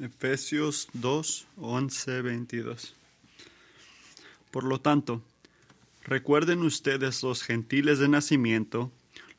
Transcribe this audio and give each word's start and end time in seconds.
Efesios 0.00 0.88
2, 0.92 1.46
11, 1.56 2.22
22. 2.22 2.94
Por 4.50 4.64
lo 4.64 4.80
tanto, 4.80 5.22
recuerden 6.04 6.62
ustedes 6.62 7.22
los 7.22 7.42
gentiles 7.42 7.98
de 7.98 8.08
nacimiento, 8.08 8.92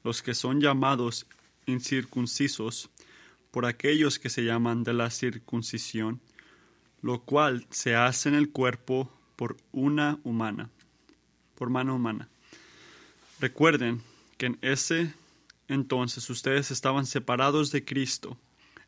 los 0.04 0.22
que 0.22 0.34
son 0.34 0.60
llamados 0.60 1.28
incircuncisos, 1.68 2.90
por 3.52 3.66
aquellos 3.66 4.20
que 4.20 4.30
se 4.30 4.44
llaman 4.44 4.84
de 4.84 4.94
la 4.94 5.10
circuncisión, 5.10 6.20
lo 7.02 7.22
cual 7.22 7.68
se 7.70 7.96
hace 7.96 8.30
en 8.30 8.36
el 8.36 8.50
cuerpo 8.50 9.12
por 9.36 9.58
una 9.72 10.20
humana, 10.24 10.70
por 11.56 11.70
mano 11.70 11.96
humana. 11.96 12.30
Recuerden 13.40 14.02
que 14.38 14.48
en 14.48 14.58
ese 14.62 15.14
entonces 15.68 16.30
ustedes 16.30 16.72
estaban 16.72 17.06
separados 17.06 17.72
de 17.72 17.86
Cristo, 17.86 18.38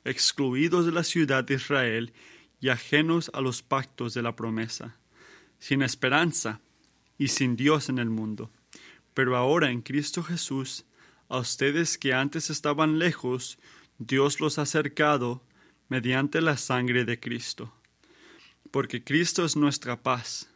excluidos 0.04 0.86
de 0.86 0.92
la 0.92 1.04
ciudad 1.04 1.44
de 1.44 1.56
Israel 1.56 2.14
y 2.60 2.70
ajenos 2.70 3.32
a 3.34 3.42
los 3.42 3.62
pactos 3.62 4.14
de 4.14 4.22
la 4.22 4.36
promesa, 4.36 4.98
sin 5.60 5.82
esperanza 5.82 6.62
y 7.18 7.30
sin 7.30 7.56
Dios 7.56 7.90
en 7.90 8.00
el 8.00 8.10
mundo. 8.10 8.52
Pero 9.14 9.36
ahora 9.36 9.72
en 9.72 9.82
Cristo 9.82 10.24
Jesús, 10.24 10.86
a 11.28 11.38
ustedes 11.38 11.98
que 11.98 12.14
antes 12.14 12.50
estaban 12.50 13.00
lejos, 13.00 13.60
Dios 13.98 14.40
los 14.40 14.58
ha 14.58 14.64
acercado 14.64 15.44
mediante 15.90 16.42
la 16.42 16.58
sangre 16.58 17.06
de 17.06 17.20
Cristo. 17.20 17.74
Porque 18.72 19.04
Cristo 19.04 19.44
es 19.44 19.56
nuestra 19.56 20.02
paz. 20.02 20.50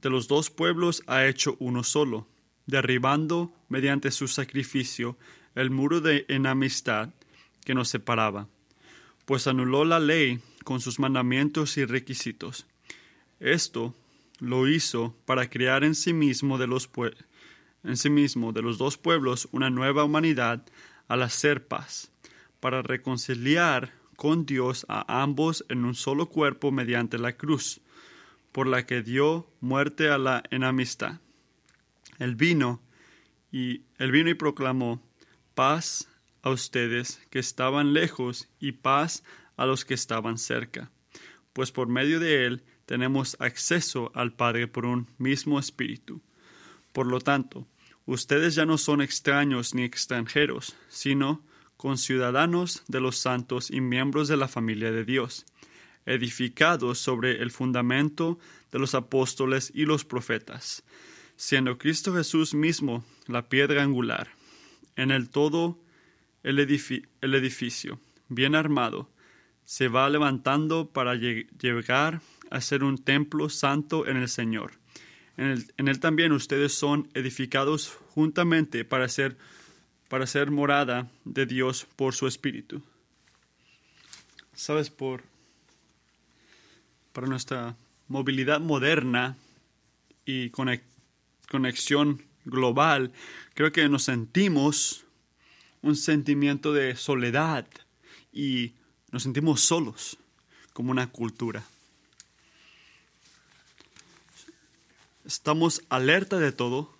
De 0.00 0.10
los 0.10 0.26
dos 0.26 0.50
pueblos 0.50 1.02
ha 1.06 1.26
hecho 1.26 1.56
uno 1.60 1.84
solo, 1.84 2.26
derribando 2.66 3.54
mediante 3.68 4.10
su 4.10 4.26
sacrificio 4.28 5.16
el 5.54 5.70
muro 5.70 6.00
de 6.00 6.24
enemistad 6.28 7.10
que 7.64 7.74
nos 7.74 7.88
separaba, 7.88 8.48
pues 9.24 9.46
anuló 9.46 9.84
la 9.84 10.00
ley 10.00 10.40
con 10.64 10.80
sus 10.80 10.98
mandamientos 10.98 11.76
y 11.76 11.84
requisitos. 11.84 12.66
Esto 13.40 13.94
lo 14.38 14.68
hizo 14.68 15.16
para 15.24 15.48
crear 15.48 15.84
en 15.84 15.94
sí 15.94 16.12
mismo 16.12 16.58
de 16.58 16.66
los 16.66 16.90
en 17.84 17.96
sí 17.96 18.10
mismo 18.10 18.52
de 18.52 18.62
los 18.62 18.78
dos 18.78 18.96
pueblos 18.98 19.48
una 19.52 19.70
nueva 19.70 20.04
humanidad 20.04 20.64
al 21.08 21.22
hacer 21.22 21.66
paz, 21.66 22.10
para 22.60 22.82
reconciliar 22.82 23.92
con 24.16 24.46
Dios 24.46 24.86
a 24.88 25.22
ambos 25.22 25.64
en 25.68 25.84
un 25.84 25.94
solo 25.94 26.28
cuerpo 26.28 26.70
mediante 26.70 27.18
la 27.18 27.36
cruz, 27.36 27.80
por 28.52 28.66
la 28.66 28.86
que 28.86 29.02
dio 29.02 29.48
muerte 29.60 30.08
a 30.08 30.18
la 30.18 30.42
enemistad. 30.50 31.20
El 32.18 32.36
vino 32.36 32.80
y 33.50 33.82
el 33.98 34.12
vino 34.12 34.30
y 34.30 34.34
proclamó 34.34 35.02
paz 35.54 36.08
a 36.42 36.50
ustedes 36.50 37.20
que 37.30 37.38
estaban 37.38 37.92
lejos 37.92 38.48
y 38.60 38.72
paz 38.72 39.22
a 39.56 39.66
los 39.66 39.84
que 39.84 39.94
estaban 39.94 40.38
cerca, 40.38 40.90
pues 41.52 41.72
por 41.72 41.88
medio 41.88 42.20
de 42.20 42.46
él 42.46 42.64
tenemos 42.86 43.36
acceso 43.40 44.10
al 44.14 44.34
Padre 44.34 44.66
por 44.66 44.84
un 44.84 45.06
mismo 45.18 45.58
espíritu. 45.58 46.20
Por 46.92 47.06
lo 47.06 47.20
tanto, 47.20 47.66
ustedes 48.06 48.54
ya 48.54 48.66
no 48.66 48.76
son 48.76 49.00
extraños 49.00 49.74
ni 49.74 49.84
extranjeros, 49.84 50.76
sino 50.88 51.42
conciudadanos 51.76 52.82
de 52.88 53.00
los 53.00 53.16
santos 53.16 53.70
y 53.70 53.80
miembros 53.80 54.28
de 54.28 54.36
la 54.36 54.48
familia 54.48 54.92
de 54.92 55.04
Dios, 55.04 55.46
edificados 56.06 56.98
sobre 56.98 57.42
el 57.42 57.50
fundamento 57.50 58.38
de 58.70 58.78
los 58.78 58.94
apóstoles 58.94 59.70
y 59.74 59.84
los 59.84 60.04
profetas, 60.04 60.82
siendo 61.36 61.78
Cristo 61.78 62.14
Jesús 62.14 62.54
mismo 62.54 63.04
la 63.26 63.48
piedra 63.48 63.82
angular. 63.82 64.28
En 64.96 65.10
el 65.10 65.30
todo 65.30 65.78
el, 66.42 66.58
edificio, 66.58 68.00
bien 68.28 68.54
armado, 68.54 69.08
se 69.64 69.88
va 69.88 70.08
levantando 70.08 70.90
para 70.90 71.14
llegar 71.14 72.20
a 72.50 72.60
ser 72.60 72.84
un 72.84 72.98
templo 72.98 73.48
santo 73.48 74.06
en 74.06 74.16
el 74.16 74.28
Señor. 74.28 74.72
En 75.36 75.88
él, 75.88 76.00
también 76.00 76.32
ustedes 76.32 76.74
son 76.74 77.08
edificados 77.14 77.98
juntamente 78.10 78.84
para 78.84 79.08
ser, 79.08 79.36
para 80.08 80.26
ser 80.26 80.50
morada 80.50 81.10
de 81.24 81.46
Dios 81.46 81.86
por 81.96 82.14
su 82.14 82.26
Espíritu. 82.26 82.82
¿Sabes? 84.52 84.90
Por, 84.90 85.22
para 87.12 87.26
nuestra 87.26 87.76
movilidad 88.08 88.60
moderna 88.60 89.36
y 90.26 90.50
conexión 90.50 92.22
global, 92.44 93.12
creo 93.54 93.72
que 93.72 93.88
nos 93.88 94.02
sentimos 94.02 95.06
un 95.82 95.96
sentimiento 95.96 96.72
de 96.72 96.96
soledad 96.96 97.66
y 98.32 98.72
nos 99.10 99.24
sentimos 99.24 99.60
solos 99.60 100.16
como 100.72 100.90
una 100.90 101.08
cultura. 101.08 101.64
Estamos 105.24 105.82
alerta 105.88 106.38
de 106.38 106.52
todo 106.52 106.92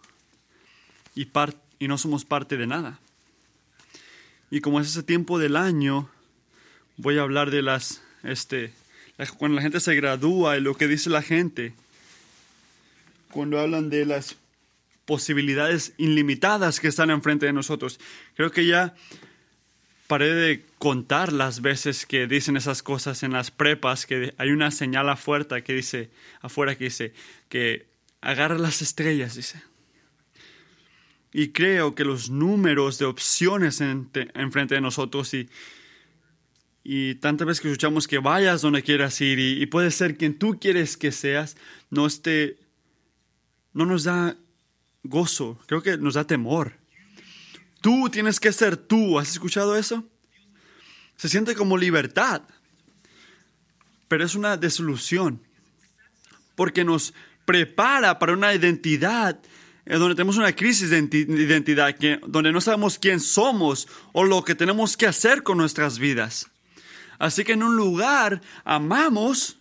y, 1.14 1.28
y 1.78 1.88
no 1.88 1.98
somos 1.98 2.24
parte 2.24 2.56
de 2.56 2.66
nada. 2.66 3.00
Y 4.50 4.60
como 4.60 4.80
es 4.80 4.88
ese 4.88 5.02
tiempo 5.02 5.38
del 5.38 5.56
año, 5.56 6.10
voy 6.96 7.18
a 7.18 7.22
hablar 7.22 7.50
de 7.50 7.62
las, 7.62 8.02
este, 8.22 8.72
cuando 9.38 9.56
la 9.56 9.62
gente 9.62 9.80
se 9.80 9.94
gradúa 9.94 10.56
y 10.56 10.60
lo 10.60 10.76
que 10.76 10.88
dice 10.88 11.08
la 11.08 11.22
gente, 11.22 11.74
cuando 13.30 13.58
hablan 13.58 13.88
de 13.88 14.04
las 14.04 14.36
posibilidades 15.12 15.92
ilimitadas 15.98 16.80
que 16.80 16.88
están 16.88 17.10
enfrente 17.10 17.44
de 17.44 17.52
nosotros. 17.52 18.00
Creo 18.34 18.50
que 18.50 18.64
ya 18.64 18.94
paré 20.06 20.32
de 20.32 20.64
contar 20.78 21.34
las 21.34 21.60
veces 21.60 22.06
que 22.06 22.26
dicen 22.26 22.56
esas 22.56 22.82
cosas 22.82 23.22
en 23.22 23.34
las 23.34 23.50
prepas, 23.50 24.06
que 24.06 24.32
hay 24.38 24.52
una 24.52 24.70
señal 24.70 25.10
afuera 25.10 25.60
que 25.60 25.74
dice, 25.74 26.08
afuera 26.40 26.78
que 26.78 26.84
dice, 26.84 27.12
que 27.50 27.88
agarra 28.22 28.56
las 28.56 28.80
estrellas, 28.80 29.34
dice. 29.34 29.62
Y 31.30 31.48
creo 31.48 31.94
que 31.94 32.06
los 32.06 32.30
números 32.30 32.98
de 32.98 33.04
opciones 33.04 33.82
enfrente 33.82 34.76
de 34.76 34.80
nosotros 34.80 35.34
y, 35.34 35.50
y 36.82 37.16
tantas 37.16 37.46
veces 37.46 37.60
que 37.60 37.68
escuchamos 37.68 38.08
que 38.08 38.16
vayas 38.16 38.62
donde 38.62 38.82
quieras 38.82 39.20
ir 39.20 39.38
y, 39.38 39.62
y 39.62 39.66
puede 39.66 39.90
ser 39.90 40.16
quien 40.16 40.38
tú 40.38 40.58
quieres 40.58 40.96
que 40.96 41.12
seas, 41.12 41.58
no, 41.90 42.06
esté, 42.06 42.56
no 43.74 43.84
nos 43.84 44.04
da 44.04 44.38
gozo, 45.02 45.58
creo 45.66 45.82
que 45.82 45.96
nos 45.96 46.14
da 46.14 46.26
temor. 46.26 46.78
Tú 47.80 48.08
tienes 48.08 48.38
que 48.38 48.52
ser 48.52 48.76
tú, 48.76 49.18
¿has 49.18 49.32
escuchado 49.32 49.76
eso? 49.76 50.04
Se 51.16 51.28
siente 51.28 51.54
como 51.54 51.76
libertad, 51.76 52.42
pero 54.08 54.24
es 54.24 54.34
una 54.34 54.56
desilusión, 54.56 55.42
porque 56.54 56.84
nos 56.84 57.14
prepara 57.44 58.18
para 58.18 58.32
una 58.34 58.54
identidad 58.54 59.40
en 59.84 59.98
donde 59.98 60.14
tenemos 60.14 60.36
una 60.36 60.54
crisis 60.54 60.90
de 60.90 60.98
identidad, 60.98 61.94
donde 62.26 62.52
no 62.52 62.60
sabemos 62.60 62.98
quién 62.98 63.18
somos 63.18 63.88
o 64.12 64.22
lo 64.24 64.44
que 64.44 64.54
tenemos 64.54 64.96
que 64.96 65.06
hacer 65.06 65.42
con 65.42 65.58
nuestras 65.58 65.98
vidas. 65.98 66.48
Así 67.18 67.44
que 67.44 67.52
en 67.52 67.62
un 67.62 67.76
lugar 67.76 68.40
amamos 68.64 69.58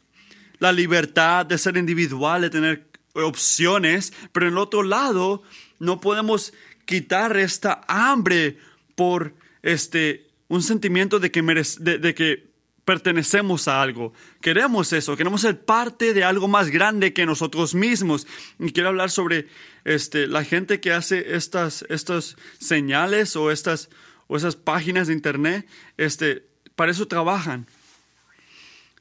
la 0.59 0.71
libertad 0.71 1.45
de 1.45 1.57
ser 1.57 1.75
individual, 1.77 2.41
de 2.41 2.49
tener 2.51 2.90
opciones, 3.13 4.13
pero 4.31 4.47
en 4.47 4.53
el 4.53 4.57
otro 4.57 4.83
lado 4.83 5.43
no 5.79 5.99
podemos 5.99 6.53
quitar 6.85 7.37
esta 7.37 7.81
hambre 7.87 8.57
por 8.95 9.33
este 9.63 10.27
un 10.47 10.61
sentimiento 10.61 11.19
de 11.19 11.31
que, 11.31 11.41
de, 11.41 12.13
que 12.13 12.51
pertenecemos 12.83 13.69
a 13.69 13.81
algo. 13.81 14.11
Queremos 14.41 14.91
eso, 14.91 15.15
queremos 15.15 15.39
ser 15.39 15.63
parte 15.63 16.13
de 16.13 16.25
algo 16.25 16.49
más 16.49 16.69
grande 16.69 17.13
que 17.13 17.25
nosotros 17.25 17.73
mismos. 17.73 18.27
Y 18.59 18.73
quiero 18.73 18.89
hablar 18.89 19.11
sobre 19.11 19.47
este, 19.85 20.27
la 20.27 20.43
gente 20.43 20.81
que 20.81 20.91
hace 20.91 21.35
estas, 21.35 21.85
estas 21.87 22.35
señales 22.59 23.37
o 23.37 23.49
estas 23.49 23.89
o 24.27 24.37
esas 24.37 24.55
páginas 24.55 25.07
de 25.07 25.13
internet, 25.13 25.67
este, 25.97 26.45
para 26.75 26.91
eso 26.91 27.07
trabajan. 27.07 27.67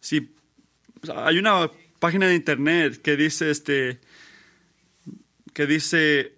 Si 0.01 0.29
hay 1.15 1.39
una 1.39 1.71
página 2.01 2.27
de 2.27 2.35
internet 2.35 3.01
que 3.01 3.17
dice, 3.17 3.51
este, 3.51 4.01
que 5.53 5.67
dice, 5.67 6.35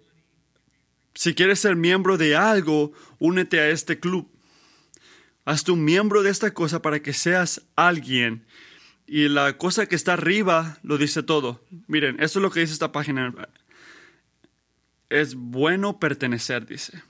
si 1.15 1.33
quieres 1.33 1.59
ser 1.59 1.75
miembro 1.75 2.17
de 2.17 2.35
algo, 2.35 2.93
únete 3.17 3.59
a 3.59 3.69
este 3.69 3.99
club. 3.99 4.29
Hazte 5.45 5.71
un 5.71 5.83
miembro 5.83 6.21
de 6.21 6.29
esta 6.29 6.53
cosa 6.53 6.81
para 6.81 7.01
que 7.01 7.13
seas 7.13 7.63
alguien. 7.75 8.45
Y 9.07 9.27
la 9.27 9.57
cosa 9.57 9.87
que 9.87 9.95
está 9.95 10.13
arriba 10.13 10.77
lo 10.83 10.97
dice 10.97 11.23
todo. 11.23 11.63
Miren, 11.87 12.21
eso 12.21 12.39
es 12.39 12.43
lo 12.43 12.51
que 12.51 12.61
dice 12.61 12.73
esta 12.73 12.91
página. 12.91 13.33
Es 15.09 15.35
bueno 15.35 15.99
pertenecer, 15.99 16.65
dice. 16.65 17.03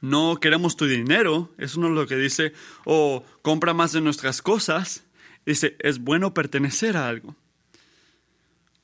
No 0.00 0.40
queremos 0.40 0.76
tu 0.76 0.86
dinero, 0.86 1.54
eso 1.58 1.80
no 1.80 1.86
es 1.86 1.94
lo 1.94 2.06
que 2.08 2.16
dice. 2.16 2.52
O 2.84 3.24
compra 3.42 3.72
más 3.72 3.92
de 3.92 4.00
nuestras 4.00 4.42
cosas. 4.42 5.04
Dice, 5.44 5.76
es 5.80 5.98
bueno 5.98 6.34
pertenecer 6.34 6.96
a 6.96 7.08
algo. 7.08 7.36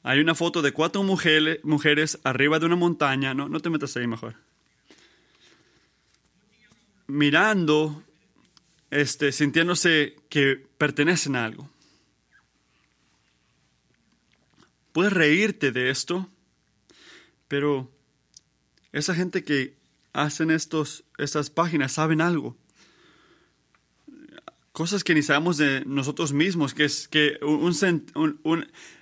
Hay 0.02 0.20
una 0.20 0.34
foto 0.34 0.62
de 0.62 0.72
cuatro 0.72 1.02
mujeres, 1.02 1.58
mujeres 1.64 2.19
arriba 2.25 2.58
de 2.58 2.66
una 2.66 2.76
montaña. 2.76 3.34
No, 3.34 3.49
no 3.49 3.60
te 3.60 3.70
metas 3.70 3.96
ahí 3.96 4.06
mejor. 4.06 4.34
Mirando 7.06 8.02
este, 8.90 9.32
sintiéndose 9.32 10.16
que 10.28 10.56
pertenecen 10.78 11.37
a 11.37 11.44
algo. 11.44 11.70
Puedes 14.93 15.12
reírte 15.12 15.70
de 15.70 15.90
esto, 15.90 16.28
pero 17.46 17.90
esa 18.93 19.14
gente 19.14 19.44
que 19.44 19.76
hacen 20.12 20.50
estos, 20.50 21.04
estas 21.19 21.50
páginas 21.50 21.93
saben 21.93 22.20
algo. 22.20 22.56
Cosas 24.78 25.02
que 25.02 25.20
sabemos 25.25 25.56
de 25.56 25.82
nosotros 25.86 26.32
mismos, 26.32 26.72
que 26.72 26.84
es 26.84 27.08
que 27.08 27.36
un, 27.42 27.75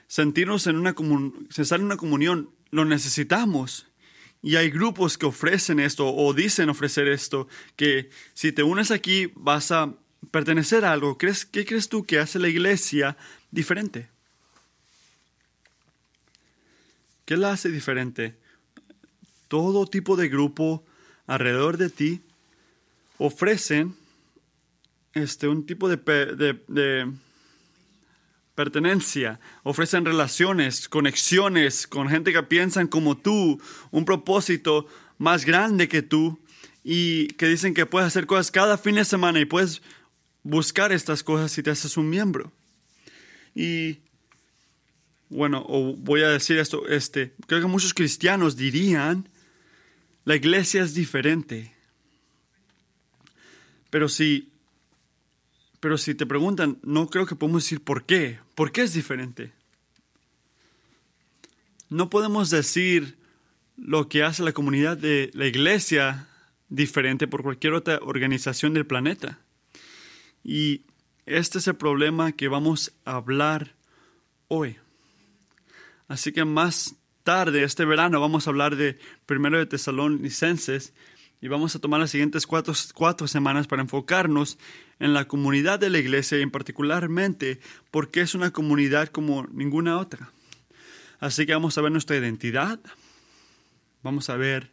sentirnos 0.08 0.67
en 0.69 0.76
una, 0.76 0.94
en 0.96 1.84
una 1.84 1.96
comunión 1.99 2.49
lo 2.70 2.87
necesitamos. 2.87 3.87
Y 4.43 4.56
hay 4.56 4.70
grupos 4.70 5.19
que 5.19 5.26
ofrecen 5.26 5.78
esto 5.78 6.08
o 6.08 6.32
dicen 6.32 6.70
ofrecer 6.70 7.08
esto, 7.08 7.46
que 7.76 8.08
si 8.32 8.52
te 8.52 8.62
unes 8.62 8.90
aquí 8.90 9.31
vas 9.34 9.70
a 9.70 9.93
pertenecer 10.31 10.87
a 10.87 10.93
algo. 10.93 11.19
¿Crees, 11.19 11.44
¿Qué 11.44 11.67
crees 11.67 11.90
tú 11.90 12.06
que 12.06 12.20
hace 12.20 12.38
la 12.38 12.49
iglesia 12.49 13.19
diferente? 13.50 14.08
¿Qué 17.26 17.37
la 17.37 17.52
hace 17.52 17.69
diferente? 17.69 18.34
Todo 19.49 19.87
tipo 19.87 20.17
de 20.17 20.31
grupo 20.31 20.82
alrededor 21.26 21.76
de 21.76 21.90
ti 21.90 22.23
ofrecen 23.19 23.94
este, 25.17 25.49
un 25.49 25.65
tipo 25.65 25.89
de, 25.89 25.97
de 25.97 27.13
pertenencia, 28.55 29.41
ofrecen 29.63 30.05
relaciones, 30.05 30.89
conexiones 30.89 31.87
con 31.87 32.09
gente 32.09 32.33
que 32.33 32.43
piensan 32.43 32.87
como 32.87 33.17
tú, 33.17 33.61
un 33.91 34.05
propósito 34.05 34.87
más 35.19 35.45
grande 35.45 35.89
que 35.89 36.03
tú 36.03 36.39
y 36.83 37.29
que 37.29 37.47
dicen 37.47 37.75
que 37.75 37.87
puedes 37.87 38.07
hacer 38.09 38.27
cosas 38.27 38.51
cada 38.51 38.79
fin 38.79 38.97
de 38.97 39.05
semana 39.05 39.41
y 39.41 39.45
puedes 39.45 39.83
buscar 40.43 40.93
estas 40.93 41.23
cosas 41.23 41.53
si 41.53 41.62
te 41.62 41.71
haces 41.71 41.97
un 41.97 42.09
miembro. 42.09 42.53
Y 43.55 43.99
bueno, 45.29 45.65
o 45.69 45.95
voy 45.95 46.23
a 46.23 46.29
decir 46.29 46.59
esto, 46.59 46.87
este, 46.89 47.35
creo 47.47 47.61
que 47.61 47.67
muchos 47.67 47.95
cristianos 47.95 48.57
dirían, 48.57 49.29
la 50.25 50.37
iglesia 50.37 50.83
es 50.83 50.95
diferente. 50.95 51.73
Pero 53.91 54.09
si 54.09 54.53
pero 55.81 55.99
si 55.99 56.14
te 56.14 56.26
preguntan, 56.26 56.78
no 56.82 57.08
creo 57.08 57.26
que 57.26 57.37
podemos 57.37 57.64
decir 57.64 57.82
por 57.82 58.05
qué. 58.05 58.38
¿Por 58.55 58.73
qué 58.73 58.82
es 58.82 58.94
diferente? 58.94 59.52
No 61.88 62.11
podemos 62.11 62.50
decir 62.50 63.19
lo 63.76 64.08
que 64.08 64.23
hace 64.23 64.43
la 64.43 64.52
comunidad 64.52 64.96
de 64.96 65.31
la 65.34 65.46
iglesia 65.46 66.28
diferente 66.69 67.28
por 67.28 67.43
cualquier 67.43 67.75
otra 67.75 67.99
organización 68.02 68.75
del 68.75 68.87
planeta. 68.87 69.38
Y 70.43 70.82
este 71.26 71.58
es 71.58 71.69
el 71.69 71.76
problema 71.76 72.32
que 72.32 72.49
vamos 72.49 72.93
a 73.05 73.17
hablar 73.17 73.75
hoy. 74.49 74.76
Así 76.08 76.32
que 76.32 76.44
más 76.44 76.96
tarde, 77.23 77.64
este 77.64 77.84
verano, 77.84 78.20
vamos 78.20 78.46
a 78.46 78.50
hablar 78.50 78.76
de 78.76 78.99
primero 79.26 79.58
de 79.58 79.67
Tesalonicenses 79.67 80.93
y 81.41 81.49
vamos 81.49 81.77
a 81.77 81.79
tomar 81.79 82.00
las 82.00 82.11
siguientes 82.11 82.47
cuatro, 82.47 82.75
cuatro 82.94 83.27
semanas 83.27 83.67
para 83.67 83.83
enfocarnos 83.83 84.59
en 84.99 85.12
la 85.12 85.27
comunidad 85.27 85.79
de 85.79 85.91
la 85.91 85.99
iglesia 85.99 86.38
y 86.38 86.43
en 86.43 86.50
particularmente 86.50 87.61
porque 87.91 88.21
es 88.21 88.35
una 88.35 88.50
comunidad 88.50 89.09
como 89.09 89.47
ninguna 89.53 89.99
otra. 89.99 90.33
Así 91.19 91.47
que 91.47 91.53
vamos 91.53 91.77
a 91.77 91.83
ver 91.83 91.93
nuestra 91.93 92.17
identidad, 92.17 92.81
vamos 94.03 94.31
a 94.31 94.37
ver 94.37 94.71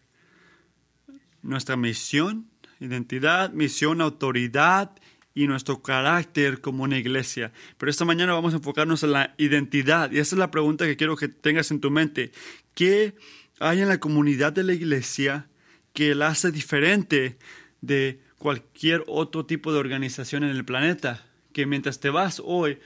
nuestra 1.42 1.76
misión, 1.76 2.50
identidad, 2.80 3.52
misión, 3.52 4.02
autoridad 4.02 4.92
y 5.36 5.48
nuestro 5.48 5.82
carácter 5.82 6.62
como 6.62 6.84
una 6.84 6.98
iglesia. 6.98 7.52
Pero 7.78 7.90
esta 7.90 8.06
mañana 8.06 8.34
vamos 8.34 8.54
a 8.54 8.58
enfocarnos 8.58 9.04
en 9.04 9.12
la 9.12 9.34
identidad 9.38 10.12
y 10.12 10.20
esa 10.20 10.36
es 10.36 10.40
la 10.40 10.52
pregunta 10.52 10.86
que 10.86 10.98
quiero 10.98 11.16
que 11.16 11.28
tengas 11.28 11.72
en 11.72 11.80
tu 11.80 11.92
mente. 11.92 12.32
¿Qué 12.74 13.16
hay 13.60 13.82
en 13.82 13.88
la 13.88 14.00
comunidad 14.00 14.54
de 14.54 14.64
la 14.64 14.74
iglesia 14.74 15.48
que 15.94 16.16
la 16.16 16.28
hace 16.28 16.52
diferente 16.52 17.38
de 17.82 18.20
cualquier 18.38 19.04
otro 19.08 19.46
tipo 19.46 19.72
de 19.72 19.80
organización 19.80 20.44
en 20.44 20.50
el 20.50 20.66
planeta. 20.66 21.26
Que 21.54 21.66
mientras 21.66 22.00
te 22.00 22.10
vas 22.10 22.42
hoy, 22.44 22.80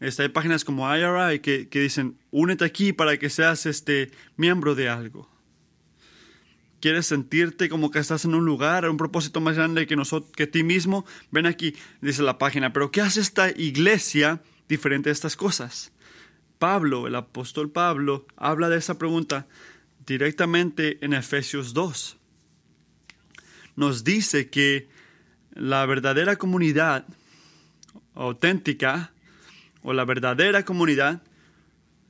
hay 0.00 0.28
páginas 0.28 0.64
como 0.64 0.94
IRI 0.94 1.40
que, 1.40 1.68
que, 1.68 1.80
dicen, 1.80 2.18
únete 2.30 2.64
aquí 2.64 2.92
para 2.92 3.16
que 3.16 3.30
seas 3.30 3.64
este, 3.66 4.10
miembro 4.36 4.74
de 4.74 4.88
algo. 4.88 5.30
¿Quieres 6.80 7.06
sentirte 7.06 7.68
como 7.68 7.90
que 7.90 7.98
estás 7.98 8.24
en 8.24 8.34
un 8.34 8.44
lugar, 8.44 8.88
un 8.88 8.96
propósito 8.96 9.40
más 9.40 9.54
grande 9.54 9.86
que, 9.86 9.96
nosotros, 9.96 10.32
que 10.32 10.46
ti 10.46 10.64
mismo? 10.64 11.04
Ven 11.30 11.46
aquí, 11.46 11.76
dice 12.00 12.22
la 12.22 12.38
página. 12.38 12.72
Pero 12.72 12.90
¿qué 12.90 13.02
hace 13.02 13.20
esta 13.20 13.50
iglesia 13.50 14.42
diferente 14.66 15.10
a 15.10 15.12
estas 15.12 15.36
cosas? 15.36 15.92
Pablo, 16.58 17.06
el 17.06 17.14
apóstol 17.14 17.70
Pablo, 17.70 18.26
habla 18.36 18.68
de 18.68 18.78
esa 18.78 18.98
pregunta 18.98 19.46
directamente 20.10 20.98
en 21.02 21.12
Efesios 21.12 21.72
2 21.72 22.16
nos 23.76 24.02
dice 24.02 24.50
que 24.50 24.88
la 25.54 25.86
verdadera 25.86 26.34
comunidad 26.34 27.06
auténtica 28.14 29.12
o 29.82 29.92
la 29.92 30.04
verdadera 30.04 30.64
comunidad, 30.64 31.22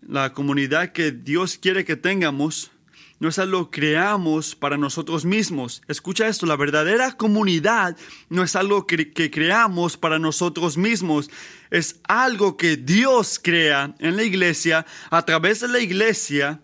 la 0.00 0.32
comunidad 0.32 0.92
que 0.92 1.12
Dios 1.12 1.58
quiere 1.58 1.84
que 1.84 1.96
tengamos, 1.96 2.70
no 3.18 3.28
es 3.28 3.38
algo 3.38 3.70
que 3.70 3.80
creamos 3.80 4.54
para 4.54 4.78
nosotros 4.78 5.26
mismos. 5.26 5.82
Escucha 5.86 6.26
esto, 6.26 6.46
la 6.46 6.56
verdadera 6.56 7.18
comunidad 7.18 7.98
no 8.30 8.42
es 8.42 8.56
algo 8.56 8.86
que, 8.86 9.12
que, 9.12 9.30
creamos 9.30 9.98
para 9.98 10.18
nosotros 10.18 10.78
mismos, 10.78 11.28
es 11.70 12.00
algo 12.04 12.56
que 12.56 12.78
Dios 12.78 13.38
crea 13.42 13.94
en 13.98 14.16
la 14.16 14.22
iglesia, 14.22 14.86
a 15.10 15.26
través 15.26 15.60
de 15.60 15.68
la 15.68 15.80
iglesia, 15.80 16.62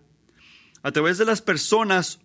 a 0.87 0.91
través 0.93 1.17
de 1.17 1.25
las 1.25 1.41
personas 1.41 2.21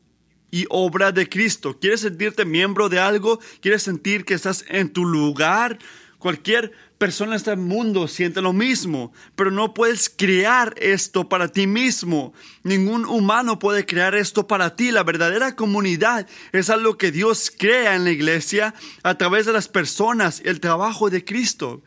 y 0.53 0.67
obra 0.71 1.11
de 1.11 1.29
Cristo. 1.29 1.81
¿Quieres 1.81 2.03
sentirte 2.03 2.45
miembro 2.45 2.89
de 2.89 3.01
algo? 3.01 3.41
¿Quieres 3.61 3.83
sentir 3.83 4.25
que 4.25 4.35
estás 4.35 4.65
en 4.69 4.93
tu 4.93 5.05
lugar? 5.05 5.81
Cualquier 6.21 6.71
persona 6.97 7.33
en 7.33 7.39
este 7.39 7.57
mundo 7.57 8.07
siente 8.07 8.41
lo 8.41 8.53
mismo, 8.53 9.13
pero 9.35 9.51
no 9.51 9.75
puedes 9.75 10.09
crear 10.09 10.77
esto 10.79 11.29
para 11.29 11.49
ti 11.49 11.67
mismo. 11.67 12.35
Ningún 12.63 13.05
humano 13.05 13.59
puede 13.59 13.85
crear 13.85 14.15
esto 14.15 14.47
para 14.47 14.77
ti. 14.77 14.93
La 14.93 15.03
verdadera 15.03 15.57
comunidad 15.57 16.29
es 16.53 16.71
algo 16.71 16.97
que 16.97 17.11
Dios 17.11 17.51
crea 17.51 17.97
en 17.97 18.05
la 18.05 18.13
iglesia 18.13 18.75
a 19.03 19.19
través 19.19 19.45
de 19.45 19.53
las 19.55 19.67
personas, 19.67 20.41
el 20.45 20.61
trabajo 20.61 21.11
de 21.11 21.25
Cristo. 21.25 21.83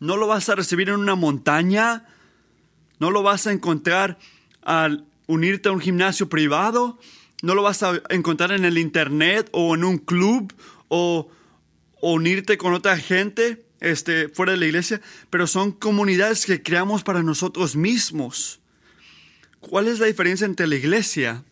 No 0.00 0.18
lo 0.18 0.26
vas 0.26 0.50
a 0.50 0.54
recibir 0.54 0.90
en 0.90 0.96
una 0.96 1.14
montaña, 1.14 2.04
no 2.98 3.10
lo 3.10 3.22
vas 3.22 3.46
a 3.46 3.52
encontrar 3.52 4.18
al 4.60 5.07
unirte 5.28 5.68
a 5.68 5.72
un 5.72 5.80
gimnasio 5.80 6.28
privado, 6.28 6.98
no 7.42 7.54
lo 7.54 7.62
vas 7.62 7.84
a 7.84 8.00
encontrar 8.08 8.50
en 8.50 8.64
el 8.64 8.78
internet 8.78 9.48
o 9.52 9.76
en 9.76 9.84
un 9.84 9.98
club 9.98 10.52
o, 10.88 11.30
unirte 12.00 12.58
con 12.58 12.74
otra 12.74 12.96
gente 12.96 13.64
este, 13.80 14.28
fuera 14.28 14.52
de 14.52 14.58
la 14.58 14.66
iglesia, 14.66 15.00
pero 15.30 15.48
son 15.48 15.72
comunidades 15.72 16.46
que 16.46 16.62
creamos 16.62 17.02
para 17.02 17.22
nosotros 17.22 17.74
mismos. 17.76 18.60
¿Cuál 19.60 19.88
es 19.88 19.98
la 19.98 20.06
diferencia 20.06 20.44
entre 20.44 20.68
la 20.68 20.76
iglesia? 20.76 21.44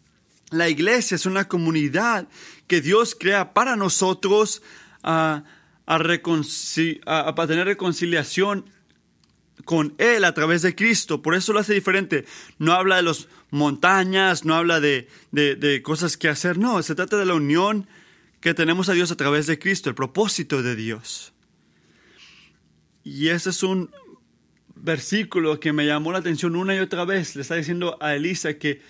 La 0.50 0.68
iglesia 0.68 1.16
es 1.16 1.26
una 1.26 1.48
comunidad 1.48 2.28
que 2.68 2.80
Dios 2.80 3.16
crea 3.18 3.54
para 3.54 3.74
nosotros 3.74 4.62
a, 5.02 5.42
a 5.86 7.46
tener 7.46 7.66
reconciliación 7.66 8.70
con 9.64 9.94
Él 9.98 10.24
a 10.24 10.32
través 10.32 10.62
de 10.62 10.74
Cristo. 10.74 11.22
Por 11.22 11.34
eso 11.34 11.52
lo 11.52 11.58
hace 11.58 11.74
diferente. 11.74 12.24
No 12.58 12.72
habla 12.72 12.96
de 12.96 13.02
las 13.02 13.26
montañas, 13.50 14.44
no 14.44 14.54
habla 14.54 14.80
de, 14.80 15.08
de, 15.32 15.82
cosas 15.82 16.16
que 16.16 16.28
hacer. 16.28 16.58
No, 16.58 16.82
se 16.82 16.94
trata 16.94 17.16
de 17.16 17.26
la 17.26 17.34
unión 17.34 17.86
que 18.40 18.54
tenemos 18.54 18.88
a 18.88 18.92
Dios 18.92 19.10
a 19.10 19.16
través 19.16 19.46
de 19.46 19.58
Cristo, 19.58 19.88
el 19.88 19.94
propósito 19.94 20.62
de 20.62 20.76
Dios. 20.76 21.32
Y 23.04 23.28
ese 23.28 23.50
es 23.50 23.62
un 23.62 23.90
versículo 24.74 25.58
que 25.60 25.72
me 25.72 25.86
llamó 25.86 26.12
la 26.12 26.18
atención 26.18 26.56
una 26.56 26.74
y 26.74 26.78
otra 26.78 27.04
vez. 27.04 27.36
Le 27.36 27.42
está 27.42 27.54
diciendo 27.54 27.96
a 28.00 28.14
Elisa 28.14 28.54
que 28.54 28.80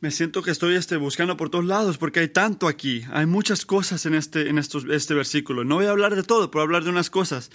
me 0.00 0.10
siento 0.10 0.42
que 0.42 0.50
estoy 0.50 0.76
este, 0.76 0.96
buscando 0.96 1.36
por 1.36 1.50
todos 1.50 1.66
lados 1.66 1.98
porque 1.98 2.20
hay 2.20 2.28
tanto 2.28 2.66
aquí. 2.66 3.04
Hay 3.12 3.26
muchas 3.26 3.66
cosas 3.66 4.06
en 4.06 4.14
este, 4.14 4.48
en 4.48 4.56
estos, 4.56 4.86
este 4.90 5.14
versículo. 5.14 5.64
No 5.64 5.76
voy 5.76 5.86
a 5.86 5.90
hablar 5.90 6.16
de 6.16 6.22
todo, 6.22 6.50
pero 6.50 6.62
hablar 6.62 6.84
de 6.84 6.90
unas 6.90 7.10
cosas. 7.10 7.50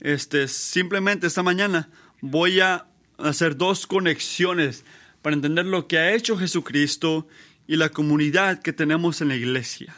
Este, 0.00 0.48
simplemente 0.48 1.26
esta 1.26 1.42
mañana 1.42 1.88
voy 2.20 2.60
a 2.60 2.86
hacer 3.18 3.56
dos 3.56 3.86
conexiones 3.86 4.84
para 5.22 5.34
entender 5.34 5.64
lo 5.64 5.86
que 5.86 5.98
ha 5.98 6.12
hecho 6.12 6.36
Jesucristo 6.36 7.28
y 7.66 7.76
la 7.76 7.88
comunidad 7.88 8.60
que 8.60 8.72
tenemos 8.72 9.20
en 9.20 9.28
la 9.28 9.36
iglesia. 9.36 9.94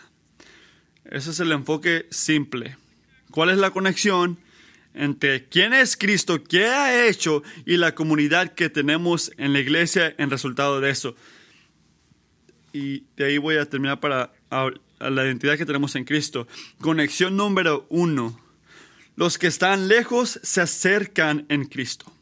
Ese 1.04 1.30
es 1.30 1.40
el 1.40 1.52
enfoque 1.52 2.06
simple. 2.10 2.76
¿Cuál 3.30 3.50
es 3.50 3.58
la 3.58 3.70
conexión 3.70 4.38
entre 4.94 5.48
quién 5.48 5.72
es 5.72 5.96
Cristo, 5.96 6.44
qué 6.44 6.66
ha 6.66 7.06
hecho 7.08 7.42
y 7.66 7.78
la 7.78 7.94
comunidad 7.94 8.54
que 8.54 8.70
tenemos 8.70 9.32
en 9.38 9.52
la 9.52 9.60
iglesia 9.60 10.14
en 10.18 10.30
resultado 10.30 10.80
de 10.80 10.90
eso? 10.90 11.16
Y 12.72 13.04
de 13.16 13.26
ahí 13.26 13.38
voy 13.38 13.56
a 13.56 13.68
terminar 13.68 14.00
para 14.00 14.32
a, 14.50 14.70
la 15.00 15.24
identidad 15.24 15.58
que 15.58 15.66
tenemos 15.66 15.96
en 15.96 16.04
Cristo. 16.04 16.46
Conexión 16.80 17.36
número 17.36 17.86
uno. 17.88 18.40
Los 19.16 19.38
que 19.38 19.46
están 19.46 19.88
lejos 19.88 20.40
se 20.42 20.60
acercan 20.60 21.46
en 21.48 21.66
Cristo. 21.66 22.12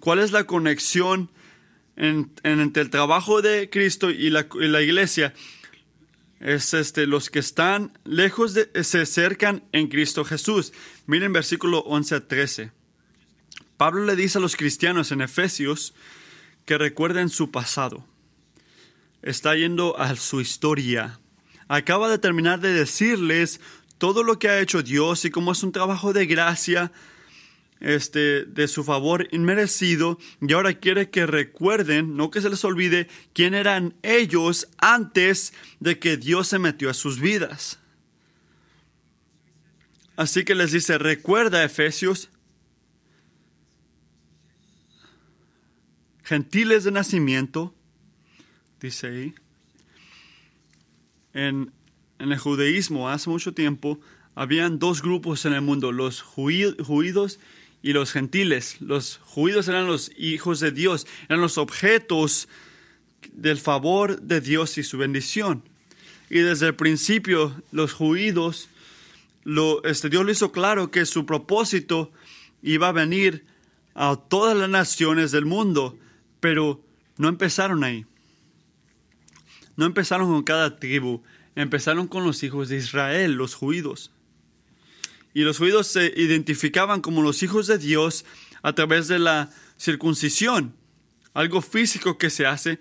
¿Cuál 0.00 0.18
es 0.18 0.32
la 0.32 0.44
conexión 0.44 1.30
en- 1.96 2.32
en- 2.42 2.60
entre 2.60 2.82
el 2.82 2.90
trabajo 2.90 3.42
de 3.42 3.68
Cristo 3.70 4.10
y 4.10 4.30
la, 4.30 4.46
y 4.60 4.68
la 4.68 4.82
iglesia? 4.82 5.34
Es 6.40 6.74
este, 6.74 7.06
los 7.06 7.30
que 7.30 7.38
están 7.38 7.98
lejos 8.04 8.52
de, 8.54 8.70
se 8.84 9.00
acercan 9.00 9.64
en 9.72 9.88
Cristo 9.88 10.24
Jesús. 10.24 10.72
Miren 11.06 11.32
versículo 11.32 11.78
11 11.80 12.14
a 12.14 12.28
13. 12.28 12.72
Pablo 13.78 14.04
le 14.04 14.16
dice 14.16 14.38
a 14.38 14.40
los 14.40 14.56
cristianos 14.56 15.12
en 15.12 15.22
Efesios 15.22 15.94
que 16.66 16.78
recuerden 16.78 17.28
su 17.30 17.50
pasado. 17.50 18.06
Está 19.22 19.54
yendo 19.56 19.98
a 19.98 20.14
su 20.16 20.40
historia. 20.40 21.20
Acaba 21.68 22.08
de 22.08 22.18
terminar 22.18 22.60
de 22.60 22.72
decirles 22.72 23.60
todo 23.98 24.22
lo 24.22 24.38
que 24.38 24.48
ha 24.48 24.60
hecho 24.60 24.82
Dios 24.82 25.24
y 25.24 25.30
cómo 25.30 25.52
es 25.52 25.62
un 25.62 25.72
trabajo 25.72 26.12
de 26.12 26.26
gracia, 26.26 26.92
este, 27.80 28.44
de 28.44 28.68
su 28.68 28.84
favor 28.84 29.28
inmerecido. 29.32 30.18
Y 30.40 30.52
ahora 30.52 30.74
quiere 30.74 31.10
que 31.10 31.26
recuerden, 31.26 32.16
no 32.16 32.30
que 32.30 32.40
se 32.40 32.50
les 32.50 32.64
olvide, 32.64 33.08
quién 33.32 33.54
eran 33.54 33.94
ellos 34.02 34.68
antes 34.78 35.52
de 35.80 35.98
que 35.98 36.16
Dios 36.16 36.48
se 36.48 36.58
metió 36.58 36.90
a 36.90 36.94
sus 36.94 37.20
vidas. 37.20 37.78
Así 40.16 40.44
que 40.44 40.54
les 40.54 40.72
dice, 40.72 40.96
recuerda 40.96 41.62
Efesios, 41.62 42.30
gentiles 46.22 46.84
de 46.84 46.90
nacimiento, 46.90 47.74
dice 48.80 49.06
ahí, 49.08 49.34
en, 51.34 51.72
el 52.18 52.38
judaísmo 52.38 53.10
hace 53.10 53.28
mucho 53.28 53.52
tiempo 53.52 54.00
habían 54.34 54.78
dos 54.78 55.02
grupos 55.02 55.44
en 55.44 55.52
el 55.52 55.60
mundo, 55.60 55.92
los 55.92 56.22
judíos 56.22 57.38
y 57.86 57.92
los 57.92 58.10
gentiles. 58.10 58.78
Los 58.80 59.20
judíos 59.22 59.68
eran 59.68 59.86
los 59.86 60.10
hijos 60.18 60.58
de 60.58 60.72
Dios, 60.72 61.06
eran 61.28 61.40
los 61.40 61.56
objetos 61.56 62.48
del 63.30 63.58
favor 63.58 64.20
de 64.22 64.40
Dios 64.40 64.76
y 64.76 64.82
su 64.82 64.98
bendición. 64.98 65.62
Y 66.28 66.40
desde 66.40 66.66
el 66.66 66.74
principio 66.74 67.62
los 67.70 67.92
judíos, 67.92 68.68
lo, 69.44 69.84
este, 69.84 70.08
Dios 70.08 70.24
lo 70.24 70.32
hizo 70.32 70.50
claro 70.50 70.90
que 70.90 71.06
su 71.06 71.26
propósito 71.26 72.10
iba 72.60 72.88
a 72.88 72.92
venir 72.92 73.46
a 73.94 74.16
todas 74.16 74.56
las 74.56 74.68
naciones 74.68 75.30
del 75.30 75.46
mundo, 75.46 75.96
pero 76.40 76.82
no 77.18 77.28
empezaron 77.28 77.84
ahí. 77.84 78.04
No 79.76 79.86
empezaron 79.86 80.26
con 80.26 80.42
cada 80.42 80.74
tribu, 80.80 81.22
empezaron 81.54 82.08
con 82.08 82.24
los 82.24 82.42
hijos 82.42 82.68
de 82.68 82.78
Israel, 82.78 83.34
los 83.34 83.54
judíos. 83.54 84.10
Y 85.36 85.42
los 85.42 85.58
judíos 85.58 85.86
se 85.86 86.14
identificaban 86.16 87.02
como 87.02 87.20
los 87.20 87.42
hijos 87.42 87.66
de 87.66 87.76
Dios 87.76 88.24
a 88.62 88.72
través 88.72 89.06
de 89.06 89.18
la 89.18 89.50
circuncisión, 89.78 90.74
algo 91.34 91.60
físico 91.60 92.16
que 92.16 92.30
se 92.30 92.46
hace 92.46 92.78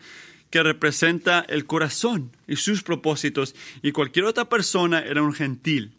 que 0.52 0.64
representa 0.64 1.46
el 1.50 1.66
corazón 1.66 2.32
y 2.48 2.56
sus 2.56 2.82
propósitos, 2.82 3.56
y 3.82 3.92
cualquier 3.92 4.24
otra 4.24 4.48
persona 4.48 5.02
era 5.02 5.22
un 5.22 5.34
gentil. 5.34 5.92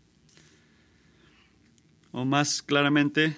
O 2.11 2.25
más 2.25 2.63
claramente, 2.63 3.37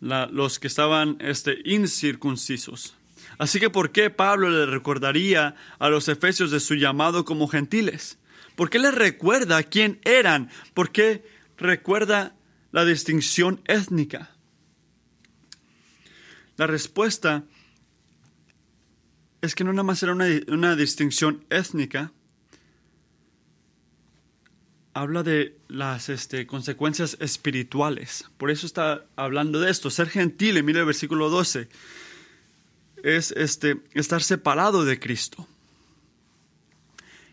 la- 0.00 0.24
los 0.24 0.58
que 0.58 0.68
estaban 0.68 1.18
este, 1.20 1.58
incircuncisos. 1.66 2.94
Así 3.36 3.60
que, 3.60 3.68
¿por 3.68 3.92
qué 3.92 4.08
Pablo 4.08 4.48
le 4.48 4.64
recordaría 4.64 5.54
a 5.78 5.90
los 5.90 6.08
efesios 6.08 6.50
de 6.50 6.60
su 6.60 6.76
llamado 6.76 7.26
como 7.26 7.46
gentiles? 7.46 8.16
¿Por 8.54 8.70
qué 8.70 8.78
les 8.78 8.94
recuerda 8.94 9.62
quién 9.64 10.00
eran? 10.04 10.48
¿Por 10.72 10.92
qué 10.92 11.35
recuerda 11.56 12.34
la 12.72 12.84
distinción 12.84 13.60
étnica? 13.66 14.30
La 16.56 16.66
respuesta 16.66 17.44
es 19.42 19.54
que 19.54 19.64
no 19.64 19.72
nada 19.72 19.82
más 19.82 20.02
era 20.02 20.12
una, 20.12 20.26
una 20.48 20.76
distinción 20.76 21.44
étnica, 21.50 22.12
habla 24.96 25.22
de 25.22 25.58
las 25.68 26.08
este, 26.08 26.46
consecuencias 26.46 27.18
espirituales. 27.20 28.24
Por 28.38 28.50
eso 28.50 28.64
está 28.64 29.04
hablando 29.14 29.60
de 29.60 29.70
esto. 29.70 29.90
Ser 29.90 30.08
gentil, 30.08 30.62
mire 30.64 30.80
el 30.80 30.86
versículo 30.86 31.28
12, 31.28 31.68
es 33.02 33.30
este, 33.32 33.82
estar 33.92 34.22
separado 34.22 34.86
de 34.86 34.98
Cristo. 34.98 35.46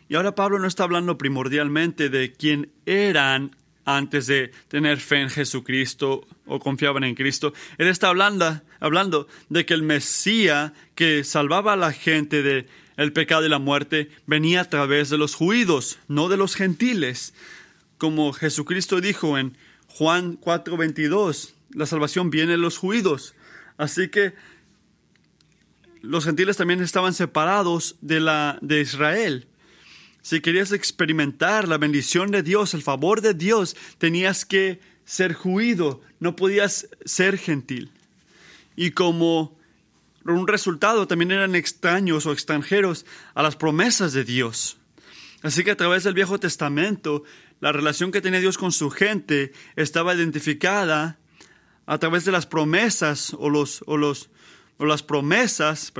Y 0.09 0.15
ahora 0.15 0.35
Pablo 0.35 0.59
no 0.59 0.67
está 0.67 0.83
hablando 0.83 1.17
primordialmente 1.17 2.09
de 2.09 2.33
quién 2.33 2.69
eran 2.85 3.55
antes 3.85 4.27
de 4.27 4.51
tener 4.67 4.99
fe 4.99 5.21
en 5.21 5.29
Jesucristo 5.29 6.25
o 6.45 6.59
confiaban 6.59 7.03
en 7.03 7.15
Cristo. 7.15 7.53
Él 7.77 7.87
está 7.87 8.09
hablando, 8.09 8.61
hablando 8.79 9.27
de 9.49 9.65
que 9.65 9.73
el 9.73 9.83
Mesías 9.83 10.71
que 10.95 11.23
salvaba 11.23 11.73
a 11.73 11.77
la 11.77 11.91
gente 11.91 12.43
de 12.43 12.67
el 12.95 13.11
pecado 13.11 13.45
y 13.45 13.49
la 13.49 13.59
muerte 13.59 14.09
venía 14.27 14.61
a 14.61 14.69
través 14.69 15.09
de 15.09 15.17
los 15.17 15.35
judíos, 15.35 15.99
no 16.07 16.29
de 16.29 16.37
los 16.37 16.55
gentiles. 16.55 17.33
Como 17.97 18.33
Jesucristo 18.33 19.01
dijo 19.01 19.37
en 19.37 19.57
Juan 19.87 20.37
4:22, 20.39 21.53
la 21.71 21.85
salvación 21.85 22.29
viene 22.29 22.53
de 22.53 22.57
los 22.57 22.77
judíos. 22.77 23.33
Así 23.77 24.09
que 24.09 24.33
los 26.01 26.25
gentiles 26.25 26.57
también 26.57 26.81
estaban 26.81 27.13
separados 27.13 27.95
de, 28.01 28.19
la, 28.19 28.59
de 28.61 28.81
Israel. 28.81 29.47
Si 30.23 30.39
querías 30.39 30.71
experimentar 30.71 31.67
la 31.67 31.77
bendición 31.77 32.31
de 32.31 32.43
Dios, 32.43 32.73
el 32.73 32.81
favor 32.81 33.19
de 33.19 33.33
Dios, 33.33 33.75
tenías 33.97 34.45
que 34.45 34.79
ser 35.03 35.33
judío, 35.33 35.99
no 36.21 36.37
podías 36.37 36.87
ser 37.03 37.37
gentil. 37.37 37.91
Y 38.77 38.91
como 38.91 39.59
un 40.23 40.47
resultado 40.47 41.07
también 41.07 41.31
eran 41.31 41.55
extraños 41.55 42.25
o 42.25 42.31
extranjeros 42.31 43.05
a 43.33 43.43
las 43.43 43.57
promesas 43.57 44.13
de 44.13 44.23
Dios. 44.23 44.77
Así 45.41 45.65
que 45.65 45.71
a 45.71 45.77
través 45.77 46.05
del 46.05 46.13
Viejo 46.13 46.39
Testamento, 46.39 47.25
la 47.59 47.73
relación 47.73 48.13
que 48.13 48.21
tenía 48.21 48.39
Dios 48.39 48.57
con 48.57 48.71
su 48.71 48.89
gente 48.91 49.51
estaba 49.75 50.15
identificada 50.15 51.19
a 51.85 51.97
través 51.97 52.23
de 52.23 52.31
las 52.31 52.45
promesas 52.45 53.35
o 53.37 53.49
los, 53.49 53.83
o 53.87 53.97
los 53.97 54.29
o 54.77 54.85
las 54.85 55.03
promesas 55.03 55.93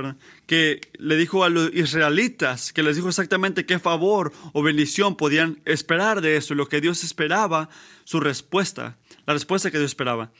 que 0.46 0.80
le 0.98 1.16
dijo 1.16 1.44
a 1.44 1.48
los 1.48 1.72
israelitas, 1.74 2.72
que 2.72 2.82
les 2.82 2.96
dijo 2.96 3.08
exactamente 3.08 3.66
qué 3.66 3.78
favor 3.78 4.32
o 4.52 4.62
bendición 4.62 5.16
podían 5.16 5.60
esperar 5.64 6.20
de 6.20 6.36
eso, 6.36 6.54
lo 6.54 6.68
que 6.68 6.80
Dios 6.80 7.04
esperaba, 7.04 7.68
su 8.04 8.20
respuesta, 8.20 8.98
la 9.26 9.34
respuesta 9.34 9.70
que 9.70 9.78
Dios 9.78 9.92
esperaba. 9.92 10.32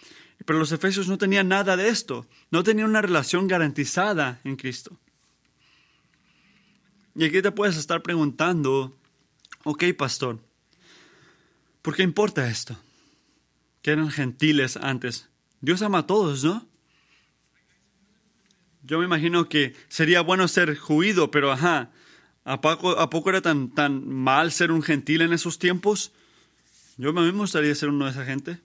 Pero 0.45 0.59
los 0.59 0.73
efesios 0.73 1.09
no 1.09 1.17
tenían 1.17 1.49
nada 1.49 1.77
de 1.77 1.89
esto, 1.89 2.27
no 2.51 2.63
tenían 2.63 2.91
una 2.91 3.03
relación 3.03 3.47
garantizada 3.47 4.41
en 4.45 4.57
Cristo. 4.57 4.99
Y 7.15 7.25
aquí 7.25 7.41
te 7.41 7.53
puedes 7.53 7.77
estar 7.77 8.03
preguntando, 8.03 8.99
ok, 9.63 9.85
pastor, 9.97 10.41
¿por 11.81 11.95
qué 11.95 12.03
importa 12.03 12.51
esto? 12.51 12.77
Que 13.81 13.93
eran 13.93 14.11
gentiles 14.11 14.77
antes. 14.77 15.29
Dios 15.61 15.81
ama 15.83 15.99
a 15.99 16.07
todos, 16.07 16.43
¿no? 16.43 16.67
Yo 18.87 18.99
me 18.99 19.07
imagino 19.07 19.49
que 19.49 19.75
sería 19.89 20.21
bueno 20.21 20.47
ser 20.47 20.77
judío, 20.77 21.31
pero 21.31 21.51
ajá, 21.51 21.91
¿a 22.45 22.61
poco, 22.61 22.99
¿a 22.99 23.09
poco 23.09 23.31
era 23.31 23.41
tan, 23.41 23.71
tan 23.71 24.07
mal 24.07 24.53
ser 24.53 24.71
un 24.71 24.83
gentil 24.83 25.23
en 25.23 25.33
esos 25.33 25.59
tiempos? 25.59 26.13
Yo 26.99 27.11
a 27.11 27.13
mí 27.13 27.21
me 27.21 27.33
gustaría 27.33 27.75
ser 27.75 27.89
uno 27.89 28.05
de 28.05 28.11
esa 28.11 28.25
gente. 28.27 28.61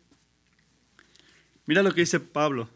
Mira 1.66 1.84
lo 1.84 1.94
que 1.94 2.02
dice 2.02 2.20
Pablo. 2.20 2.70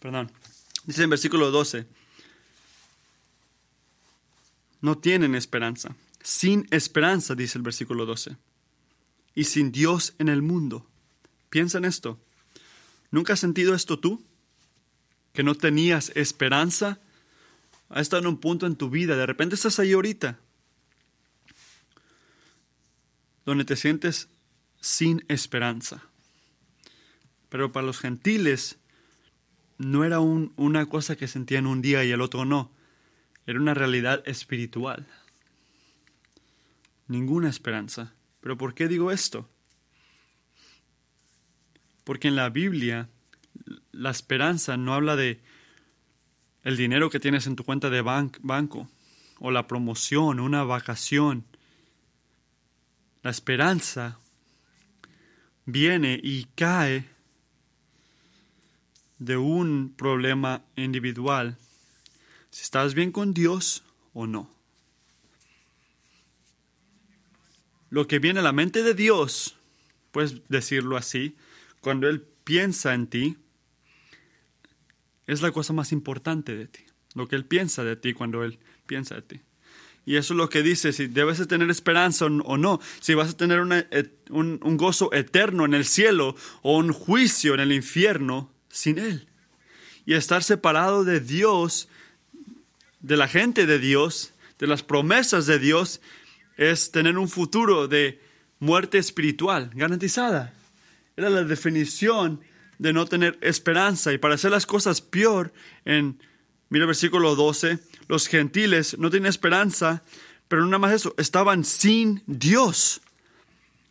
Perdón. 0.00 0.30
Dice 0.84 1.04
en 1.04 1.10
versículo 1.10 1.50
12. 1.50 1.86
No 4.80 4.98
tienen 4.98 5.34
esperanza. 5.34 5.94
Sin 6.22 6.66
esperanza, 6.70 7.34
dice 7.34 7.58
el 7.58 7.62
versículo 7.62 8.04
12. 8.04 8.36
Y 9.34 9.44
sin 9.44 9.70
Dios 9.70 10.14
en 10.18 10.28
el 10.28 10.42
mundo. 10.42 10.86
Piensa 11.50 11.78
en 11.78 11.84
esto. 11.84 12.18
¿Nunca 13.10 13.32
has 13.32 13.40
sentido 13.40 13.74
esto 13.74 13.98
tú? 13.98 14.22
Que 15.32 15.42
no 15.42 15.54
tenías 15.54 16.12
esperanza. 16.14 16.98
Has 17.88 18.02
estado 18.02 18.22
en 18.22 18.28
un 18.28 18.38
punto 18.38 18.66
en 18.66 18.76
tu 18.76 18.90
vida. 18.90 19.16
De 19.16 19.26
repente 19.26 19.54
estás 19.54 19.78
ahí 19.78 19.92
ahorita. 19.92 20.38
Donde 23.46 23.64
te 23.64 23.76
sientes 23.76 24.28
sin 24.80 25.24
esperanza. 25.28 26.02
Pero 27.48 27.72
para 27.72 27.86
los 27.86 27.98
gentiles 27.98 28.76
no 29.78 30.04
era 30.04 30.20
un, 30.20 30.52
una 30.56 30.86
cosa 30.86 31.16
que 31.16 31.28
sentían 31.28 31.66
un 31.66 31.80
día 31.80 32.04
y 32.04 32.10
el 32.10 32.20
otro 32.20 32.44
no. 32.44 32.70
Era 33.46 33.58
una 33.58 33.72
realidad 33.72 34.22
espiritual. 34.26 35.06
Ninguna 37.06 37.48
esperanza. 37.48 38.12
¿Pero 38.40 38.58
por 38.58 38.74
qué 38.74 38.88
digo 38.88 39.10
esto? 39.10 39.48
Porque 42.08 42.28
en 42.28 42.36
la 42.36 42.48
Biblia 42.48 43.06
la 43.92 44.08
esperanza 44.08 44.78
no 44.78 44.94
habla 44.94 45.14
de 45.14 45.42
el 46.64 46.78
dinero 46.78 47.10
que 47.10 47.20
tienes 47.20 47.46
en 47.46 47.54
tu 47.54 47.64
cuenta 47.64 47.90
de 47.90 48.00
ban 48.00 48.32
banco. 48.40 48.88
o 49.40 49.50
la 49.50 49.66
promoción, 49.66 50.40
una 50.40 50.64
vacación. 50.64 51.44
La 53.22 53.30
esperanza 53.30 54.18
viene 55.66 56.18
y 56.22 56.44
cae 56.54 57.04
de 59.18 59.36
un 59.36 59.92
problema 59.94 60.62
individual, 60.76 61.58
si 62.48 62.62
estás 62.62 62.94
bien 62.94 63.12
con 63.12 63.34
Dios 63.34 63.82
o 64.14 64.26
no. 64.26 64.50
Lo 67.90 68.08
que 68.08 68.18
viene 68.18 68.40
a 68.40 68.44
la 68.44 68.52
mente 68.52 68.82
de 68.82 68.94
Dios, 68.94 69.56
puedes 70.10 70.48
decirlo 70.48 70.96
así, 70.96 71.36
cuando 71.80 72.08
Él 72.08 72.22
piensa 72.44 72.94
en 72.94 73.06
ti, 73.06 73.36
es 75.26 75.42
la 75.42 75.52
cosa 75.52 75.72
más 75.72 75.92
importante 75.92 76.56
de 76.56 76.66
ti. 76.66 76.80
Lo 77.14 77.28
que 77.28 77.36
Él 77.36 77.44
piensa 77.44 77.84
de 77.84 77.96
ti 77.96 78.14
cuando 78.14 78.44
Él 78.44 78.58
piensa 78.86 79.16
de 79.16 79.22
ti. 79.22 79.40
Y 80.06 80.16
eso 80.16 80.32
es 80.32 80.38
lo 80.38 80.48
que 80.48 80.62
dice, 80.62 80.94
si 80.94 81.06
debes 81.06 81.46
tener 81.46 81.68
esperanza 81.70 82.24
o 82.24 82.56
no, 82.56 82.80
si 83.00 83.12
vas 83.12 83.30
a 83.30 83.36
tener 83.36 83.60
un, 83.60 84.60
un 84.62 84.76
gozo 84.78 85.12
eterno 85.12 85.66
en 85.66 85.74
el 85.74 85.84
cielo 85.84 86.34
o 86.62 86.78
un 86.78 86.94
juicio 86.94 87.52
en 87.52 87.60
el 87.60 87.72
infierno 87.72 88.50
sin 88.70 88.98
Él. 88.98 89.28
Y 90.06 90.14
estar 90.14 90.42
separado 90.42 91.04
de 91.04 91.20
Dios, 91.20 91.90
de 93.00 93.18
la 93.18 93.28
gente 93.28 93.66
de 93.66 93.78
Dios, 93.78 94.32
de 94.58 94.66
las 94.66 94.82
promesas 94.82 95.44
de 95.44 95.58
Dios, 95.58 96.00
es 96.56 96.90
tener 96.90 97.18
un 97.18 97.28
futuro 97.28 97.86
de 97.86 98.20
muerte 98.60 98.96
espiritual 98.96 99.70
garantizada. 99.74 100.54
Era 101.18 101.30
la 101.30 101.42
definición 101.42 102.40
de 102.78 102.92
no 102.92 103.04
tener 103.04 103.38
esperanza. 103.40 104.12
Y 104.12 104.18
para 104.18 104.36
hacer 104.36 104.52
las 104.52 104.66
cosas 104.66 105.00
peor, 105.00 105.52
en, 105.84 106.22
mira 106.68 106.84
el 106.84 106.86
versículo 106.86 107.34
12, 107.34 107.80
los 108.06 108.28
gentiles 108.28 108.96
no 109.00 109.10
tienen 109.10 109.28
esperanza, 109.28 110.04
pero 110.46 110.64
nada 110.64 110.78
más 110.78 110.92
eso, 110.92 111.16
estaban 111.18 111.64
sin 111.64 112.22
Dios. 112.28 113.00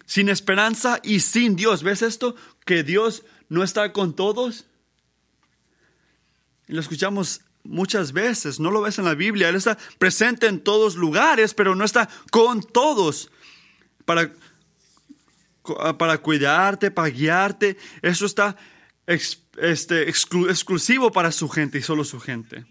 Sin 0.06 0.30
esperanza 0.30 1.02
y 1.04 1.20
sin 1.20 1.58
Dios. 1.58 1.84
¿Ves 1.84 2.02
esto? 2.02 2.34
Que 2.64 2.84
Dios 2.84 3.24
no 3.50 3.62
está 3.62 3.92
con 3.92 4.16
todos. 4.16 4.64
Y 6.70 6.76
lo 6.76 6.80
escuchamos 6.80 7.42
muchas 7.66 8.14
veces, 8.14 8.58
no 8.62 8.72
lo 8.72 8.80
ves 8.80 9.00
en 9.00 9.04
la 9.04 9.16
Biblia. 9.16 9.50
Él 9.50 9.56
está 9.56 9.78
presente 10.00 10.48
en 10.48 10.62
todos 10.62 10.96
lugares, 10.96 11.54
pero 11.54 11.76
no 11.76 11.84
está 11.84 12.08
con 12.32 12.64
todos. 12.64 13.30
Para 14.06 14.32
para 15.98 16.18
cuidarte, 16.20 16.92
para 16.92 17.10
guiarte. 17.10 17.78
Eso 18.02 18.26
está 18.26 18.56
este, 19.06 20.10
exclusivo 20.10 21.12
para 21.12 21.32
su 21.32 21.50
gente 21.50 21.80
y 21.80 21.82
solo 21.82 22.04
su 22.04 22.20
gente. 22.20 22.66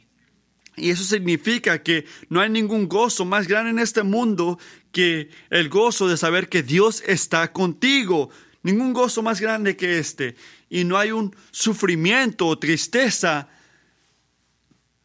Y 0.77 0.91
eso 0.91 1.05
significa 1.05 1.83
que 1.83 2.05
no 2.29 2.41
hay 2.41 2.51
ningún 2.51 2.87
gozo 2.87 3.25
más 3.25 3.49
grande 3.49 3.71
en 3.71 3.79
este 3.79 4.03
mundo 4.03 4.59
que 4.93 5.31
el 5.49 5.71
gozo 5.71 6.07
de 6.07 6.19
saber 6.19 6.51
que 6.51 6.63
Dios 6.63 7.03
está 7.07 7.51
contigo. 7.53 8.31
Ningún 8.63 8.93
gozo 8.93 9.23
más 9.23 9.41
grande 9.41 9.77
que 9.77 9.99
este. 9.99 10.37
Y 10.69 10.85
no 10.85 10.99
hay 10.99 11.13
un 11.13 11.35
sufrimiento 11.51 12.47
o 12.47 12.59
tristeza 12.59 13.49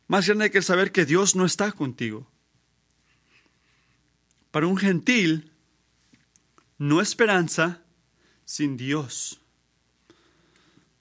más 0.08 0.28
grande 0.28 0.52
que 0.52 0.62
saber 0.62 0.92
que 0.92 1.06
Dios 1.06 1.38
no 1.38 1.46
está 1.46 1.72
contigo. 1.72 2.30
Para 4.52 4.68
un 4.68 4.76
gentil, 4.76 5.51
no 6.82 7.00
esperanza 7.00 7.84
sin 8.44 8.76
Dios, 8.76 9.40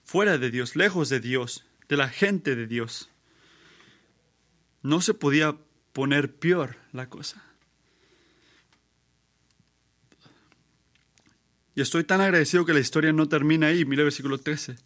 fuera 0.04 0.36
de 0.36 0.50
Dios, 0.50 0.76
lejos 0.76 1.08
de 1.08 1.20
Dios, 1.20 1.64
de 1.88 1.96
la 1.96 2.10
gente 2.10 2.54
de 2.54 2.66
Dios. 2.66 3.08
No 4.82 5.00
se 5.00 5.14
podía 5.14 5.56
poner 5.94 6.34
peor 6.34 6.76
la 6.92 7.08
cosa. 7.08 7.42
Y 11.74 11.80
estoy 11.80 12.04
tan 12.04 12.20
agradecido 12.20 12.66
que 12.66 12.74
la 12.74 12.80
historia 12.80 13.14
no 13.14 13.26
termina 13.26 13.68
ahí. 13.68 13.86
Mira 13.86 14.02
el 14.02 14.08
versículo 14.08 14.36
13. 14.36 14.76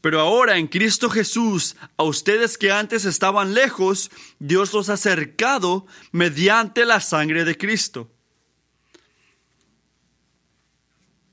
Pero 0.00 0.18
ahora 0.18 0.58
en 0.58 0.66
Cristo 0.66 1.08
Jesús, 1.08 1.76
a 1.96 2.02
ustedes 2.02 2.58
que 2.58 2.72
antes 2.72 3.04
estaban 3.04 3.54
lejos, 3.54 4.10
Dios 4.40 4.72
los 4.72 4.88
ha 4.88 4.94
acercado 4.94 5.86
mediante 6.10 6.84
la 6.84 6.98
sangre 6.98 7.44
de 7.44 7.56
Cristo. 7.56 8.10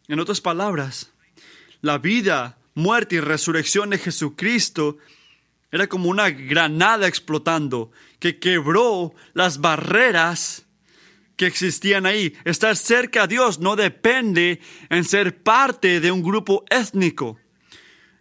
En 0.09 0.19
otras 0.19 0.41
palabras, 0.41 1.11
la 1.81 1.99
vida, 1.99 2.57
muerte 2.73 3.17
y 3.17 3.19
resurrección 3.19 3.91
de 3.91 3.99
Jesucristo 3.99 4.97
era 5.71 5.85
como 5.85 6.09
una 6.09 6.31
granada 6.31 7.07
explotando 7.07 7.91
que 8.17 8.39
quebró 8.39 9.13
las 9.33 9.61
barreras 9.61 10.65
que 11.35 11.45
existían 11.45 12.07
ahí. 12.07 12.33
Estar 12.43 12.75
cerca 12.75 13.23
a 13.23 13.27
Dios 13.27 13.59
no 13.59 13.75
depende 13.75 14.61
en 14.89 15.03
ser 15.03 15.43
parte 15.43 15.99
de 15.99 16.11
un 16.11 16.23
grupo 16.23 16.65
étnico. 16.71 17.37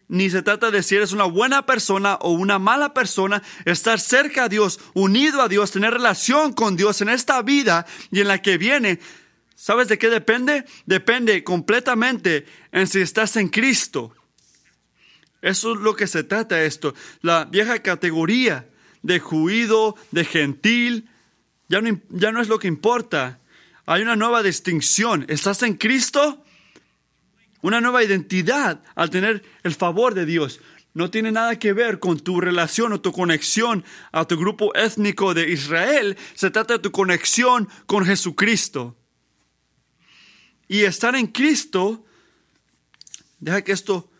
Ni 0.08 0.28
se 0.28 0.42
trata 0.42 0.70
de 0.70 0.82
si 0.82 0.94
eres 0.94 1.12
una 1.12 1.24
buena 1.24 1.64
persona 1.64 2.16
o 2.20 2.32
una 2.32 2.58
mala 2.58 2.92
persona. 2.92 3.42
Estar 3.64 3.98
cerca 3.98 4.44
a 4.44 4.48
Dios, 4.50 4.78
unido 4.92 5.40
a 5.40 5.48
Dios, 5.48 5.70
tener 5.70 5.94
relación 5.94 6.52
con 6.52 6.76
Dios 6.76 7.00
en 7.00 7.08
esta 7.08 7.40
vida 7.40 7.86
y 8.10 8.20
en 8.20 8.28
la 8.28 8.42
que 8.42 8.58
viene, 8.58 9.00
¿Sabes 9.60 9.88
de 9.88 9.98
qué 9.98 10.08
depende? 10.08 10.64
Depende 10.86 11.42
completamente 11.42 12.46
en 12.70 12.86
si 12.86 13.00
estás 13.00 13.34
en 13.34 13.48
Cristo. 13.48 14.14
Eso 15.42 15.72
es 15.72 15.80
lo 15.80 15.96
que 15.96 16.06
se 16.06 16.22
trata 16.22 16.62
esto. 16.62 16.94
La 17.22 17.44
vieja 17.44 17.82
categoría 17.82 18.68
de 19.02 19.18
juido, 19.18 19.96
de 20.12 20.24
gentil, 20.24 21.10
ya 21.68 21.80
no, 21.80 22.00
ya 22.10 22.30
no 22.30 22.40
es 22.40 22.46
lo 22.46 22.60
que 22.60 22.68
importa. 22.68 23.40
Hay 23.84 24.00
una 24.00 24.14
nueva 24.14 24.44
distinción. 24.44 25.26
¿Estás 25.28 25.64
en 25.64 25.74
Cristo? 25.74 26.44
Una 27.60 27.80
nueva 27.80 28.04
identidad 28.04 28.84
al 28.94 29.10
tener 29.10 29.42
el 29.64 29.74
favor 29.74 30.14
de 30.14 30.24
Dios. 30.24 30.60
No 30.94 31.10
tiene 31.10 31.32
nada 31.32 31.58
que 31.58 31.72
ver 31.72 31.98
con 31.98 32.20
tu 32.20 32.40
relación 32.40 32.92
o 32.92 33.00
tu 33.00 33.10
conexión 33.10 33.84
a 34.12 34.24
tu 34.24 34.38
grupo 34.38 34.72
étnico 34.76 35.34
de 35.34 35.50
Israel. 35.50 36.16
Se 36.34 36.52
trata 36.52 36.74
de 36.74 36.78
tu 36.78 36.92
conexión 36.92 37.68
con 37.86 38.04
Jesucristo. 38.06 38.97
Y 40.68 40.82
estar 40.82 41.16
en 41.16 41.26
Cristo, 41.28 42.04
deja 43.40 43.62
que 43.62 43.72
esto 43.72 44.10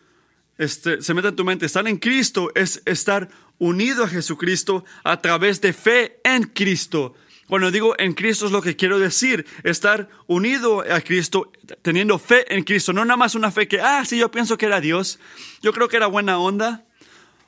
este, 0.57 1.01
se 1.01 1.13
meta 1.13 1.29
en 1.29 1.35
tu 1.35 1.45
mente, 1.45 1.65
estar 1.65 1.87
en 1.87 1.97
Cristo 1.97 2.51
es 2.55 2.81
estar 2.85 3.29
unido 3.59 4.03
a 4.03 4.07
Jesucristo 4.07 4.83
a 5.03 5.21
través 5.21 5.61
de 5.61 5.71
fe 5.73 6.19
en 6.23 6.43
Cristo. 6.43 7.13
Cuando 7.47 7.71
digo 7.71 7.95
en 7.97 8.13
Cristo 8.13 8.45
es 8.45 8.51
lo 8.51 8.61
que 8.61 8.75
quiero 8.75 8.99
decir, 8.99 9.45
estar 9.63 10.09
unido 10.27 10.81
a 10.81 11.01
Cristo, 11.01 11.51
teniendo 11.81 12.19
fe 12.19 12.53
en 12.53 12.63
Cristo, 12.63 12.93
no 12.93 13.05
nada 13.05 13.17
más 13.17 13.35
una 13.35 13.51
fe 13.51 13.67
que, 13.67 13.79
ah, 13.79 14.03
sí, 14.05 14.17
yo 14.17 14.29
pienso 14.31 14.57
que 14.57 14.65
era 14.65 14.81
Dios, 14.81 15.19
yo 15.61 15.71
creo 15.73 15.87
que 15.87 15.97
era 15.97 16.07
buena 16.07 16.39
onda, 16.39 16.85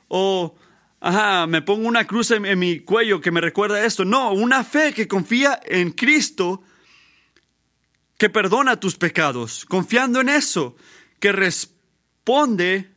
o, 0.08 0.56
ajá, 1.00 1.46
me 1.46 1.62
pongo 1.62 1.86
una 1.86 2.06
cruz 2.06 2.30
en, 2.30 2.46
en 2.46 2.58
mi 2.58 2.80
cuello 2.80 3.20
que 3.20 3.30
me 3.30 3.40
recuerda 3.40 3.84
esto. 3.84 4.04
No, 4.04 4.32
una 4.32 4.64
fe 4.64 4.92
que 4.92 5.06
confía 5.06 5.60
en 5.64 5.92
Cristo 5.92 6.62
que 8.22 8.30
perdona 8.30 8.78
tus 8.78 8.94
pecados, 8.94 9.64
confiando 9.64 10.20
en 10.20 10.28
eso, 10.28 10.76
que 11.18 11.32
responde 11.32 12.88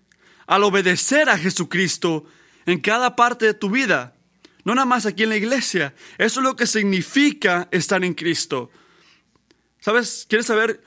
al 0.45 0.63
obedecer 0.63 1.29
a 1.29 1.37
Jesucristo 1.39 2.27
en 2.67 2.79
cada 2.79 3.15
parte 3.15 3.47
de 3.47 3.55
tu 3.55 3.71
vida, 3.71 4.13
no 4.65 4.75
nada 4.75 4.85
más 4.85 5.07
aquí 5.07 5.23
en 5.23 5.29
la 5.29 5.35
iglesia. 5.35 5.95
Eso 6.19 6.41
es 6.41 6.43
lo 6.43 6.55
que 6.55 6.67
significa 6.67 7.67
estar 7.71 8.03
en 8.03 8.13
Cristo. 8.13 8.69
¿Sabes? 9.79 10.27
¿Quieres 10.29 10.45
saber 10.45 10.83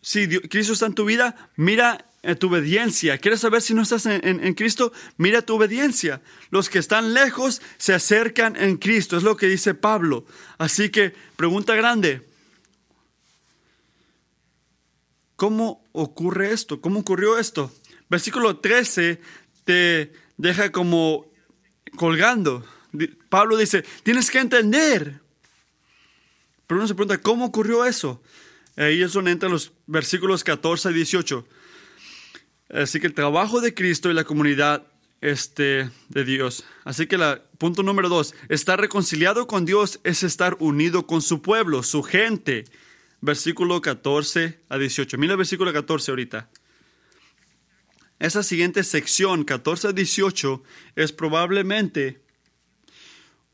si 0.00 0.26
Cristo 0.38 0.72
está 0.72 0.86
en 0.86 0.94
tu 0.94 1.04
vida? 1.04 1.50
Mira 1.56 2.06
en 2.22 2.38
tu 2.38 2.48
obediencia. 2.48 3.18
¿Quieres 3.18 3.40
saber 3.40 3.60
si 3.60 3.74
no 3.74 3.82
estás 3.82 4.06
en, 4.06 4.24
en, 4.24 4.54
Cristo? 4.54 4.94
Mira 5.18 5.42
tu 5.42 5.56
obediencia. 5.56 6.22
Los 6.48 6.70
que 6.70 6.78
están 6.78 7.12
lejos 7.12 7.60
se 7.76 7.92
acercan 7.92 8.56
en 8.56 8.78
Cristo. 8.78 9.18
Es 9.18 9.22
lo 9.22 9.36
que 9.36 9.48
dice 9.48 9.74
Pablo. 9.74 10.24
Así 10.56 10.88
que, 10.88 11.14
pregunta 11.36 11.74
grande. 11.74 12.31
¿Cómo 15.42 15.84
ocurre 15.90 16.52
esto? 16.52 16.80
¿Cómo 16.80 17.00
ocurrió 17.00 17.36
esto? 17.36 17.72
Versículo 18.08 18.58
13 18.58 19.20
te 19.64 20.12
deja 20.36 20.70
como 20.70 21.32
colgando. 21.96 22.64
Pablo 23.28 23.56
dice, 23.56 23.82
tienes 24.04 24.30
que 24.30 24.38
entender. 24.38 25.20
Pero 26.68 26.78
uno 26.78 26.86
se 26.86 26.94
pregunta, 26.94 27.20
¿cómo 27.20 27.46
ocurrió 27.46 27.84
eso? 27.84 28.22
Ahí 28.76 29.02
es 29.02 29.14
donde 29.14 29.32
entran 29.32 29.50
los 29.50 29.72
versículos 29.88 30.44
14 30.44 30.92
y 30.92 30.94
18. 30.94 31.44
Así 32.74 33.00
que 33.00 33.08
el 33.08 33.14
trabajo 33.14 33.60
de 33.60 33.74
Cristo 33.74 34.12
y 34.12 34.14
la 34.14 34.22
comunidad 34.22 34.86
este, 35.20 35.90
de 36.08 36.24
Dios. 36.24 36.64
Así 36.84 37.08
que 37.08 37.18
punto 37.58 37.82
número 37.82 38.08
dos, 38.08 38.36
estar 38.48 38.80
reconciliado 38.80 39.48
con 39.48 39.64
Dios 39.64 39.98
es 40.04 40.22
estar 40.22 40.56
unido 40.60 41.08
con 41.08 41.20
su 41.20 41.42
pueblo, 41.42 41.82
su 41.82 42.04
gente 42.04 42.64
versículo 43.22 43.80
14 43.80 44.60
a 44.68 44.76
18. 44.76 45.16
Mira 45.16 45.32
el 45.32 45.38
versículo 45.38 45.72
14 45.72 46.10
ahorita. 46.10 46.50
Esa 48.18 48.42
siguiente 48.42 48.84
sección, 48.84 49.44
14 49.44 49.88
a 49.88 49.92
18, 49.92 50.62
es 50.96 51.12
probablemente 51.12 52.20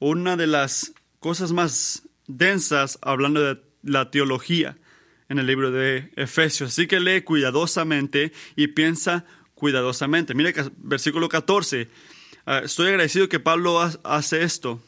una 0.01 0.37
de 0.37 0.47
las 0.47 0.93
cosas 1.21 1.53
más 1.53 2.03
densas 2.27 2.99
hablando 3.03 3.41
de 3.41 3.63
la 3.83 4.11
teología 4.11 4.77
en 5.29 5.39
el 5.39 5.47
libro 5.47 5.71
de 5.71 6.11
Efesios. 6.17 6.71
Así 6.71 6.87
que 6.87 7.01
lee 7.01 7.23
cuidadosamente 7.23 8.33
y 8.57 8.69
piensa 8.69 9.25
cuidadosamente. 9.55 10.35
Mira 10.35 10.53
versículo 10.79 11.29
14. 11.29 11.89
Ah, 12.47 12.63
estoy 12.65 12.89
agradecido 12.89 13.29
que 13.29 13.41
Pablo 13.41 13.81
hace 13.81 14.43
esto. 14.43 14.83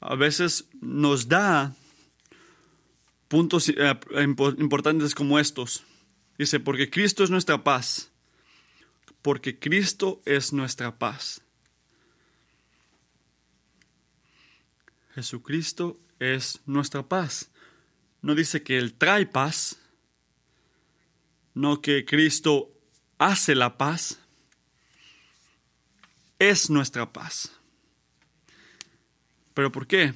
A 0.00 0.14
veces 0.14 0.66
nos 0.80 1.28
da 1.28 1.74
puntos 3.32 3.70
eh, 3.70 3.98
importantes 4.58 5.14
como 5.14 5.38
estos. 5.38 5.84
Dice, 6.36 6.60
porque 6.60 6.90
Cristo 6.90 7.24
es 7.24 7.30
nuestra 7.30 7.64
paz. 7.64 8.12
Porque 9.22 9.58
Cristo 9.58 10.20
es 10.26 10.52
nuestra 10.52 10.98
paz. 10.98 11.40
Jesucristo 15.14 15.98
es 16.18 16.60
nuestra 16.66 17.08
paz. 17.08 17.50
No 18.20 18.34
dice 18.34 18.62
que 18.62 18.76
Él 18.76 18.92
trae 18.92 19.24
paz, 19.24 19.78
no 21.54 21.80
que 21.80 22.04
Cristo 22.04 22.70
hace 23.16 23.54
la 23.54 23.78
paz, 23.78 24.20
es 26.38 26.68
nuestra 26.68 27.10
paz. 27.10 27.50
¿Pero 29.54 29.72
por 29.72 29.86
qué? 29.86 30.12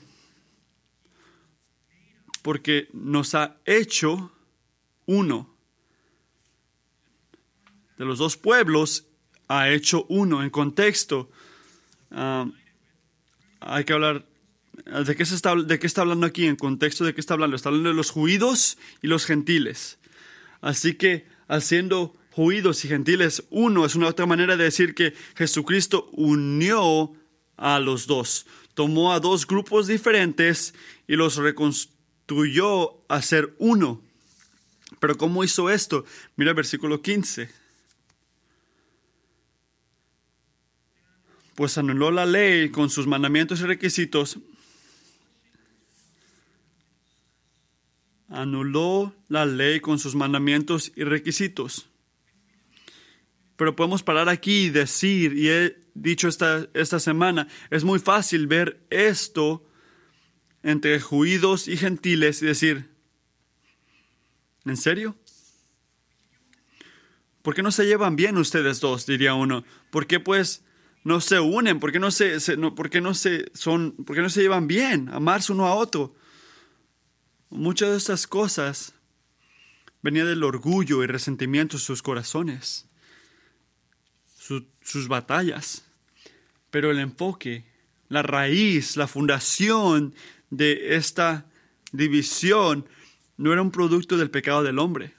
Porque 2.46 2.86
nos 2.92 3.34
ha 3.34 3.56
hecho 3.64 4.30
uno. 5.04 5.52
De 7.98 8.04
los 8.04 8.18
dos 8.18 8.36
pueblos 8.36 9.08
ha 9.48 9.70
hecho 9.70 10.06
uno. 10.08 10.44
En 10.44 10.50
contexto, 10.50 11.28
ah, 12.12 12.48
hay 13.58 13.82
que 13.82 13.92
hablar 13.94 14.24
¿De 14.84 15.16
qué, 15.16 15.24
se 15.24 15.34
está, 15.34 15.56
¿De 15.56 15.80
qué 15.80 15.88
está 15.88 16.02
hablando 16.02 16.26
aquí? 16.26 16.46
En 16.46 16.54
contexto 16.54 17.04
de 17.04 17.14
qué 17.14 17.20
está 17.20 17.34
hablando. 17.34 17.56
Está 17.56 17.70
hablando 17.70 17.88
de 17.88 17.96
los 17.96 18.10
judíos 18.10 18.78
y 19.02 19.08
los 19.08 19.24
gentiles. 19.26 19.98
Así 20.60 20.94
que 20.94 21.26
haciendo 21.48 22.14
judíos 22.30 22.84
y 22.84 22.88
gentiles 22.88 23.42
uno 23.50 23.84
es 23.84 23.96
una 23.96 24.06
otra 24.06 24.26
manera 24.26 24.56
de 24.56 24.62
decir 24.62 24.94
que 24.94 25.14
Jesucristo 25.34 26.08
unió 26.12 27.12
a 27.56 27.80
los 27.80 28.06
dos. 28.06 28.46
Tomó 28.74 29.12
a 29.12 29.18
dos 29.18 29.48
grupos 29.48 29.88
diferentes 29.88 30.72
y 31.08 31.16
los 31.16 31.36
reconstruyó 32.26 33.04
a 33.08 33.22
ser 33.22 33.54
uno. 33.58 34.02
Pero 34.98 35.16
¿cómo 35.16 35.44
hizo 35.44 35.70
esto? 35.70 36.04
Mira 36.36 36.50
el 36.50 36.56
versículo 36.56 37.00
15. 37.00 37.48
Pues 41.54 41.78
anuló 41.78 42.10
la 42.10 42.26
ley 42.26 42.70
con 42.70 42.90
sus 42.90 43.06
mandamientos 43.06 43.60
y 43.60 43.64
requisitos 43.64 44.38
anuló 48.28 49.14
la 49.28 49.46
ley 49.46 49.78
con 49.78 50.00
sus 50.00 50.16
mandamientos 50.16 50.92
y 50.96 51.04
requisitos. 51.04 51.88
Pero 53.56 53.76
podemos 53.76 54.02
parar 54.02 54.28
aquí 54.28 54.64
y 54.64 54.70
decir, 54.70 55.32
y 55.32 55.48
he 55.48 55.76
dicho 55.94 56.26
esta, 56.26 56.66
esta 56.74 56.98
semana, 56.98 57.46
es 57.70 57.84
muy 57.84 58.00
fácil 58.00 58.48
ver 58.48 58.84
esto 58.90 59.64
entre 60.66 60.98
judíos 60.98 61.68
y 61.68 61.76
gentiles 61.76 62.42
y 62.42 62.46
decir, 62.46 62.90
¿en 64.64 64.76
serio? 64.76 65.14
¿Por 67.42 67.54
qué 67.54 67.62
no 67.62 67.70
se 67.70 67.86
llevan 67.86 68.16
bien 68.16 68.36
ustedes 68.36 68.80
dos? 68.80 69.06
diría 69.06 69.34
uno. 69.34 69.64
¿Por 69.92 70.08
qué 70.08 70.18
pues 70.18 70.64
no 71.04 71.20
se 71.20 71.38
unen? 71.38 71.78
¿Por 71.78 71.92
qué 71.92 72.00
no 72.00 72.10
se, 72.10 72.40
por 72.74 72.90
qué 72.90 73.00
no 73.00 73.14
se 73.14 73.48
son, 73.54 73.92
por 73.92 74.16
qué 74.16 74.22
no 74.22 74.28
se 74.28 74.42
llevan 74.42 74.66
bien? 74.66 75.08
Amarse 75.10 75.52
uno 75.52 75.66
a 75.66 75.74
otro. 75.76 76.16
Muchas 77.48 77.90
de 77.90 77.98
estas 77.98 78.26
cosas 78.26 78.92
venían 80.02 80.26
del 80.26 80.42
orgullo 80.42 81.04
y 81.04 81.06
resentimiento 81.06 81.76
en 81.76 81.80
sus 81.80 82.02
corazones, 82.02 82.88
sus 84.82 85.06
batallas. 85.06 85.84
Pero 86.72 86.90
el 86.90 86.98
enfoque, 86.98 87.64
la 88.08 88.22
raíz, 88.22 88.96
la 88.96 89.06
fundación 89.06 90.12
de 90.50 90.96
esta 90.96 91.46
división 91.92 92.86
no 93.36 93.52
era 93.52 93.62
un 93.62 93.70
producto 93.70 94.16
del 94.16 94.30
pecado 94.30 94.62
del 94.62 94.78
hombre. 94.78 95.14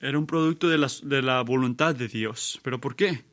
Era 0.00 0.18
un 0.18 0.26
producto 0.26 0.68
de 0.68 0.78
la, 0.78 0.88
de 1.02 1.22
la 1.22 1.42
voluntad 1.42 1.94
de 1.94 2.08
Dios. 2.08 2.58
¿Pero 2.62 2.80
por 2.80 2.96
qué? 2.96 3.24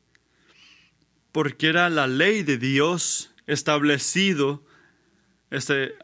Porque 1.32 1.68
era 1.68 1.88
la 1.88 2.06
ley 2.06 2.42
de 2.42 2.58
Dios 2.58 3.30
establecido 3.46 4.62
este, 5.50 5.94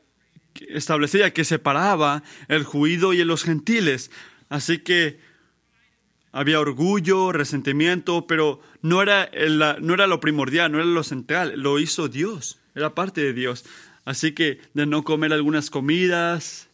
establecía 0.69 1.33
que 1.33 1.45
separaba 1.45 2.23
el 2.49 2.65
judío 2.65 3.13
y 3.13 3.25
los 3.25 3.45
gentiles. 3.45 4.11
Así 4.49 4.79
que 4.79 5.19
había 6.33 6.61
orgullo, 6.61 7.33
resentimiento, 7.33 8.27
pero 8.27 8.61
no 8.83 9.03
era, 9.03 9.31
no 9.81 9.95
era 9.95 10.07
lo 10.07 10.21
primordial, 10.21 10.73
no 10.73 10.79
era 10.79 10.87
lo 10.87 11.03
central, 11.03 11.55
lo 11.57 11.79
hizo 11.79 12.09
Dios, 12.09 12.59
era 12.75 12.95
parte 12.95 13.21
de 13.21 13.33
Dios. 13.33 13.65
Así 14.05 14.33
que 14.33 14.61
de 14.75 14.87
no 14.87 15.05
comer 15.05 15.33
algunas 15.33 15.71
comidas. 15.71 16.69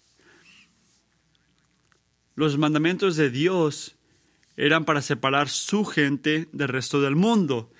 Los 2.34 2.58
mandamientos 2.58 3.16
de 3.16 3.30
Dios 3.30 3.96
eran 4.56 4.84
para 4.84 5.02
separar 5.02 5.48
su 5.48 5.84
gente 5.84 6.48
del 6.52 6.68
resto 6.68 7.00
del 7.00 7.16
mundo. 7.16 7.72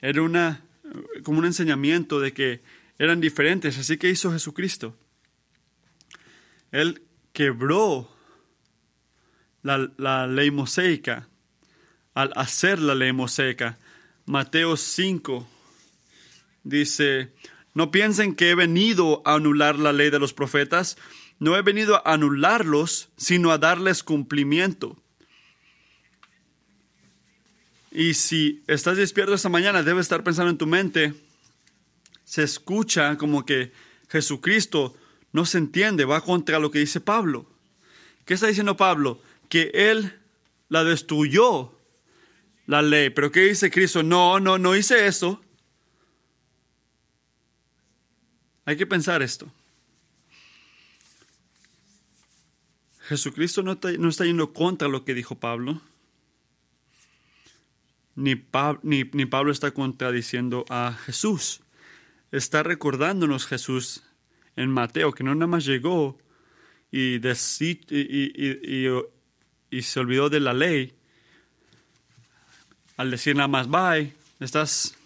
Era 0.00 0.22
una, 0.22 0.62
como 1.22 1.38
un 1.38 1.46
enseñamiento 1.46 2.20
de 2.20 2.32
que 2.32 2.62
eran 2.98 3.20
diferentes. 3.20 3.78
Así 3.78 3.96
que 3.96 4.10
hizo 4.10 4.32
Jesucristo. 4.32 4.96
Él 6.70 7.02
quebró 7.32 8.10
la, 9.62 10.26
ley 10.26 10.50
mosaica 10.50 11.28
al 12.14 12.32
hacer 12.36 12.78
la 12.80 12.94
ley 12.94 13.12
mosaica. 13.12 13.78
Mateo 14.26 14.76
5 14.76 15.48
dice, 16.64 17.32
no 17.78 17.92
piensen 17.92 18.34
que 18.34 18.50
he 18.50 18.56
venido 18.56 19.22
a 19.24 19.34
anular 19.34 19.78
la 19.78 19.92
ley 19.92 20.10
de 20.10 20.18
los 20.18 20.32
profetas, 20.32 20.98
no 21.38 21.56
he 21.56 21.62
venido 21.62 21.94
a 21.94 22.12
anularlos, 22.12 23.08
sino 23.16 23.52
a 23.52 23.58
darles 23.58 24.02
cumplimiento. 24.02 24.96
Y 27.92 28.14
si 28.14 28.64
estás 28.66 28.96
despierto 28.96 29.32
esta 29.32 29.48
mañana, 29.48 29.84
debes 29.84 30.06
estar 30.06 30.24
pensando 30.24 30.50
en 30.50 30.58
tu 30.58 30.66
mente, 30.66 31.14
se 32.24 32.42
escucha 32.42 33.16
como 33.16 33.46
que 33.46 33.70
Jesucristo 34.08 34.96
no 35.32 35.46
se 35.46 35.58
entiende, 35.58 36.04
va 36.04 36.20
contra 36.20 36.58
lo 36.58 36.72
que 36.72 36.80
dice 36.80 37.00
Pablo. 37.00 37.48
¿Qué 38.24 38.34
está 38.34 38.48
diciendo 38.48 38.76
Pablo? 38.76 39.22
Que 39.48 39.70
él 39.72 40.18
la 40.68 40.82
destruyó, 40.82 41.78
la 42.66 42.82
ley. 42.82 43.10
Pero 43.10 43.30
¿qué 43.30 43.42
dice 43.42 43.70
Cristo? 43.70 44.02
No, 44.02 44.40
no, 44.40 44.58
no 44.58 44.74
hice 44.74 45.06
eso. 45.06 45.40
Hay 48.68 48.76
que 48.76 48.84
pensar 48.86 49.22
esto. 49.22 49.50
Jesucristo 53.00 53.62
no 53.62 53.72
está, 53.72 53.92
no 53.92 54.10
está 54.10 54.26
yendo 54.26 54.52
contra 54.52 54.88
lo 54.88 55.06
que 55.06 55.14
dijo 55.14 55.36
Pablo 55.36 55.80
ni, 58.14 58.34
Pablo 58.34 59.52
está 59.52 59.70
contradiciendo 59.70 60.66
a 60.68 60.92
Jesús. 60.92 61.60
Está 62.30 62.62
recordándonos 62.62 63.46
Jesús 63.46 64.02
en 64.56 64.70
Mateo 64.70 65.12
que 65.12 65.24
no 65.24 65.34
nada 65.34 65.46
más 65.46 65.64
llegó 65.64 66.18
y, 66.90 67.24
y, 69.70 69.82
se 69.82 70.00
olvidó 70.00 70.28
de 70.28 70.40
la 70.40 70.52
ley 70.52 70.92
al 72.98 73.10
decir 73.10 73.34
nada 73.34 73.48
más, 73.48 73.68
bye, 73.68 74.12
estás, 74.40 74.97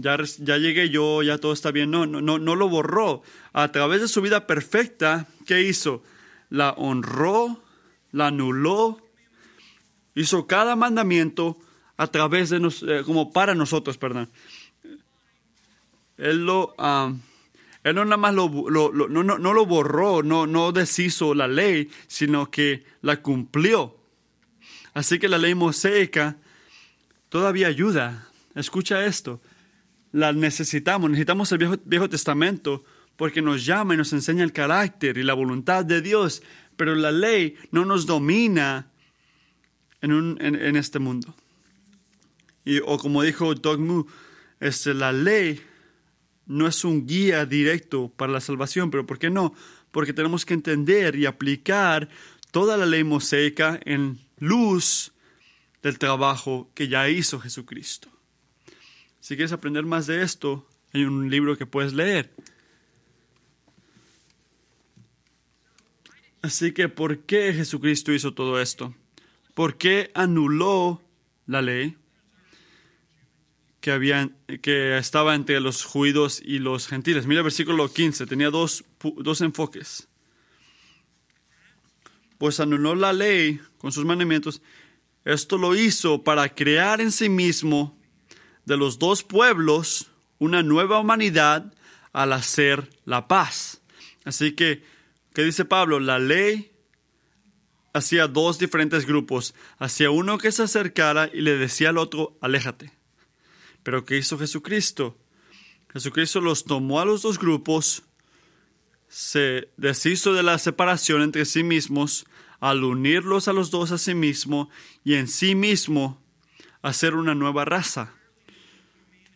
ya, 0.00 0.18
ya 0.38 0.58
llegué 0.58 0.90
yo, 0.90 1.22
ya 1.22 1.38
todo 1.38 1.52
está 1.52 1.70
bien. 1.70 1.90
No, 1.90 2.06
no, 2.06 2.20
no, 2.20 2.38
no 2.38 2.56
lo 2.56 2.68
borró. 2.68 3.22
A 3.52 3.70
través 3.72 4.00
de 4.00 4.08
su 4.08 4.20
vida 4.20 4.46
perfecta, 4.46 5.26
¿qué 5.46 5.62
hizo? 5.62 6.02
La 6.48 6.70
honró, 6.70 7.62
la 8.12 8.28
anuló, 8.28 9.00
hizo 10.14 10.46
cada 10.46 10.76
mandamiento 10.76 11.56
a 11.96 12.06
través 12.06 12.50
de 12.50 12.60
nos, 12.60 12.82
eh, 12.82 13.02
como 13.04 13.32
para 13.32 13.54
nosotros, 13.54 13.98
perdón. 13.98 14.30
Él 16.16 16.44
lo, 16.44 16.74
ah, 16.78 17.12
él 17.82 17.94
no 17.94 18.04
nada 18.04 18.16
más 18.16 18.34
lo, 18.34 18.48
no, 18.48 19.38
no, 19.38 19.54
lo 19.54 19.66
borró, 19.66 20.22
no, 20.22 20.46
no 20.46 20.72
deshizo 20.72 21.34
la 21.34 21.48
ley, 21.48 21.90
sino 22.06 22.50
que 22.50 22.84
la 23.00 23.22
cumplió. 23.22 23.96
Así 24.92 25.18
que 25.18 25.28
la 25.28 25.38
ley 25.38 25.54
mosaica 25.54 26.36
todavía 27.28 27.68
ayuda. 27.68 28.28
Escucha 28.54 29.04
esto. 29.04 29.40
La 30.12 30.32
necesitamos, 30.32 31.10
necesitamos 31.10 31.52
el 31.52 31.58
Viejo, 31.58 31.76
Viejo 31.84 32.08
Testamento 32.08 32.84
porque 33.16 33.42
nos 33.42 33.64
llama 33.66 33.94
y 33.94 33.96
nos 33.96 34.12
enseña 34.12 34.44
el 34.44 34.52
carácter 34.52 35.18
y 35.18 35.22
la 35.22 35.34
voluntad 35.34 35.84
de 35.84 36.00
Dios, 36.00 36.42
pero 36.76 36.94
la 36.94 37.12
ley 37.12 37.56
no 37.70 37.84
nos 37.84 38.06
domina 38.06 38.90
en, 40.00 40.12
un, 40.12 40.38
en 40.40 40.76
este 40.76 40.98
mundo. 40.98 41.34
Y, 42.64 42.78
o 42.78 42.98
como 42.98 43.22
dijo 43.22 43.54
Doug 43.54 43.78
Moo, 43.78 44.06
este, 44.60 44.94
la 44.94 45.12
ley 45.12 45.60
no 46.46 46.66
es 46.66 46.84
un 46.84 47.06
guía 47.06 47.46
directo 47.46 48.12
para 48.14 48.32
la 48.32 48.40
salvación, 48.40 48.90
pero 48.90 49.06
¿por 49.06 49.18
qué 49.18 49.30
no? 49.30 49.54
Porque 49.90 50.12
tenemos 50.12 50.44
que 50.44 50.54
entender 50.54 51.16
y 51.16 51.26
aplicar 51.26 52.08
toda 52.50 52.76
la 52.76 52.86
ley 52.86 53.04
mosaica 53.04 53.80
en 53.84 54.18
luz 54.38 55.12
del 55.82 55.98
trabajo 55.98 56.70
que 56.74 56.88
ya 56.88 57.08
hizo 57.08 57.40
Jesucristo. 57.40 58.08
Si 59.20 59.36
quieres 59.36 59.52
aprender 59.52 59.84
más 59.84 60.06
de 60.06 60.22
esto, 60.22 60.66
hay 60.92 61.04
un 61.04 61.30
libro 61.30 61.56
que 61.56 61.66
puedes 61.66 61.92
leer. 61.92 62.34
Así 66.42 66.72
que, 66.72 66.88
¿por 66.88 67.18
qué 67.20 67.52
Jesucristo 67.52 68.12
hizo 68.12 68.32
todo 68.32 68.60
esto? 68.60 68.94
¿Por 69.52 69.76
qué 69.76 70.10
anuló 70.14 71.02
la 71.46 71.60
ley 71.60 71.96
que, 73.82 73.90
había, 73.90 74.30
que 74.62 74.96
estaba 74.96 75.34
entre 75.34 75.60
los 75.60 75.84
judíos 75.84 76.40
y 76.42 76.58
los 76.58 76.88
gentiles? 76.88 77.26
Mira 77.26 77.40
el 77.40 77.44
versículo 77.44 77.92
15, 77.92 78.26
tenía 78.26 78.48
dos, 78.48 78.84
dos 79.18 79.42
enfoques. 79.42 80.08
Pues 82.38 82.58
anuló 82.58 82.94
la 82.94 83.12
ley 83.12 83.60
con 83.76 83.92
sus 83.92 84.06
mandamientos. 84.06 84.62
Esto 85.26 85.58
lo 85.58 85.76
hizo 85.76 86.24
para 86.24 86.48
crear 86.54 87.02
en 87.02 87.12
sí 87.12 87.28
mismo 87.28 87.99
de 88.70 88.76
los 88.76 89.00
dos 89.00 89.24
pueblos 89.24 90.06
una 90.38 90.62
nueva 90.62 91.00
humanidad 91.00 91.74
al 92.12 92.32
hacer 92.32 92.88
la 93.04 93.26
paz. 93.26 93.80
Así 94.24 94.52
que, 94.52 94.84
¿qué 95.34 95.42
dice 95.42 95.64
Pablo? 95.64 95.98
La 95.98 96.20
ley 96.20 96.70
hacía 97.92 98.28
dos 98.28 98.60
diferentes 98.60 99.06
grupos. 99.06 99.56
Hacía 99.80 100.12
uno 100.12 100.38
que 100.38 100.52
se 100.52 100.62
acercara 100.62 101.28
y 101.34 101.40
le 101.40 101.56
decía 101.56 101.88
al 101.88 101.98
otro, 101.98 102.38
aléjate. 102.40 102.92
Pero 103.82 104.04
¿qué 104.04 104.18
hizo 104.18 104.38
Jesucristo? 104.38 105.18
Jesucristo 105.92 106.40
los 106.40 106.62
tomó 106.62 107.00
a 107.00 107.04
los 107.04 107.22
dos 107.22 107.40
grupos, 107.40 108.04
se 109.08 109.68
deshizo 109.78 110.32
de 110.32 110.44
la 110.44 110.58
separación 110.58 111.22
entre 111.22 111.44
sí 111.44 111.64
mismos, 111.64 112.24
al 112.60 112.84
unirlos 112.84 113.48
a 113.48 113.52
los 113.52 113.72
dos 113.72 113.90
a 113.90 113.98
sí 113.98 114.14
mismo 114.14 114.70
y 115.02 115.14
en 115.14 115.26
sí 115.26 115.56
mismo 115.56 116.22
hacer 116.82 117.16
una 117.16 117.34
nueva 117.34 117.64
raza 117.64 118.14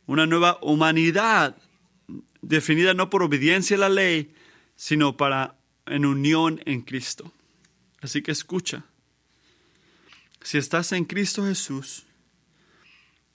una 0.06 0.26
nueva 0.26 0.58
humanidad 0.62 1.56
definida 2.42 2.94
no 2.94 3.10
por 3.10 3.22
obediencia 3.22 3.76
a 3.76 3.80
la 3.80 3.88
ley, 3.88 4.34
sino 4.76 5.16
para 5.16 5.56
en 5.86 6.06
unión 6.06 6.60
en 6.64 6.82
Cristo. 6.82 7.32
Así 8.00 8.22
que 8.22 8.32
escucha. 8.32 8.84
Si 10.42 10.58
estás 10.58 10.92
en 10.92 11.04
Cristo 11.06 11.44
Jesús, 11.44 12.04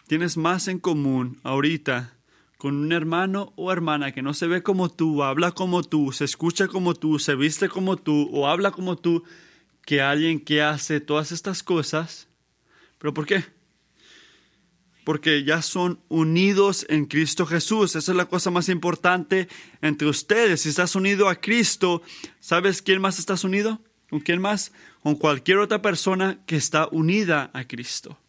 tienes 0.07 0.37
más 0.37 0.67
en 0.67 0.79
común 0.79 1.39
ahorita 1.43 2.13
con 2.57 2.75
un 2.75 2.91
hermano 2.91 3.53
o 3.55 3.71
hermana 3.71 4.11
que 4.11 4.21
no 4.21 4.33
se 4.33 4.45
ve 4.45 4.61
como 4.61 4.89
tú, 4.89 5.23
habla 5.23 5.53
como 5.53 5.81
tú, 5.81 6.11
se 6.11 6.25
escucha 6.25 6.67
como 6.67 6.93
tú, 6.93 7.17
se 7.17 7.35
viste 7.35 7.69
como 7.69 7.95
tú 7.95 8.29
o 8.31 8.47
habla 8.47 8.71
como 8.71 8.97
tú, 8.97 9.23
que 9.85 10.01
alguien 10.01 10.39
que 10.39 10.61
hace 10.61 10.99
todas 10.99 11.31
estas 11.31 11.63
cosas. 11.63 12.27
¿Pero 12.99 13.13
por 13.13 13.25
qué? 13.25 13.45
Porque 15.09 15.43
ya 15.43 15.63
son 15.63 15.99
unidos 16.07 16.85
en 16.87 17.07
Cristo 17.07 17.47
Jesús. 17.47 17.95
Esa 17.95 18.11
es 18.11 18.15
la 18.15 18.27
cosa 18.27 18.51
más 18.51 18.69
importante 18.69 19.47
entre 19.81 20.07
ustedes. 20.07 20.61
Si 20.61 20.69
estás 20.69 20.93
unido 20.93 21.29
a 21.29 21.41
Cristo, 21.41 22.03
¿sabes 22.39 22.83
quién 22.83 23.01
más 23.01 23.17
estás 23.17 23.43
unido? 23.43 23.81
¿Con 24.11 24.19
quién 24.19 24.39
más? 24.39 24.71
Con 25.01 25.15
cualquier 25.15 25.57
otra 25.57 25.81
persona 25.81 26.37
que 26.45 26.57
está 26.57 26.87
unida 26.91 27.49
a 27.55 27.63
Cristo. 27.63 28.19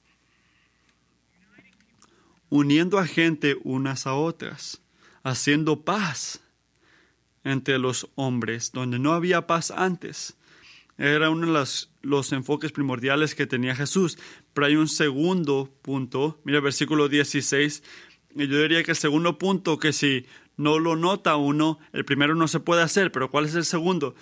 Uniendo 2.49 2.99
a 2.99 3.07
gente 3.07 3.59
unas 3.63 4.07
a 4.07 4.15
otras, 4.15 4.81
haciendo 5.23 5.83
paz 5.83 6.41
entre 7.45 7.79
los 7.79 8.09
hombres, 8.15 8.73
donde 8.73 8.99
no 8.99 9.13
había 9.13 9.47
paz 9.47 9.71
antes. 9.71 10.35
Era 11.01 11.31
uno 11.31 11.47
de 11.47 11.53
los, 11.55 11.91
los 12.03 12.31
enfoques 12.33 12.73
primordiales 12.73 13.35
que 13.35 13.47
tenía 13.47 13.75
Jesús. 13.75 14.19
Pero 14.53 14.67
hay 14.67 14.77
un 14.77 14.87
segundo 14.87 15.75
punto, 15.81 16.39
mira 16.45 16.61
versículo 16.61 17.09
16, 17.09 17.83
y 18.37 18.47
yo 18.47 18.61
diría 18.61 18.85
que 18.85 18.91
el 18.91 18.97
segundo 18.97 19.39
punto 19.39 19.79
que 19.79 19.95
si 19.95 20.27
no 20.59 20.79
lo 20.79 20.97
nota 20.97 21.37
uno, 21.37 21.79
el 21.95 22.05
primero 22.05 22.35
no 22.35 22.49
se 22.49 22.61
puede 22.61 22.83
hacer, 22.83 23.11
pero 23.13 23.31
¿cuál 23.31 23.47
es 23.47 23.55
el 23.55 23.65
segundo? 23.65 24.15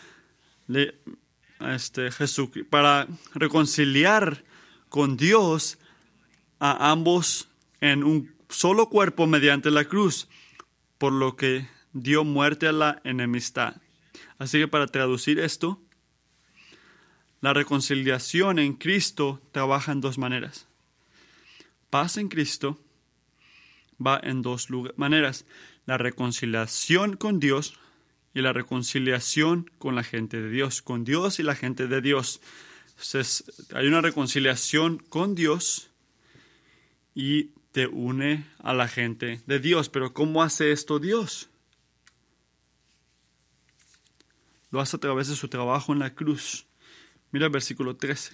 este, 1.61 2.12
Jesús, 2.12 2.51
para 2.71 3.09
reconciliar 3.35 4.45
con 4.88 5.17
Dios 5.17 5.79
a 6.61 6.93
ambos 6.93 7.49
en 7.81 8.05
un 8.05 8.33
solo 8.49 8.88
cuerpo 8.88 9.27
mediante 9.27 9.73
la 9.73 9.87
cruz, 9.87 10.29
por 10.99 11.12
lo 11.12 11.35
que 11.35 11.67
dio 11.93 12.23
muerte 12.23 12.69
a 12.69 12.73
la 12.73 13.01
enemistad. 13.03 13.77
Así 14.38 14.59
que 14.59 14.69
para 14.69 14.87
traducir 14.87 15.41
esto, 15.41 15.83
la 17.40 17.55
reconciliación 17.55 18.59
en 18.59 18.74
Cristo 18.74 19.40
trabaja 19.53 19.92
en 19.92 20.01
dos 20.01 20.18
maneras. 20.18 20.66
Paz 21.90 22.16
en 22.16 22.29
Cristo 22.29 22.79
va 24.05 24.20
en 24.22 24.42
dos 24.42 24.68
maneras. 24.96 25.46
La 25.87 25.98
reconciliación 25.98 27.16
con 27.16 27.40
Dios 27.40 27.79
y 28.35 28.42
la 28.42 28.53
reconciliación 28.53 29.70
con 29.79 29.94
la 29.94 30.05
gente 30.05 30.40
de 30.40 30.51
Dios, 30.51 30.83
con 30.83 31.05
Dios 31.05 31.38
y 31.38 31.42
la 31.42 31.55
gente 31.55 31.87
de 31.87 32.01
Dios. 32.01 32.40
Hay 33.74 33.87
una 33.87 34.01
reconciliación 34.01 34.98
con 34.98 35.35
Dios 35.35 35.90
y 37.14 37.51
te 37.72 37.87
une 37.87 38.46
a 38.59 38.74
la 38.74 38.88
gente 38.88 39.40
de 39.46 39.59
Dios. 39.61 39.88
Pero 39.88 40.12
¿cómo 40.12 40.42
hace 40.42 40.72
esto 40.72 40.98
Dios? 40.98 41.48
Lo 44.70 44.81
hace 44.81 44.96
a 44.96 45.01
través 45.01 45.29
de 45.29 45.37
su 45.37 45.48
trabajo 45.48 45.92
en 45.92 46.01
la 46.01 46.14
cruz. 46.14 46.67
Mira 47.31 47.47
el 47.47 47.53
versículo 47.53 47.97
13. 47.97 48.33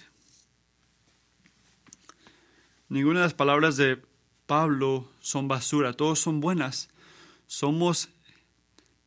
Ninguna 2.87 3.19
de 3.19 3.25
las 3.25 3.33
palabras 3.33 3.75
de 3.77 4.01
Pablo 4.45 5.11
son 5.19 5.47
basura, 5.47 5.93
todos 5.93 6.19
son 6.19 6.39
buenas. 6.39 6.89
Somos, 7.47 8.09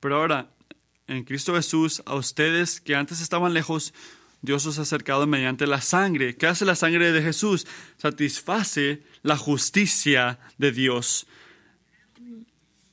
pero 0.01 0.17
ahora, 0.17 0.51
en 1.07 1.25
Cristo 1.25 1.55
Jesús, 1.55 2.03
a 2.05 2.17
ustedes 2.17 2.81
que 2.81 2.97
antes 2.97 3.21
estaban 3.21 3.55
lejos, 3.55 3.95
Dios 4.43 4.67
os 4.67 4.79
ha 4.79 4.83
acercado 4.83 5.27
mediante 5.27 5.67
la 5.67 5.81
sangre. 5.81 6.37
¿Qué 6.37 6.47
hace 6.47 6.65
la 6.65 6.75
sangre 6.75 7.11
de 7.13 7.23
Jesús? 7.23 7.67
Satisface 7.97 9.03
la 9.23 9.37
justicia 9.37 10.39
de 10.59 10.71
Dios, 10.71 11.27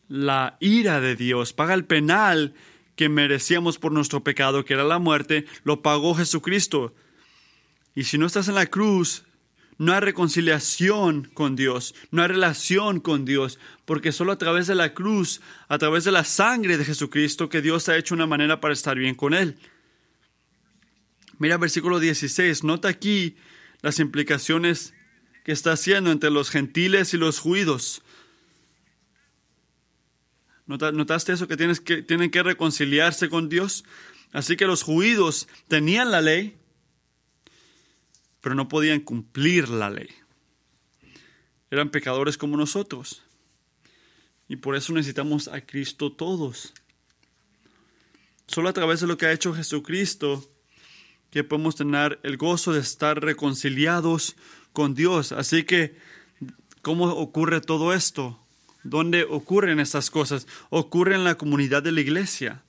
la 0.07 0.57
ira 0.59 1.01
de 1.01 1.15
Dios, 1.15 1.51
paga 1.51 1.73
el 1.73 1.85
penal 1.85 2.53
que 2.95 3.09
merecíamos 3.09 3.77
por 3.77 3.91
nuestro 3.91 4.23
pecado, 4.23 4.65
que 4.65 4.73
era 4.73 4.83
la 4.83 4.99
muerte, 4.99 5.45
lo 5.63 5.81
pagó 5.81 6.15
Jesucristo. 6.15 6.93
Y 7.93 8.05
si 8.05 8.17
no 8.17 8.25
estás 8.25 8.47
en 8.47 8.55
la 8.55 8.65
cruz, 8.65 9.23
no 9.77 9.93
hay 9.93 9.99
reconciliación 9.99 11.29
con 11.33 11.55
Dios, 11.55 11.95
no 12.11 12.21
hay 12.21 12.29
relación 12.29 12.99
con 12.99 13.25
Dios, 13.25 13.59
porque 13.85 14.11
solo 14.11 14.31
a 14.31 14.37
través 14.37 14.67
de 14.67 14.75
la 14.75 14.93
cruz, 14.93 15.41
a 15.67 15.77
través 15.77 16.05
de 16.05 16.11
la 16.11 16.23
sangre 16.23 16.77
de 16.77 16.85
Jesucristo, 16.85 17.49
que 17.49 17.61
Dios 17.61 17.89
ha 17.89 17.97
hecho 17.97 18.15
una 18.15 18.27
manera 18.27 18.61
para 18.61 18.73
estar 18.73 18.97
bien 18.97 19.15
con 19.15 19.33
Él. 19.33 19.57
Mira 21.37 21.57
versículo 21.57 21.99
16, 21.99 22.63
nota 22.63 22.87
aquí 22.87 23.35
las 23.81 23.99
implicaciones 23.99 24.93
que 25.43 25.51
está 25.51 25.73
haciendo 25.73 26.11
entre 26.11 26.31
los 26.31 26.49
gentiles 26.49 27.13
y 27.13 27.17
los 27.17 27.39
judíos. 27.39 28.01
¿Notaste 30.67 31.33
eso 31.33 31.47
que, 31.47 31.57
tienes 31.57 31.79
que 31.79 32.01
tienen 32.01 32.31
que 32.31 32.41
reconciliarse 32.41 33.29
con 33.29 33.49
Dios? 33.49 33.85
Así 34.31 34.57
que 34.57 34.65
los 34.65 34.83
judíos 34.83 35.47
tenían 35.67 36.11
la 36.11 36.21
ley, 36.21 36.57
pero 38.41 38.55
no 38.55 38.67
podían 38.67 38.99
cumplir 38.99 39.69
la 39.69 39.89
ley. 39.89 40.09
Eran 41.69 41.89
pecadores 41.89 42.37
como 42.37 42.57
nosotros. 42.57 43.23
Y 44.47 44.57
por 44.57 44.75
eso 44.75 44.93
necesitamos 44.93 45.47
a 45.47 45.61
Cristo 45.61 46.11
todos. 46.11 46.73
Solo 48.47 48.69
a 48.69 48.73
través 48.73 48.99
de 48.99 49.07
lo 49.07 49.17
que 49.17 49.25
ha 49.25 49.31
hecho 49.31 49.53
Jesucristo 49.53 50.51
que 51.31 51.43
podemos 51.43 51.75
tener 51.75 52.19
el 52.23 52.37
gozo 52.37 52.71
de 52.71 52.79
estar 52.79 53.21
reconciliados 53.21 54.35
con 54.71 54.93
Dios. 54.93 55.31
Así 55.31 55.63
que, 55.63 55.97
¿cómo 56.81 57.05
ocurre 57.05 57.61
todo 57.61 57.93
esto? 57.93 58.44
¿Dónde 58.85 59.23
ocurren 59.23 59.79
estas 59.79 60.11
cosas? 60.11 60.45
Ocurre 60.69 61.15
en 61.15 61.23
la 61.23 61.39
comunidad 61.39 61.81
de 61.81 61.91
la 61.91 62.01
iglesia. 62.01 62.61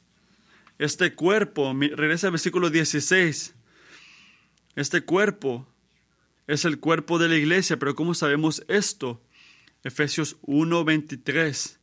Este 0.78 1.14
cuerpo, 1.14 1.74
regresa 1.74 2.28
al 2.28 2.30
versículo 2.32 2.70
16. 2.70 3.54
Este 4.76 5.02
cuerpo 5.02 5.68
es 6.46 6.64
el 6.64 6.80
cuerpo 6.80 7.18
de 7.18 7.28
la 7.28 7.36
iglesia, 7.36 7.76
pero 7.76 7.94
¿cómo 7.94 8.14
sabemos 8.14 8.64
esto? 8.66 9.22
Efesios 9.84 10.38
1:23. 10.40 11.76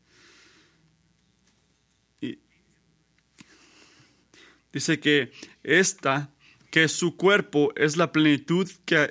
Dice 4.74 5.00
que 5.00 5.32
esta, 5.62 6.32
que 6.72 6.88
su 6.88 7.18
cuerpo 7.18 7.72
es 7.76 7.98
la 7.98 8.12
plenitud 8.12 8.68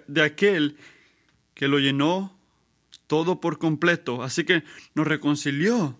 de 0.09 0.23
aquel 0.23 0.77
que 1.55 1.69
lo 1.69 1.79
llenó 1.79 2.42
todo 3.13 3.43
por 3.43 3.59
completo. 3.59 4.23
Así 4.23 4.43
que 4.45 4.65
nos 4.95 5.07
reconcilió. 5.07 5.99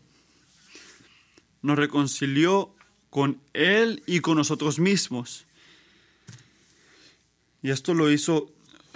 nos 1.61 1.79
reconcilió 1.79 2.75
con 3.11 3.39
Él 3.53 4.03
y 4.07 4.21
con 4.21 4.39
nosotros 4.39 4.79
mismos. 4.79 5.45
Y 7.63 7.69
esto 7.69 7.93
lo 7.93 8.11
hizo 8.11 8.51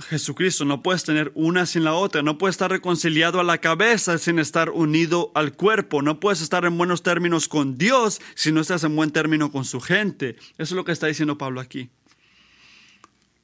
Jesucristo. 0.09 0.65
No 0.65 0.83
puedes 0.83 1.05
tener 1.05 1.31
una 1.35 1.67
sin 1.67 1.85
la 1.85 1.93
otra. 1.93 2.23
No 2.23 2.39
puedes 2.39 2.55
estar 2.55 2.71
reconciliado 2.71 3.39
a 3.39 3.45
la 3.45 3.59
cabeza 3.59 4.17
sin 4.17 4.39
estar 4.39 4.71
unido 4.71 5.31
al 5.35 5.53
cuerpo. 5.53 6.01
No 6.01 6.19
puedes 6.19 6.41
estar 6.41 6.65
en 6.65 6.79
buenos 6.79 7.03
términos 7.03 7.49
con 7.49 7.77
Dios 7.77 8.23
si 8.35 8.51
no 8.51 8.63
estás 8.63 8.83
en 8.85 8.97
buen 8.97 9.11
término 9.11 9.53
con 9.53 9.67
su 9.67 9.79
gente. 9.83 10.37
Eso 10.53 10.73
es 10.73 10.73
lo 10.73 10.87
que 10.87 10.93
está 10.93 11.07
diciendo 11.07 11.37
Pablo 11.37 11.61
aquí. 11.61 11.91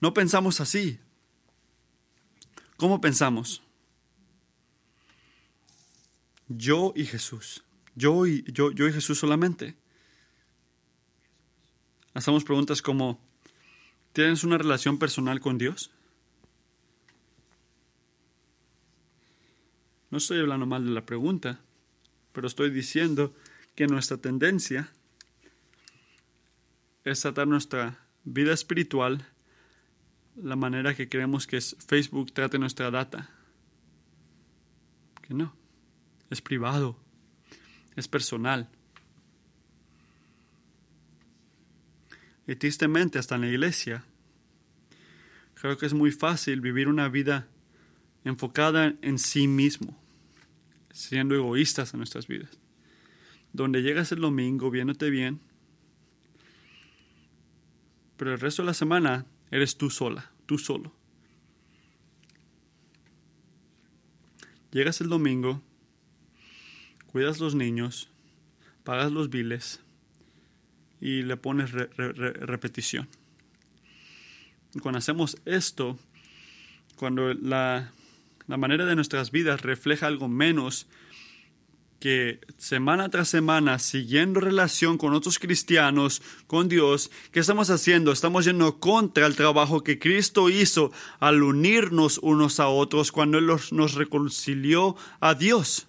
No 0.01 0.15
pensamos 0.15 0.63
así. 0.63 0.99
¿Cómo 2.79 3.03
pensamos? 3.03 3.63
Yo 6.57 6.93
y 6.97 7.05
Jesús. 7.05 7.65
Yo 7.95 8.27
y, 8.27 8.45
yo, 8.53 8.71
yo 8.73 8.88
y 8.88 8.93
Jesús 8.93 9.19
solamente. 9.19 9.77
Hacemos 12.15 12.45
preguntas 12.45 12.83
como, 12.83 13.21
¿tienes 14.12 14.45
una 14.45 14.59
relación 14.59 14.99
personal 14.99 15.41
con 15.41 15.59
Dios? 15.59 15.91
No 20.11 20.19
estoy 20.19 20.41
hablando 20.41 20.67
mal 20.67 20.85
de 20.85 20.91
la 20.91 21.07
pregunta, 21.07 21.61
pero 22.33 22.47
estoy 22.47 22.71
diciendo 22.71 23.35
que 23.75 23.87
nuestra 23.87 24.19
tendencia 24.19 24.93
es 27.05 27.21
tratar 27.21 27.49
nuestra 27.49 28.07
vida 28.25 28.53
espiritual 28.53 29.27
la 30.37 30.57
manera 30.57 30.95
que 30.95 31.09
queremos 31.09 31.47
que 31.47 31.61
Facebook 31.61 32.33
trate 32.33 32.59
nuestra 32.59 32.91
data. 32.91 33.31
Que 35.23 35.35
no, 35.35 35.55
es 36.33 36.40
privado, 36.40 36.97
es 37.95 38.09
personal. 38.09 38.68
Y 42.47 42.57
tristemente, 42.57 43.18
hasta 43.18 43.35
en 43.35 43.42
la 43.42 43.49
iglesia, 43.49 44.05
creo 45.55 45.77
que 45.77 45.87
es 45.87 45.95
muy 45.95 46.11
fácil 46.11 46.61
vivir 46.61 46.88
una 46.88 47.09
vida 47.09 47.49
enfocada 48.25 48.95
en 49.03 49.18
sí 49.18 49.47
mismo, 49.47 50.01
siendo 50.90 51.35
egoístas 51.35 51.92
en 51.92 51.99
nuestras 51.99 52.27
vidas. 52.27 52.59
Donde 53.53 53.83
llegas 53.83 54.11
el 54.12 54.21
domingo 54.21 54.71
viéndote 54.71 55.11
bien, 55.11 55.40
pero 58.16 58.33
el 58.33 58.40
resto 58.40 58.62
de 58.62 58.66
la 58.66 58.75
semana 58.75 59.27
eres 59.51 59.77
tú 59.77 59.90
sola, 59.90 60.31
tú 60.47 60.57
solo. 60.57 60.95
Llegas 64.71 65.03
el 65.03 65.11
domingo, 65.11 65.62
cuidas 67.12 67.38
los 67.38 67.55
niños, 67.55 68.09
pagas 68.85 69.12
los 69.12 69.31
biles, 69.31 69.81
y 71.01 71.22
le 71.22 71.37
pones 71.37 71.72
repetición. 71.72 73.09
Cuando 74.81 74.98
hacemos 74.98 75.37
esto, 75.44 75.98
cuando 76.96 77.35
la, 77.35 77.92
la 78.46 78.57
manera 78.57 78.87
de 78.87 78.94
nuestras 78.94 79.31
vidas 79.31 79.62
refleja 79.62 80.07
algo 80.07 80.29
menos 80.29 80.87
que 81.98 82.40
semana 82.57 83.09
tras 83.11 83.29
semana, 83.29 83.79
siguiendo 83.79 84.40
relación 84.40 84.96
con 84.96 85.12
otros 85.12 85.38
cristianos, 85.38 86.22
con 86.46 86.68
Dios, 86.68 87.11
¿qué 87.31 87.40
estamos 87.40 87.70
haciendo? 87.70 88.11
Estamos 88.11 88.44
yendo 88.44 88.81
contra 88.81 89.27
el 89.27 89.37
trabajo 89.37 89.85
que 89.85 89.98
Cristo 89.98 90.51
hizo 90.51 90.92
al 91.20 91.42
unirnos 91.42 92.18
unos 92.18 92.59
a 92.59 92.68
otros 92.68 93.12
cuando 93.12 93.38
Él 93.38 93.46
nos 93.46 93.94
reconcilió 93.94 94.96
a 95.20 95.35
Dios. 95.35 95.88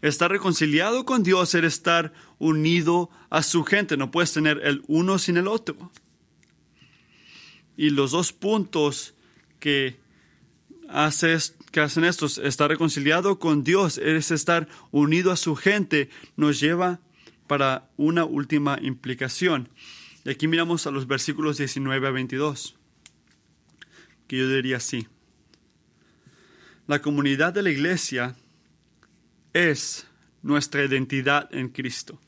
Estar 0.00 0.30
reconciliado 0.30 1.04
con 1.04 1.22
Dios 1.24 1.54
es 1.54 1.64
estar 1.64 2.12
unido 2.38 3.10
a 3.30 3.42
su 3.42 3.64
gente. 3.64 3.96
No 3.96 4.10
puedes 4.10 4.32
tener 4.32 4.60
el 4.62 4.82
uno 4.86 5.18
sin 5.18 5.36
el 5.36 5.48
otro. 5.48 5.90
Y 7.76 7.90
los 7.90 8.12
dos 8.12 8.32
puntos 8.32 9.14
que, 9.58 9.98
haces, 10.88 11.56
que 11.72 11.80
hacen 11.80 12.04
estos, 12.04 12.38
estar 12.38 12.70
reconciliado 12.70 13.38
con 13.38 13.64
Dios, 13.64 13.98
es 13.98 14.30
estar 14.30 14.68
unido 14.90 15.32
a 15.32 15.36
su 15.36 15.56
gente, 15.56 16.10
nos 16.36 16.60
lleva 16.60 17.00
para 17.46 17.88
una 17.96 18.24
última 18.24 18.78
implicación. 18.80 19.68
Y 20.24 20.30
aquí 20.30 20.46
miramos 20.46 20.86
a 20.86 20.90
los 20.90 21.06
versículos 21.06 21.58
19 21.58 22.06
a 22.06 22.10
22, 22.10 22.76
que 24.28 24.38
yo 24.38 24.48
diría 24.48 24.76
así. 24.76 25.08
La 26.86 27.00
comunidad 27.02 27.52
de 27.52 27.62
la 27.62 27.70
iglesia 27.70 28.36
es 29.58 30.06
nuestra 30.42 30.84
identidad 30.84 31.52
en 31.52 31.68
Cristo. 31.70 32.20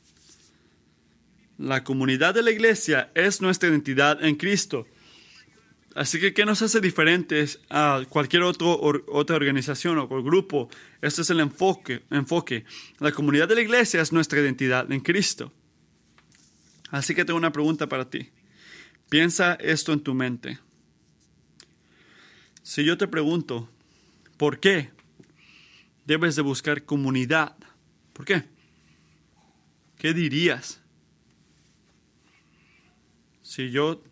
La 1.59 1.85
comunidad 1.85 2.35
de 2.35 2.43
la 2.43 2.51
iglesia 2.51 3.13
es 3.15 3.41
nuestra 3.41 3.69
identidad 3.69 4.25
en 4.25 4.35
Cristo. 4.35 4.89
Así 5.95 6.19
que, 6.19 6.35
¿qué 6.35 6.45
nos 6.45 6.63
hace 6.63 6.81
diferentes 6.81 7.61
a 7.69 8.03
cualquier 8.09 8.43
otra 8.43 9.37
organización 9.37 9.99
o 9.99 10.09
grupo? 10.09 10.71
Este 11.03 11.23
es 11.23 11.31
el 11.31 11.39
enfoque, 11.39 12.03
enfoque. 12.11 12.65
La 12.99 13.13
comunidad 13.13 13.47
de 13.47 13.57
la 13.57 13.61
iglesia 13.61 14.01
es 14.01 14.13
nuestra 14.13 14.41
identidad 14.41 14.91
en 14.91 15.01
Cristo. 15.01 15.53
Así 16.91 17.15
que 17.15 17.25
tengo 17.25 17.39
una 17.39 17.53
pregunta 17.53 17.89
para 17.89 18.11
ti. 18.11 18.31
Piensa 19.09 19.55
esto 19.55 19.93
en 19.93 20.01
tu 20.01 20.15
mente. 20.15 20.59
Si 22.63 22.85
yo 22.85 22.99
te 22.99 23.07
pregunto, 23.07 23.69
¿por 24.37 24.59
qué 24.59 24.91
debes 26.11 26.35
de 26.35 26.43
buscar 26.43 26.85
comunidad? 26.85 27.55
¿Por 28.13 28.25
qué? 28.25 28.43
¿Qué 29.97 30.13
dirías? 30.13 30.81
Si 33.43 33.71
yo 33.71 34.03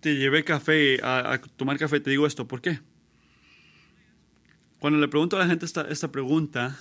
te 0.00 0.16
llevé 0.16 0.44
café 0.44 1.00
a, 1.02 1.40
tomar 1.56 1.78
café, 1.78 1.98
te 1.98 2.10
digo 2.10 2.26
esto, 2.26 2.46
¿por 2.46 2.60
qué? 2.60 2.80
Cuando 4.80 4.98
le 4.98 5.08
pregunto 5.08 5.36
a 5.36 5.38
la 5.38 5.46
gente 5.46 5.64
esta, 5.64 5.88
esta 5.88 6.12
pregunta, 6.12 6.78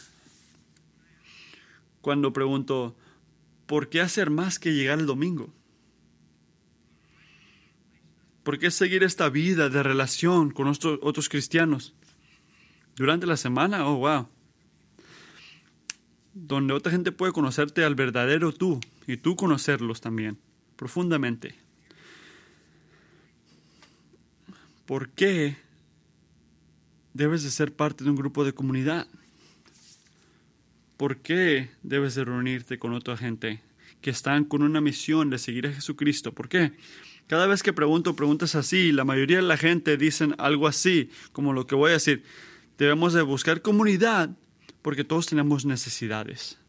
cuando 2.02 2.34
pregunto, 2.34 2.98
¿por 3.68 3.88
qué 3.88 4.02
hacer 4.02 4.30
más 4.30 4.60
que 4.60 4.74
llegar 4.74 5.00
el 5.00 5.06
domingo? 5.06 5.54
¿Por 8.44 8.60
qué 8.60 8.72
seguir 8.72 9.04
esta 9.04 9.30
vida 9.30 9.70
de 9.70 9.84
relación 9.84 10.52
con 10.52 10.68
otros, 10.68 11.30
cristianos? 11.30 11.96
Durante 12.98 13.26
la 13.26 13.38
semana, 13.38 13.88
oh, 13.88 14.00
wow. 14.00 14.35
Donde 16.36 16.74
otra 16.74 16.92
gente 16.92 17.14
puede 17.14 17.32
conocerte 17.32 17.86
al 17.86 17.96
verdadero 17.96 18.52
tú 18.52 18.82
y 19.08 19.16
tú 19.18 19.38
conocerlos 19.38 20.02
también, 20.02 20.38
profundamente. 20.76 21.56
¿Por 24.86 25.10
qué 25.10 25.56
debes 27.14 27.44
de 27.44 27.50
ser 27.50 27.74
parte 27.74 28.04
de 28.04 28.10
un 28.10 28.18
grupo 28.18 28.44
de 28.44 28.54
comunidad? 28.54 29.08
¿Por 30.98 31.18
qué 31.18 31.72
debes 31.84 32.16
de 32.16 32.26
reunirte 32.26 32.78
con 32.78 32.94
otra 32.94 33.16
gente 33.16 33.62
que 34.02 34.10
están 34.10 34.44
con 34.44 34.62
una 34.62 34.82
misión 34.82 35.30
de 35.30 35.38
seguir 35.38 35.68
a 35.68 35.74
Jesucristo? 35.74 36.34
¿Por 36.34 36.50
qué? 36.50 36.74
Cada 37.28 37.48
vez 37.48 37.64
que 37.64 37.72
pregunto 37.72 38.16
preguntas 38.16 38.56
así, 38.56 38.92
la 38.92 39.06
mayoría 39.06 39.38
de 39.38 39.44
la 39.44 39.58
gente 39.58 39.96
dicen 39.96 40.36
algo 40.38 40.68
así, 40.68 41.10
como 41.32 41.54
lo 41.54 41.66
que 41.66 41.76
voy 41.76 41.92
a 41.92 41.94
decir. 41.94 42.24
Debemos 42.78 43.14
de 43.14 43.22
buscar 43.22 43.62
comunidad 43.62 44.30
porque 44.86 45.04
todos 45.04 45.26
tenemos 45.26 45.66
necesidades. 45.66 46.60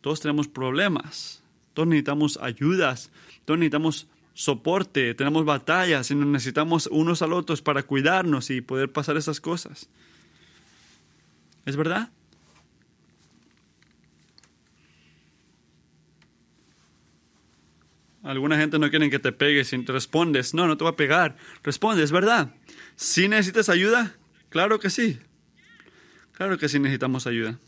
Todos 0.00 0.20
tenemos 0.20 0.46
problemas. 0.46 1.42
Todos 1.72 1.88
necesitamos 1.88 2.38
ayudas. 2.40 3.10
Todos 3.44 3.58
necesitamos 3.58 4.06
soporte, 4.32 5.12
tenemos 5.14 5.44
batallas 5.44 6.12
y 6.12 6.14
nos 6.14 6.28
necesitamos 6.28 6.86
unos 6.92 7.20
a 7.20 7.26
otros 7.26 7.62
para 7.62 7.82
cuidarnos 7.82 8.48
y 8.50 8.60
poder 8.60 8.92
pasar 8.92 9.16
esas 9.16 9.40
cosas. 9.40 9.88
¿Es 11.66 11.74
verdad? 11.74 12.12
Alguna 18.22 18.56
gente 18.56 18.78
no 18.78 18.88
quiere 18.88 19.10
que 19.10 19.18
te 19.18 19.32
pegues 19.32 19.72
y 19.72 19.84
te 19.84 19.90
respondes. 19.90 20.54
No, 20.54 20.68
no 20.68 20.76
te 20.76 20.84
voy 20.84 20.92
a 20.92 20.96
pegar. 20.96 21.36
Responde, 21.64 22.04
es 22.04 22.12
verdad. 22.12 22.54
¿Si 22.94 23.26
necesitas 23.26 23.68
ayuda? 23.68 24.14
Claro 24.48 24.78
que 24.78 24.90
sí. 24.90 25.18
Claro 26.34 26.58
que 26.58 26.68
sí 26.68 26.78
necesitamos 26.78 27.26
ayuda. 27.26 27.58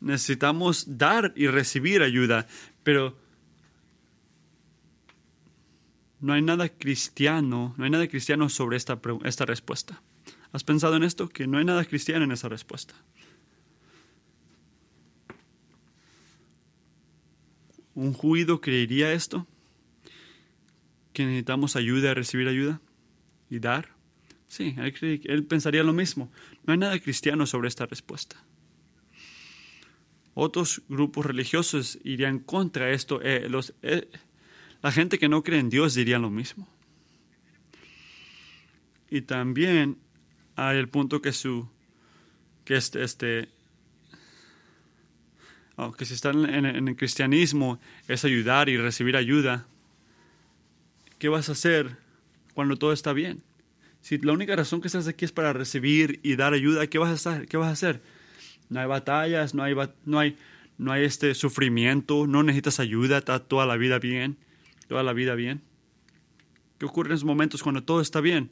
necesitamos 0.00 0.98
dar 0.98 1.32
y 1.36 1.46
recibir 1.46 2.02
ayuda, 2.02 2.46
pero 2.82 3.16
no 6.20 6.32
hay 6.32 6.42
nada 6.42 6.68
cristiano, 6.68 7.74
no 7.76 7.84
hay 7.84 7.90
nada 7.90 8.08
cristiano 8.08 8.48
sobre 8.48 8.76
esta, 8.76 9.00
esta 9.24 9.46
respuesta. 9.46 10.02
¿Has 10.52 10.64
pensado 10.64 10.96
en 10.96 11.04
esto? 11.04 11.28
Que 11.28 11.46
no 11.46 11.58
hay 11.58 11.64
nada 11.64 11.84
cristiano 11.84 12.24
en 12.24 12.32
esa 12.32 12.48
respuesta. 12.48 12.94
¿Un 17.94 18.14
judío 18.14 18.60
creería 18.60 19.12
esto? 19.12 19.46
¿Que 21.12 21.24
necesitamos 21.24 21.76
ayuda, 21.76 22.14
recibir 22.14 22.48
ayuda 22.48 22.80
y 23.50 23.58
dar? 23.58 23.88
Sí, 24.46 24.74
él, 24.78 25.44
pensaría 25.44 25.84
lo 25.84 25.92
mismo. 25.92 26.32
No 26.64 26.72
hay 26.72 26.78
nada 26.78 26.98
cristiano 26.98 27.46
sobre 27.46 27.68
esta 27.68 27.86
respuesta. 27.86 28.36
Otros 30.34 30.82
grupos 30.88 31.26
religiosos 31.26 31.98
irían 32.02 32.38
contra 32.40 32.90
esto. 32.90 33.20
Eh, 33.22 33.48
eh, 33.82 34.08
la 34.82 34.90
gente 34.90 35.18
que 35.18 35.28
no 35.28 35.42
cree 35.42 35.60
en 35.60 35.70
Dios 35.70 35.94
diría 35.94 36.18
lo 36.18 36.30
mismo. 36.30 36.68
Y 39.08 39.22
también 39.22 39.98
hay 40.56 40.78
el 40.78 40.88
punto 40.88 41.20
que 41.20 41.32
su 41.32 41.68
que 42.64 42.76
este, 42.76 43.02
este 43.04 43.48
oh, 45.76 45.92
que 45.92 46.06
si 46.06 46.14
están 46.14 46.44
en, 46.52 46.66
en, 46.66 46.88
el 46.88 46.96
cristianismo 46.96 47.80
es 48.08 48.24
ayudar 48.24 48.68
y 48.68 48.76
recibir 48.76 49.16
ayuda. 49.16 49.66
¿Qué 51.18 51.28
vas 51.28 51.48
a 51.48 51.52
hacer 51.52 52.09
cuando 52.54 52.76
todo 52.76 52.92
está 52.92 53.12
bien? 53.12 53.42
Si 54.00 54.18
la 54.18 54.32
única 54.32 54.56
razón 54.56 54.80
que 54.80 54.88
estás 54.88 55.06
aquí 55.08 55.24
es 55.24 55.32
para 55.32 55.52
recibir 55.52 56.20
y 56.22 56.36
dar 56.36 56.54
ayuda, 56.54 56.86
¿qué 56.86 56.98
vas 56.98 57.10
a 57.10 57.32
hacer? 57.32 57.46
¿Qué 57.46 57.56
vas 57.56 57.68
a 57.68 57.72
hacer? 57.72 58.02
No 58.68 58.80
hay 58.80 58.86
batallas, 58.86 59.54
no 59.54 59.62
hay, 59.62 59.74
no 60.04 60.18
hay, 60.18 60.36
no 60.78 60.92
hay 60.92 61.04
este 61.04 61.34
sufrimiento, 61.34 62.26
no 62.26 62.42
necesitas 62.42 62.80
ayuda, 62.80 63.18
está 63.18 63.40
toda 63.40 63.66
la 63.66 63.76
vida 63.76 63.98
bien, 63.98 64.38
toda 64.88 65.02
la 65.02 65.12
vida 65.12 65.34
bien. 65.34 65.62
¿Qué 66.78 66.86
ocurre 66.86 67.10
en 67.10 67.16
esos 67.16 67.26
momentos 67.26 67.62
cuando 67.62 67.82
todo 67.82 68.00
está 68.00 68.20
bien? 68.20 68.50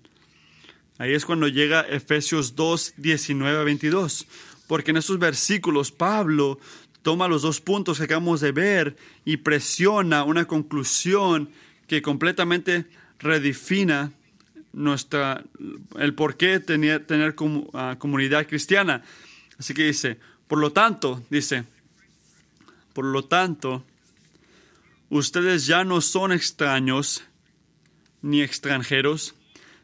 Ahí 0.99 1.15
es 1.15 1.25
cuando 1.25 1.49
llega 1.49 1.81
Efesios 1.83 2.57
2, 2.57 2.95
19 2.97 3.59
a 3.59 3.63
22, 3.63 4.27
porque 4.67 4.91
en 4.91 4.99
esos 4.99 5.19
versículos 5.19 5.93
Pablo 5.93 6.59
toma 7.03 7.29
los 7.29 7.43
dos 7.43 7.61
puntos 7.61 7.99
que 7.99 8.05
acabamos 8.05 8.41
de 8.41 8.53
ver 8.53 8.97
y 9.25 9.39
presiona 9.39 10.25
una 10.25 10.47
conclusión 10.47 11.51
que 11.87 12.03
completamente 12.03 12.87
redefina 13.19 14.13
nuestra, 14.73 15.45
el 15.99 16.15
por 16.15 16.37
qué 16.37 16.61
tener, 16.61 17.07
tener 17.07 17.35
comunidad 17.35 18.47
cristiana. 18.47 19.03
Así 19.59 19.75
que 19.75 19.85
dice, 19.85 20.19
por 20.47 20.59
lo 20.59 20.73
tanto, 20.73 21.23
dice, 21.31 21.65
por 22.93 23.05
lo 23.05 23.25
tanto, 23.25 23.85
ustedes 25.11 25.67
ya 25.67 25.85
no 25.85 26.01
son 26.01 26.33
extraños 26.33 27.25
ni 28.23 28.43
extranjeros, 28.43 29.35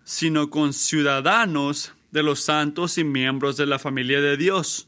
sino 0.04 0.50
con 0.50 0.72
ciudadanos 0.72 1.92
de 2.10 2.22
los 2.22 2.40
santos 2.40 2.98
y 2.98 3.04
miembros 3.04 3.56
de 3.56 3.66
la 3.66 3.78
familia 3.78 4.20
de 4.20 4.36
Dios. 4.36 4.86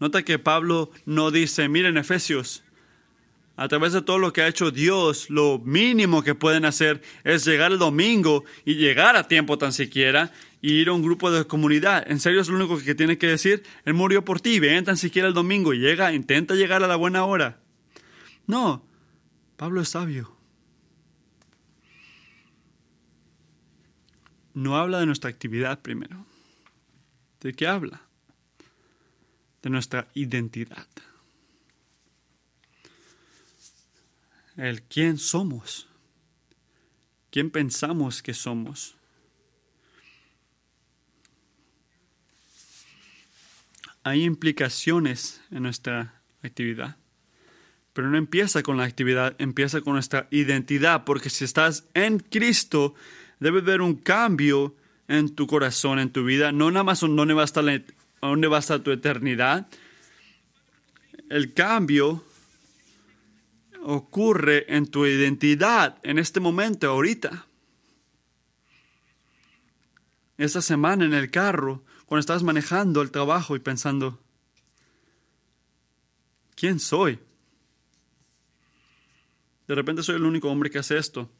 Nota 0.00 0.22
que 0.22 0.38
Pablo 0.38 0.90
no 1.06 1.30
dice, 1.30 1.68
miren 1.68 1.96
Efesios, 1.96 2.62
a 3.56 3.68
través 3.68 3.92
de 3.92 4.02
todo 4.02 4.18
lo 4.18 4.32
que 4.32 4.42
ha 4.42 4.48
hecho 4.48 4.70
Dios, 4.70 5.30
lo 5.30 5.60
mínimo 5.60 6.22
que 6.22 6.34
pueden 6.34 6.64
hacer 6.64 7.02
es 7.22 7.44
llegar 7.44 7.70
el 7.70 7.78
domingo 7.78 8.44
y 8.64 8.74
llegar 8.74 9.16
a 9.16 9.28
tiempo 9.28 9.58
tan 9.58 9.72
siquiera 9.72 10.32
y 10.60 10.72
ir 10.72 10.88
a 10.88 10.92
un 10.92 11.02
grupo 11.02 11.30
de 11.30 11.46
comunidad. 11.46 12.10
En 12.10 12.18
serio 12.18 12.40
es 12.40 12.48
lo 12.48 12.56
único 12.56 12.78
que 12.78 12.94
tiene 12.94 13.16
que 13.16 13.28
decir. 13.28 13.62
Él 13.84 13.94
murió 13.94 14.24
por 14.24 14.40
ti, 14.40 14.58
ven 14.58 14.84
tan 14.84 14.96
siquiera 14.96 15.28
el 15.28 15.34
domingo, 15.34 15.72
llega, 15.72 16.12
intenta 16.12 16.54
llegar 16.54 16.82
a 16.82 16.88
la 16.88 16.96
buena 16.96 17.24
hora. 17.24 17.60
No, 18.46 18.84
Pablo 19.56 19.80
es 19.80 19.90
sabio. 19.90 20.36
No 24.52 24.76
habla 24.76 24.98
de 24.98 25.06
nuestra 25.06 25.30
actividad 25.30 25.80
primero. 25.80 26.26
¿De 27.40 27.52
qué 27.52 27.66
habla? 27.66 28.02
De 29.62 29.70
nuestra 29.70 30.08
identidad. 30.14 30.86
El 34.56 34.82
quién 34.82 35.18
somos, 35.18 35.88
quién 37.30 37.50
pensamos 37.50 38.22
que 38.22 38.34
somos. 38.34 38.96
Hay 44.02 44.22
implicaciones 44.24 45.40
en 45.50 45.62
nuestra 45.62 46.20
actividad, 46.42 46.96
pero 47.92 48.10
no 48.10 48.18
empieza 48.18 48.62
con 48.62 48.76
la 48.76 48.84
actividad, 48.84 49.34
empieza 49.38 49.80
con 49.80 49.94
nuestra 49.94 50.28
identidad, 50.30 51.04
porque 51.04 51.30
si 51.30 51.44
estás 51.44 51.84
en 51.94 52.18
Cristo, 52.18 52.94
debe 53.40 53.60
haber 53.60 53.80
un 53.80 53.94
cambio 53.94 54.76
en 55.08 55.34
tu 55.34 55.46
corazón, 55.46 55.98
en 55.98 56.10
tu 56.10 56.24
vida, 56.24 56.52
no 56.52 56.70
nada 56.70 56.84
más 56.84 57.00
dónde 57.00 57.34
va 57.34 57.42
a 57.42 57.44
estar, 57.46 57.64
va 57.64 58.56
a 58.56 58.60
estar 58.60 58.80
tu 58.80 58.90
eternidad. 58.90 59.68
El 61.30 61.54
cambio 61.54 62.22
ocurre 63.84 64.64
en 64.74 64.86
tu 64.86 65.06
identidad 65.06 65.98
en 66.02 66.18
este 66.18 66.40
momento, 66.40 66.88
ahorita. 66.88 67.46
Esta 70.36 70.62
semana 70.62 71.04
en 71.04 71.14
el 71.14 71.30
carro, 71.30 71.84
cuando 72.06 72.20
estás 72.20 72.42
manejando 72.42 73.02
el 73.02 73.10
trabajo 73.10 73.54
y 73.54 73.60
pensando, 73.60 74.20
¿quién 76.56 76.80
soy? 76.80 77.18
De 79.68 79.74
repente 79.74 80.02
soy 80.02 80.16
el 80.16 80.24
único 80.24 80.50
hombre 80.50 80.70
que 80.70 80.78
hace 80.78 80.98
esto. 80.98 81.30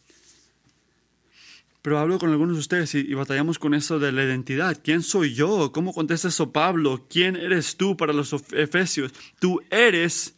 Pero 1.82 1.98
hablo 1.98 2.18
con 2.18 2.30
algunos 2.30 2.54
de 2.56 2.60
ustedes 2.60 2.94
y, 2.94 3.00
y, 3.00 3.12
batallamos 3.12 3.58
con 3.58 3.74
eso 3.74 3.98
de 3.98 4.10
la 4.10 4.24
identidad. 4.24 4.80
¿Quién 4.82 5.02
soy 5.02 5.34
yo? 5.34 5.70
¿Cómo 5.70 5.92
contesta 5.92 6.28
eso 6.28 6.50
Pablo? 6.50 7.06
¿Quién 7.10 7.36
eres 7.36 7.76
tú 7.76 7.94
para 7.94 8.14
los 8.14 8.32
efesios? 8.52 9.12
Tú 9.38 9.60
eres 9.70 10.34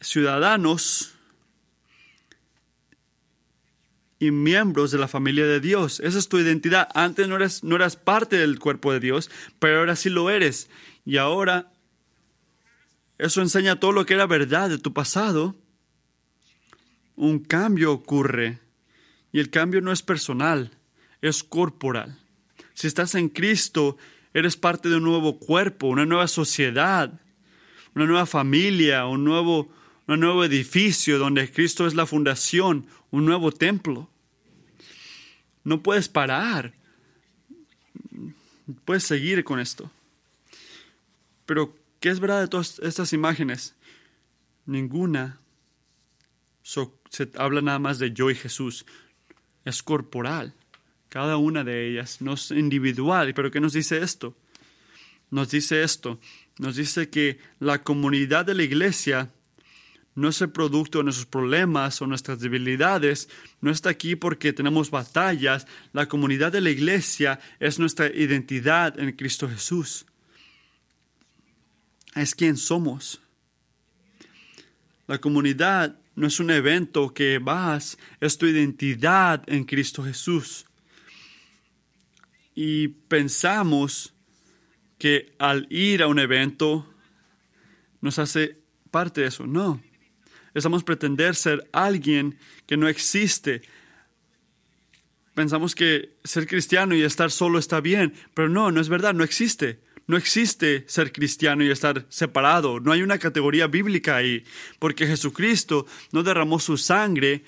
ciudadanos 0.00 1.14
y 4.18 4.30
miembros 4.30 4.90
de 4.90 4.98
la 4.98 5.08
familia 5.08 5.46
de 5.46 5.60
Dios. 5.60 6.00
Esa 6.00 6.18
es 6.18 6.28
tu 6.28 6.38
identidad. 6.38 6.88
Antes 6.94 7.26
no 7.26 7.36
eras, 7.36 7.64
no 7.64 7.76
eras 7.76 7.96
parte 7.96 8.36
del 8.36 8.58
cuerpo 8.58 8.92
de 8.92 9.00
Dios, 9.00 9.30
pero 9.58 9.78
ahora 9.78 9.96
sí 9.96 10.10
lo 10.10 10.30
eres. 10.30 10.68
Y 11.04 11.16
ahora 11.16 11.72
eso 13.18 13.40
enseña 13.40 13.80
todo 13.80 13.92
lo 13.92 14.06
que 14.06 14.14
era 14.14 14.26
verdad 14.26 14.68
de 14.68 14.78
tu 14.78 14.92
pasado. 14.92 15.56
Un 17.16 17.38
cambio 17.38 17.92
ocurre. 17.92 18.58
Y 19.32 19.40
el 19.40 19.50
cambio 19.50 19.80
no 19.80 19.92
es 19.92 20.02
personal, 20.02 20.72
es 21.22 21.42
corporal. 21.42 22.18
Si 22.74 22.86
estás 22.86 23.14
en 23.14 23.28
Cristo, 23.28 23.96
eres 24.34 24.56
parte 24.56 24.88
de 24.88 24.96
un 24.96 25.04
nuevo 25.04 25.38
cuerpo, 25.38 25.86
una 25.86 26.04
nueva 26.04 26.28
sociedad, 26.28 27.20
una 27.94 28.06
nueva 28.06 28.26
familia, 28.26 29.06
un 29.06 29.24
nuevo 29.24 29.70
un 30.14 30.20
nuevo 30.20 30.44
edificio 30.44 31.18
donde 31.18 31.50
Cristo 31.50 31.86
es 31.86 31.94
la 31.94 32.06
fundación, 32.06 32.86
un 33.10 33.26
nuevo 33.26 33.52
templo. 33.52 34.08
No 35.62 35.82
puedes 35.82 36.08
parar. 36.08 36.72
Puedes 38.84 39.04
seguir 39.04 39.44
con 39.44 39.60
esto. 39.60 39.90
Pero, 41.46 41.76
¿qué 42.00 42.08
es 42.08 42.20
verdad 42.20 42.40
de 42.40 42.48
todas 42.48 42.78
estas 42.80 43.12
imágenes? 43.12 43.74
Ninguna 44.66 45.40
se 46.62 47.28
habla 47.36 47.60
nada 47.60 47.78
más 47.78 47.98
de 47.98 48.12
yo 48.12 48.30
y 48.30 48.34
Jesús. 48.34 48.86
Es 49.64 49.82
corporal. 49.82 50.54
Cada 51.08 51.36
una 51.36 51.64
de 51.64 51.88
ellas 51.88 52.20
no 52.20 52.34
es 52.34 52.50
individual. 52.50 53.34
¿Pero 53.34 53.50
qué 53.50 53.60
nos 53.60 53.72
dice 53.72 53.98
esto? 54.02 54.36
Nos 55.30 55.50
dice 55.50 55.82
esto. 55.82 56.20
Nos 56.58 56.76
dice 56.76 57.10
que 57.10 57.38
la 57.58 57.82
comunidad 57.82 58.44
de 58.44 58.54
la 58.54 58.62
iglesia 58.62 59.30
no 60.14 60.28
es 60.28 60.40
el 60.40 60.50
producto 60.50 60.98
de 60.98 61.04
nuestros 61.04 61.26
problemas 61.26 62.00
o 62.02 62.06
nuestras 62.06 62.40
debilidades, 62.40 63.28
no 63.60 63.70
está 63.70 63.90
aquí 63.90 64.16
porque 64.16 64.52
tenemos 64.52 64.90
batallas. 64.90 65.66
La 65.92 66.06
comunidad 66.06 66.52
de 66.52 66.60
la 66.60 66.70
iglesia 66.70 67.38
es 67.60 67.78
nuestra 67.78 68.08
identidad 68.08 68.98
en 68.98 69.12
Cristo 69.12 69.48
Jesús. 69.48 70.06
Es 72.14 72.34
quien 72.34 72.56
somos. 72.56 73.20
La 75.06 75.18
comunidad 75.18 75.96
no 76.16 76.26
es 76.26 76.40
un 76.40 76.50
evento 76.50 77.14
que 77.14 77.38
vas, 77.38 77.96
es 78.20 78.36
tu 78.36 78.46
identidad 78.46 79.42
en 79.46 79.64
Cristo 79.64 80.04
Jesús. 80.04 80.66
Y 82.54 82.88
pensamos 82.88 84.12
que 84.98 85.34
al 85.38 85.66
ir 85.70 86.02
a 86.02 86.08
un 86.08 86.18
evento 86.18 86.86
nos 88.00 88.18
hace 88.18 88.58
parte 88.90 89.22
de 89.22 89.28
eso. 89.28 89.46
No. 89.46 89.80
Estamos 90.54 90.84
pretender 90.84 91.34
ser 91.34 91.68
alguien 91.72 92.38
que 92.66 92.76
no 92.76 92.88
existe. 92.88 93.62
Pensamos 95.34 95.74
que 95.74 96.16
ser 96.24 96.46
cristiano 96.46 96.94
y 96.94 97.02
estar 97.02 97.30
solo 97.30 97.58
está 97.58 97.80
bien, 97.80 98.14
pero 98.34 98.48
no, 98.48 98.70
no 98.70 98.80
es 98.80 98.88
verdad, 98.88 99.14
no 99.14 99.24
existe. 99.24 99.80
No 100.06 100.16
existe 100.16 100.84
ser 100.88 101.12
cristiano 101.12 101.62
y 101.62 101.70
estar 101.70 102.04
separado. 102.08 102.80
No 102.80 102.90
hay 102.90 103.02
una 103.02 103.18
categoría 103.18 103.68
bíblica 103.68 104.16
ahí, 104.16 104.44
porque 104.80 105.06
Jesucristo 105.06 105.86
no 106.10 106.24
derramó 106.24 106.58
su 106.58 106.76
sangre 106.76 107.44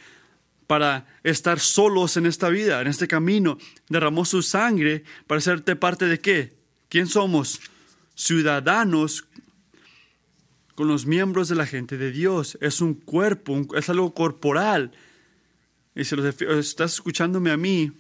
para 0.69 1.07
estar 1.25 1.59
solos 1.59 2.17
en 2.17 2.25
esta 2.25 2.49
vida, 2.51 2.81
en 2.81 2.87
este 2.87 3.09
camino. 3.09 3.59
Derramó 3.89 4.25
su 4.25 4.43
sangre 4.43 5.03
para 5.27 5.41
hacerte 5.41 5.75
parte 5.75 6.07
de 6.07 6.21
qué? 6.21 6.53
¿Quién 6.89 7.09
somos? 7.09 7.61
Ciudadanos 8.15 9.25
con 10.83 10.89
los 10.89 11.07
miembros 11.07 11.49
de 11.49 11.55
la 11.55 11.65
gente 11.65 11.97
de 11.97 12.11
Dios. 12.11 12.59
Es 12.61 12.81
un 12.81 12.95
cuerpo, 12.95 13.69
es 13.77 13.89
algo 13.89 14.13
corporal. 14.15 14.91
Y 15.95 16.03
si 16.03 16.17
estás 16.59 16.95
escuchándome 16.95 17.53
a 17.53 17.57
mí, 17.57 17.93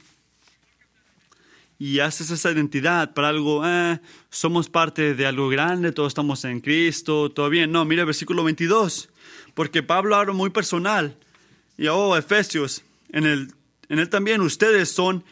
y 1.79 2.01
haces 2.01 2.33
esa 2.33 2.51
identidad 2.51 3.15
para 3.15 3.29
algo, 3.29 3.65
eh, 3.65 4.01
somos 4.31 4.69
parte 4.69 5.15
de 5.15 5.27
algo 5.27 5.49
grande, 5.49 5.93
todos 5.93 6.09
estamos 6.09 6.45
en 6.45 6.59
Cristo, 6.59 7.31
todo 7.31 7.49
bien. 7.51 7.71
No, 7.71 7.85
mira 7.85 8.03
el 8.03 8.07
versículo 8.07 8.43
22, 8.43 9.11
porque 9.55 9.85
Pablo 9.85 10.17
habla 10.17 10.33
muy 10.33 10.51
personal. 10.51 11.17
Y 11.79 11.87
oh, 11.87 12.17
Efesios, 12.17 12.83
en 13.11 13.27
él, 13.27 13.55
en 13.91 14.01
él 14.01 14.09
también 14.09 14.41
ustedes 14.41 14.91
son 14.91 15.23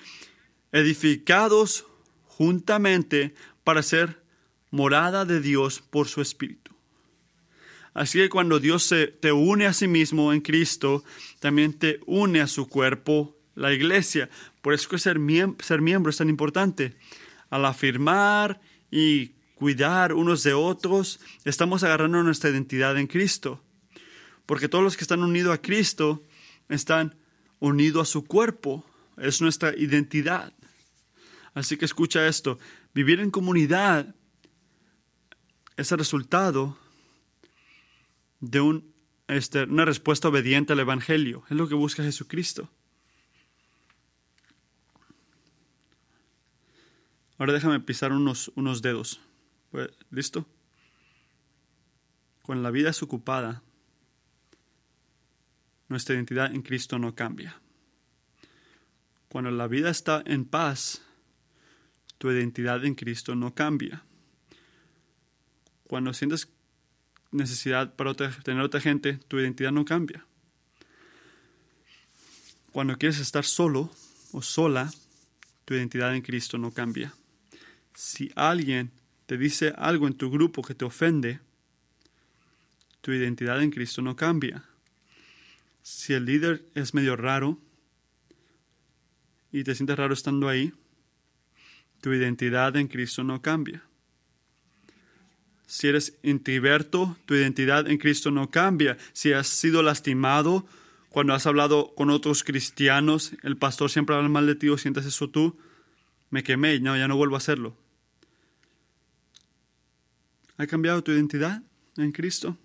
edificados 0.70 1.84
juntamente 2.26 3.34
para 3.64 3.82
ser 3.82 4.22
morada 4.70 5.24
de 5.24 5.40
Dios 5.40 5.82
por 5.90 6.06
su 6.06 6.20
Espíritu. 6.20 6.59
Así 7.94 8.18
que 8.18 8.28
cuando 8.28 8.60
Dios 8.60 8.84
se, 8.84 9.08
te 9.08 9.32
une 9.32 9.66
a 9.66 9.72
sí 9.72 9.88
mismo 9.88 10.32
en 10.32 10.40
Cristo, 10.40 11.04
también 11.40 11.72
te 11.72 12.00
une 12.06 12.40
a 12.40 12.46
su 12.46 12.68
cuerpo, 12.68 13.36
la 13.54 13.72
iglesia. 13.72 14.30
Por 14.62 14.74
eso 14.74 14.88
que 14.88 14.98
ser, 14.98 15.18
ser 15.60 15.80
miembro 15.80 16.10
es 16.10 16.16
tan 16.16 16.28
importante. 16.28 16.96
Al 17.50 17.64
afirmar 17.64 18.60
y 18.90 19.32
cuidar 19.54 20.12
unos 20.12 20.42
de 20.42 20.54
otros, 20.54 21.20
estamos 21.44 21.82
agarrando 21.82 22.22
nuestra 22.22 22.50
identidad 22.50 22.96
en 22.96 23.06
Cristo. 23.06 23.62
Porque 24.46 24.68
todos 24.68 24.84
los 24.84 24.96
que 24.96 25.04
están 25.04 25.22
unidos 25.22 25.52
a 25.54 25.60
Cristo 25.60 26.22
están 26.68 27.16
unidos 27.58 28.08
a 28.08 28.12
su 28.12 28.24
cuerpo. 28.24 28.84
Es 29.16 29.40
nuestra 29.40 29.76
identidad. 29.76 30.52
Así 31.54 31.76
que 31.76 31.84
escucha 31.84 32.26
esto. 32.26 32.58
Vivir 32.94 33.20
en 33.20 33.30
comunidad 33.30 34.14
es 35.76 35.92
el 35.92 35.98
resultado 35.98 36.78
de 38.40 38.82
este, 39.28 39.64
una 39.64 39.84
respuesta 39.84 40.28
obediente 40.28 40.72
al 40.72 40.80
Evangelio. 40.80 41.44
Es 41.48 41.56
lo 41.56 41.68
que 41.68 41.74
busca 41.74 42.02
Jesucristo. 42.02 42.68
Ahora 47.38 47.52
déjame 47.52 47.80
pisar 47.80 48.12
unos, 48.12 48.52
unos 48.54 48.82
dedos. 48.82 49.20
Pues, 49.70 49.88
¿Listo? 50.10 50.46
Cuando 52.42 52.62
la 52.62 52.70
vida 52.70 52.90
es 52.90 53.02
ocupada, 53.02 53.62
nuestra 55.88 56.14
identidad 56.14 56.54
en 56.54 56.62
Cristo 56.62 56.98
no 56.98 57.14
cambia. 57.14 57.60
Cuando 59.28 59.50
la 59.50 59.68
vida 59.68 59.90
está 59.90 60.22
en 60.26 60.44
paz, 60.44 61.02
tu 62.18 62.30
identidad 62.30 62.84
en 62.84 62.94
Cristo 62.94 63.34
no 63.34 63.54
cambia. 63.54 64.04
Cuando 65.84 66.12
sientes 66.12 66.48
necesidad 67.32 67.94
para 67.94 68.14
tener 68.14 68.62
otra 68.62 68.80
gente, 68.80 69.14
tu 69.28 69.38
identidad 69.38 69.72
no 69.72 69.84
cambia. 69.84 70.24
Cuando 72.72 72.96
quieres 72.96 73.18
estar 73.18 73.44
solo 73.44 73.90
o 74.32 74.42
sola, 74.42 74.90
tu 75.64 75.74
identidad 75.74 76.14
en 76.14 76.22
Cristo 76.22 76.58
no 76.58 76.72
cambia 76.72 77.14
si 78.00 78.32
alguien 78.34 78.90
te 79.26 79.36
dice 79.36 79.74
algo 79.76 80.06
en 80.06 80.14
tu 80.14 80.30
grupo 80.30 80.62
que 80.62 80.74
te 80.74 80.86
ofende, 80.86 81.40
tu 83.02 83.12
identidad 83.12 83.62
en 83.62 83.70
Cristo 83.70 84.00
no 84.00 84.16
cambia. 84.16 84.64
Si 85.82 86.14
el 86.14 86.24
líder 86.24 86.64
es 86.74 86.94
medio 86.94 87.16
raro 87.16 87.58
y 89.52 89.64
te 89.64 89.74
sientes 89.74 89.96
raro 89.96 90.14
estando 90.14 90.48
ahí, 90.48 90.72
tu 92.00 92.12
identidad 92.14 92.74
en 92.76 92.88
Cristo 92.88 93.22
no 93.22 93.42
cambia. 93.42 93.82
Si 95.70 95.86
eres 95.86 96.18
introverto, 96.24 97.16
tu 97.26 97.36
identidad 97.36 97.88
en 97.88 97.98
Cristo 97.98 98.32
no 98.32 98.50
cambia. 98.50 98.98
Si 99.12 99.32
has 99.32 99.46
sido 99.46 99.84
lastimado 99.84 100.66
cuando 101.10 101.32
has 101.32 101.46
hablado 101.46 101.94
con 101.94 102.10
otros 102.10 102.42
cristianos, 102.42 103.34
el 103.44 103.56
pastor 103.56 103.88
siempre 103.88 104.16
habla 104.16 104.28
mal 104.28 104.48
de 104.48 104.56
ti 104.56 104.68
o 104.68 104.76
sientes 104.76 105.06
eso 105.06 105.30
tú, 105.30 105.56
me 106.28 106.42
quemé, 106.42 106.80
no, 106.80 106.96
ya 106.96 107.06
no 107.06 107.16
vuelvo 107.16 107.36
a 107.36 107.38
hacerlo. 107.38 107.76
¿Ha 110.56 110.66
cambiado 110.66 111.04
tu 111.04 111.12
identidad 111.12 111.62
en 111.96 112.10
Cristo? 112.10 112.58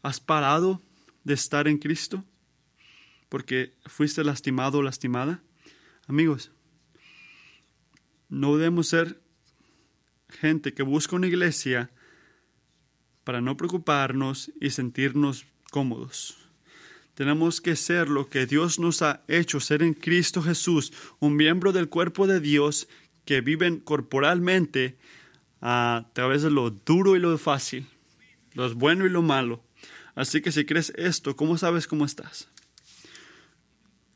¿Has 0.00 0.20
parado 0.20 0.80
de 1.24 1.34
estar 1.34 1.66
en 1.66 1.78
Cristo? 1.78 2.24
Porque 3.28 3.74
fuiste 3.86 4.22
lastimado 4.22 4.78
o 4.78 4.82
lastimada. 4.84 5.42
Amigos, 6.06 6.52
no 8.28 8.56
debemos 8.56 8.86
ser 8.86 9.20
gente 10.28 10.72
que 10.72 10.84
busca 10.84 11.16
una 11.16 11.26
iglesia 11.26 11.90
para 13.24 13.40
no 13.40 13.56
preocuparnos 13.56 14.50
y 14.60 14.70
sentirnos 14.70 15.46
cómodos. 15.70 16.36
Tenemos 17.14 17.60
que 17.60 17.76
ser 17.76 18.08
lo 18.08 18.28
que 18.28 18.46
Dios 18.46 18.78
nos 18.78 19.02
ha 19.02 19.22
hecho, 19.28 19.60
ser 19.60 19.82
en 19.82 19.94
Cristo 19.94 20.42
Jesús, 20.42 20.92
un 21.18 21.36
miembro 21.36 21.72
del 21.72 21.88
cuerpo 21.88 22.26
de 22.26 22.40
Dios 22.40 22.88
que 23.24 23.40
viven 23.40 23.78
corporalmente 23.78 24.96
a 25.60 26.06
través 26.14 26.42
de 26.42 26.50
lo 26.50 26.70
duro 26.70 27.16
y 27.16 27.18
lo 27.18 27.36
fácil, 27.36 27.86
lo 28.54 28.72
bueno 28.74 29.04
y 29.04 29.10
lo 29.10 29.22
malo. 29.22 29.62
Así 30.14 30.40
que 30.40 30.52
si 30.52 30.64
crees 30.64 30.92
esto, 30.96 31.36
¿cómo 31.36 31.58
sabes 31.58 31.86
cómo 31.86 32.04
estás? 32.04 32.48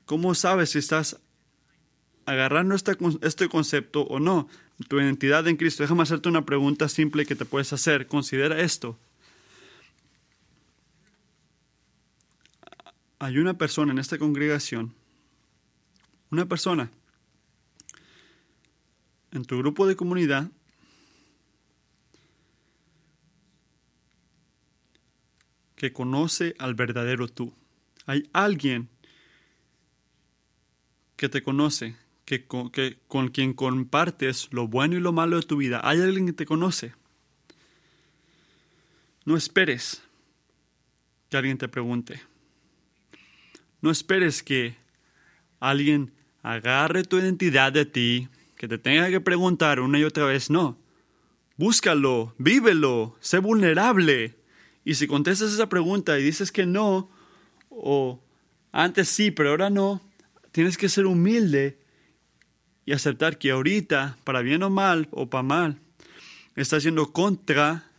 ¿Cómo 0.07 0.35
sabes 0.35 0.71
si 0.71 0.79
estás 0.79 1.21
agarrando 2.27 2.75
este, 2.75 2.97
este 3.23 3.49
concepto 3.49 4.03
o 4.03 4.19
no? 4.19 4.49
Tu 4.89 5.01
identidad 5.01 5.47
en 5.47 5.57
Cristo. 5.57 5.83
Déjame 5.83 6.03
hacerte 6.03 6.29
una 6.29 6.45
pregunta 6.45 6.89
simple 6.89 7.27
que 7.27 7.37
te 7.37 7.45
puedes 7.45 7.73
hacer. 7.73 8.07
Considera 8.07 8.61
esto. 8.61 8.99
Hay 13.19 13.39
una 13.39 13.55
persona 13.55 13.93
en 13.93 13.99
esta 13.99 14.19
congregación, 14.19 14.95
una 16.31 16.47
persona 16.47 16.91
en 19.31 19.45
tu 19.45 19.59
grupo 19.59 19.87
de 19.87 19.97
comunidad 19.97 20.51
que 25.75 25.93
conoce 25.93 26.55
al 26.59 26.75
verdadero 26.75 27.29
tú. 27.29 27.53
Hay 28.07 28.29
alguien 28.33 28.89
que 31.17 31.29
te 31.29 31.43
conoce, 31.43 31.97
que, 32.25 32.47
que, 32.73 32.99
con 33.09 33.29
quien 33.29 33.53
compartes 33.53 34.49
lo 34.51 34.69
bueno 34.69 34.97
y 34.97 35.01
lo 35.01 35.13
malo 35.13 35.37
de 35.37 35.47
tu 35.47 35.57
vida. 35.57 35.81
Hay 35.85 36.01
alguien 36.01 36.27
que 36.27 36.33
te 36.33 36.47
conoce. 36.47 36.95
No 39.25 39.37
esperes 39.37 40.03
que 41.31 41.37
alguien 41.37 41.59
te 41.59 41.69
pregunte. 41.69 42.21
No 43.81 43.91
esperes 43.91 44.43
que 44.43 44.77
alguien 45.61 46.13
agarre 46.43 47.05
tu 47.05 47.19
identidad 47.19 47.73
de 47.73 47.87
ti, 47.87 48.29
que 48.57 48.69
te 48.69 48.79
tenga 48.79 49.11
que 49.11 49.21
preguntar 49.21 49.81
una 49.81 49.99
y 49.99 50.05
otra 50.05 50.27
vez. 50.27 50.51
No. 50.51 50.79
Búscalo, 51.57 52.35
vívelo, 52.39 53.17
sé 53.21 53.39
vulnerable. 53.39 54.37
Y 54.85 54.95
si 54.95 55.07
contestas 55.07 55.53
esa 55.53 55.69
pregunta 55.69 56.19
y 56.19 56.23
dices 56.23 56.53
que 56.53 56.67
no, 56.67 57.11
o 57.71 58.23
antes 58.73 59.09
sí, 59.09 59.31
pero 59.31 59.51
ahora 59.51 59.71
no, 59.71 60.03
tienes 60.53 60.77
que 60.77 60.89
ser 60.89 61.07
humilde 61.07 61.79
y 62.87 62.93
aceptar 62.93 63.39
que 63.39 63.51
ahorita, 63.51 64.19
para 64.25 64.43
bien 64.43 64.63
o 64.63 64.71
mal, 64.71 65.09
o 65.11 65.29
para 65.29 65.43
mal, 65.43 65.81
estás 66.57 66.83
yendo 66.83 67.13
contra 67.13 67.91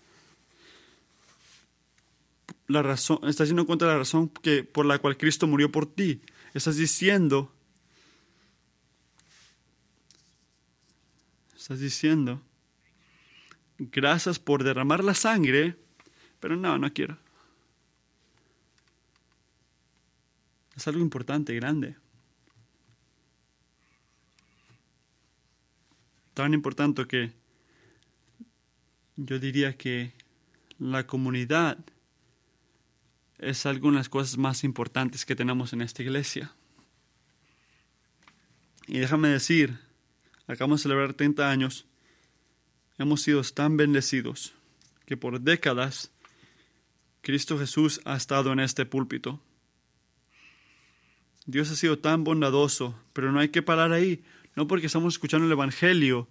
la 2.68 2.82
razón, 2.82 3.20
estás 3.28 3.48
yendo 3.48 3.66
contra 3.66 3.88
la 3.88 3.98
razón 3.98 4.30
que, 4.30 4.64
por 4.64 4.86
la 4.86 5.00
cual 5.00 5.18
Cristo 5.18 5.48
murió 5.48 5.72
por 5.72 5.86
ti. 5.86 6.22
Estás 6.54 6.78
diciendo, 6.78 7.52
estás 11.58 11.80
diciendo, 11.80 12.42
gracias 13.78 14.40
por 14.40 14.64
derramar 14.64 15.04
la 15.04 15.14
sangre 15.14 15.78
pero 16.46 16.58
no, 16.58 16.78
no 16.78 16.94
quiero. 16.94 17.18
Es 20.76 20.88
algo 20.88 21.02
importante, 21.02 21.56
grande. 21.56 21.96
Tan 26.36 26.54
importante 26.54 27.08
que 27.08 27.32
yo 29.16 29.40
diría 29.40 29.78
que 29.78 30.12
la 30.78 31.08
comunidad 31.08 31.78
es 33.40 33.66
alguna 33.66 33.94
de 33.94 34.00
las 34.00 34.10
cosas 34.10 34.38
más 34.38 34.66
importantes 34.66 35.26
que 35.26 35.38
tenemos 35.38 35.72
en 35.72 35.82
esta 35.82 36.04
iglesia. 36.04 36.54
Y 38.86 39.00
déjame 39.00 39.30
decir, 39.30 39.80
acabamos 40.46 40.82
de 40.82 40.84
celebrar 40.84 41.14
30 41.14 41.50
años, 41.50 41.86
hemos 42.98 43.22
sido 43.22 43.42
tan 43.44 43.78
bendecidos 43.78 44.54
que 45.06 45.16
por 45.16 45.40
décadas 45.40 46.12
Cristo 47.22 47.58
Jesús 47.58 48.02
ha 48.04 48.18
estado 48.18 48.52
en 48.52 48.60
este 48.60 48.86
púlpito. 48.86 49.40
Dios 51.46 51.72
ha 51.72 51.78
sido 51.78 51.98
tan 51.98 52.26
bondadoso, 52.26 53.00
pero 53.14 53.32
no 53.32 53.40
hay 53.40 53.50
que 53.50 53.62
parar 53.62 53.94
ahí, 53.94 54.22
no 54.56 54.68
porque 54.68 54.88
estamos 54.88 55.14
escuchando 55.14 55.46
el 55.46 55.52
Evangelio. 55.52 56.28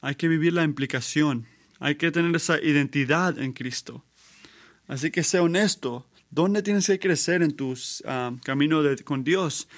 Hay 0.00 0.14
que 0.14 0.28
vivir 0.28 0.52
la 0.52 0.64
implicación, 0.64 1.46
hay 1.78 1.96
que 1.96 2.10
tener 2.10 2.34
esa 2.34 2.60
identidad 2.62 3.38
en 3.38 3.52
Cristo. 3.52 4.04
Así 4.86 5.10
que 5.10 5.22
sé 5.22 5.40
honesto, 5.40 6.06
¿dónde 6.30 6.62
tienes 6.62 6.86
que 6.86 6.98
crecer 6.98 7.42
en 7.42 7.54
tu 7.54 7.76
ah, 8.06 8.32
camino 8.42 8.82
con 9.04 9.24
Dios? 9.24 9.68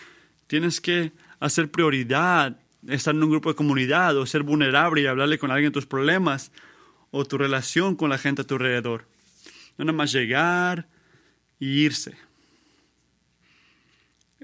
Tienes 0.47 0.81
que 0.81 1.13
hacer 1.41 1.71
prioridad, 1.71 2.59
estar 2.87 3.15
en 3.15 3.23
un 3.23 3.31
grupo 3.31 3.49
de 3.49 3.57
comunidad 3.57 4.17
o 4.17 4.27
ser 4.27 4.43
vulnerable 4.43 5.03
y 5.03 5.07
hablarle 5.07 5.39
con 5.39 5.51
alguien 5.51 5.73
tus 5.73 5.87
problemas 5.87 6.53
o 7.11 7.25
tu 7.25 7.37
relación 7.37 7.97
con 7.97 8.11
la 8.11 8.19
gente 8.19 8.43
a 8.43 8.47
tu 8.47 8.55
alrededor. 8.55 9.07
No 9.77 9.85
nada 9.85 9.97
más 9.97 10.13
llegar 10.13 10.89
y 11.59 11.85
irse. 11.85 12.17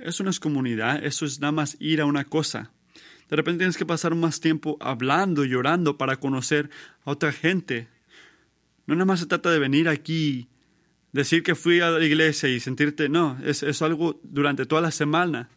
Eso 0.03 0.25
no 0.25 0.31
es 0.31 0.41
comunidad, 0.41 1.05
eso 1.05 1.25
es 1.25 1.41
nada 1.41 1.53
más 1.53 1.77
ir 1.81 2.01
a 2.01 2.07
una 2.07 2.25
cosa. 2.25 2.73
De 3.29 3.37
repente 3.37 3.59
tienes 3.59 3.77
que 3.77 3.87
pasar 3.87 4.15
más 4.15 4.41
tiempo 4.41 4.77
hablando 4.81 5.45
llorando 5.45 5.99
para 5.99 6.17
conocer 6.17 6.71
a 7.05 7.11
otra 7.11 7.33
gente. 7.33 7.89
No 8.87 8.95
nada 8.95 9.05
más 9.05 9.21
se 9.21 9.27
trata 9.27 9.51
de 9.51 9.59
venir 9.59 9.89
aquí, 9.89 10.49
decir 11.13 11.43
que 11.43 11.55
fui 11.55 11.81
a 11.81 11.91
la 11.91 12.05
iglesia 12.05 12.49
y 12.49 12.61
sentirte, 12.61 13.09
no, 13.09 13.39
es, 13.45 13.63
es 13.63 13.83
algo 13.83 14.19
durante 14.23 14.65
toda 14.65 14.81
la 14.81 14.91
semana. 14.91 15.51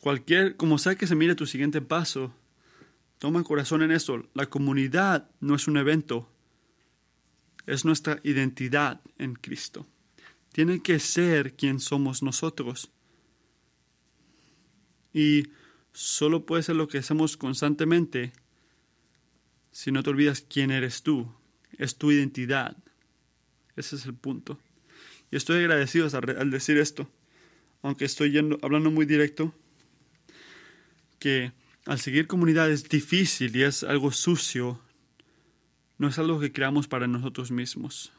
Cualquier, 0.00 0.56
como 0.56 0.76
sea 0.78 0.96
que 0.96 1.06
se 1.06 1.14
mire 1.14 1.34
tu 1.34 1.46
siguiente 1.46 1.80
paso, 1.80 2.34
toma 3.18 3.42
corazón 3.44 3.82
en 3.82 3.92
eso. 3.92 4.28
La 4.34 4.46
comunidad 4.46 5.30
no 5.40 5.54
es 5.54 5.68
un 5.68 5.76
evento, 5.76 6.28
es 7.66 7.84
nuestra 7.84 8.20
identidad 8.22 9.00
en 9.18 9.34
Cristo. 9.34 9.86
Tiene 10.54 10.80
que 10.80 11.00
ser 11.00 11.54
quien 11.54 11.80
somos 11.80 12.22
nosotros. 12.22 12.92
Y 15.12 15.48
solo 15.92 16.46
puede 16.46 16.62
ser 16.62 16.76
lo 16.76 16.86
que 16.86 16.98
hacemos 16.98 17.36
constantemente 17.36 18.32
si 19.72 19.90
no 19.90 20.04
te 20.04 20.10
olvidas 20.10 20.46
quién 20.48 20.70
eres 20.70 21.02
tú. 21.02 21.28
Es 21.76 21.98
tu 21.98 22.12
identidad. 22.12 22.76
Ese 23.74 23.96
es 23.96 24.06
el 24.06 24.14
punto. 24.14 24.60
Y 25.32 25.36
estoy 25.36 25.58
agradecido 25.58 26.06
al 26.12 26.50
decir 26.52 26.78
esto, 26.78 27.10
aunque 27.82 28.04
estoy 28.04 28.30
yendo, 28.30 28.56
hablando 28.62 28.92
muy 28.92 29.06
directo, 29.06 29.52
que 31.18 31.50
al 31.84 31.98
seguir 31.98 32.28
comunidad 32.28 32.70
es 32.70 32.88
difícil 32.88 33.56
y 33.56 33.64
es 33.64 33.82
algo 33.82 34.12
sucio, 34.12 34.80
no 35.98 36.06
es 36.06 36.16
algo 36.20 36.38
que 36.38 36.52
creamos 36.52 36.86
para 36.86 37.08
nosotros 37.08 37.50
mismos. 37.50 38.12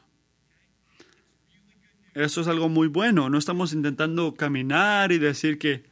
Eso 2.16 2.40
es 2.40 2.48
algo 2.48 2.70
muy 2.70 2.88
bueno. 2.88 3.28
No 3.28 3.36
estamos 3.36 3.74
intentando 3.74 4.34
caminar 4.34 5.12
y 5.12 5.18
decir 5.18 5.58
que 5.58 5.84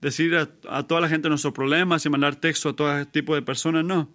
decir 0.00 0.34
a, 0.34 0.82
toda 0.88 1.00
la 1.00 1.08
gente 1.08 1.28
nuestros 1.28 1.54
problemas 1.54 2.04
y 2.04 2.10
mandar 2.10 2.34
texto 2.34 2.70
a 2.70 2.74
todo 2.74 3.06
tipo 3.06 3.36
de 3.36 3.42
personas. 3.42 3.84
No. 3.84 4.10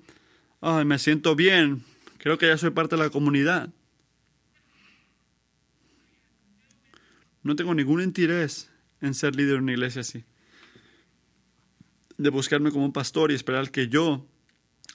Ay, 0.60 0.84
me 0.84 1.00
siento 1.00 1.38
bien. 1.38 1.84
Creo 2.18 2.38
que 2.38 2.48
ya 2.48 2.58
soy 2.58 2.72
parte 2.72 2.98
de 2.98 3.04
la 3.04 3.10
comunidad. 3.12 3.70
No 7.44 7.56
tengo 7.56 7.74
ningún 7.74 8.02
interés 8.02 8.70
en 9.00 9.14
ser 9.14 9.34
líder 9.34 9.54
de 9.54 9.60
una 9.60 9.72
iglesia 9.72 10.02
así. 10.02 10.26
De 12.18 12.30
buscarme 12.30 12.72
como 12.72 12.84
un 12.84 12.92
pastor 12.92 13.32
y 13.32 13.36
esperar 13.36 13.72
que 13.72 13.88
yo 13.88 14.28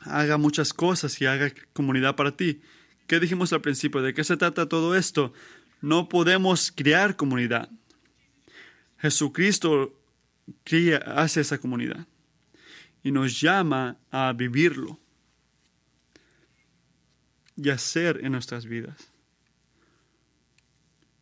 haga 0.03 0.36
muchas 0.36 0.74
cosas 0.74 1.18
y 1.22 1.24
haga 1.24 1.50
comunidad 1.72 2.14
para 2.14 2.36
ti. 2.36 2.61
¿Qué 3.07 3.20
dijimos 3.20 3.55
al 3.55 3.62
principio? 3.62 4.03
¿De 4.03 4.12
qué 4.12 4.22
se 4.22 4.36
trata 4.36 4.68
todo 4.68 4.94
esto? 4.94 5.32
No 5.82 6.08
podemos 6.08 6.72
crear 6.72 7.16
comunidad. 7.16 7.68
Jesucristo 8.98 9.98
hace 11.06 11.40
esa 11.40 11.58
comunidad 11.58 12.06
y 13.02 13.10
nos 13.10 13.40
llama 13.40 13.98
a 14.12 14.32
vivirlo 14.32 15.00
y 17.56 17.68
a 17.70 17.78
ser 17.78 18.24
en 18.24 18.32
nuestras 18.32 18.66
vidas. 18.66 19.10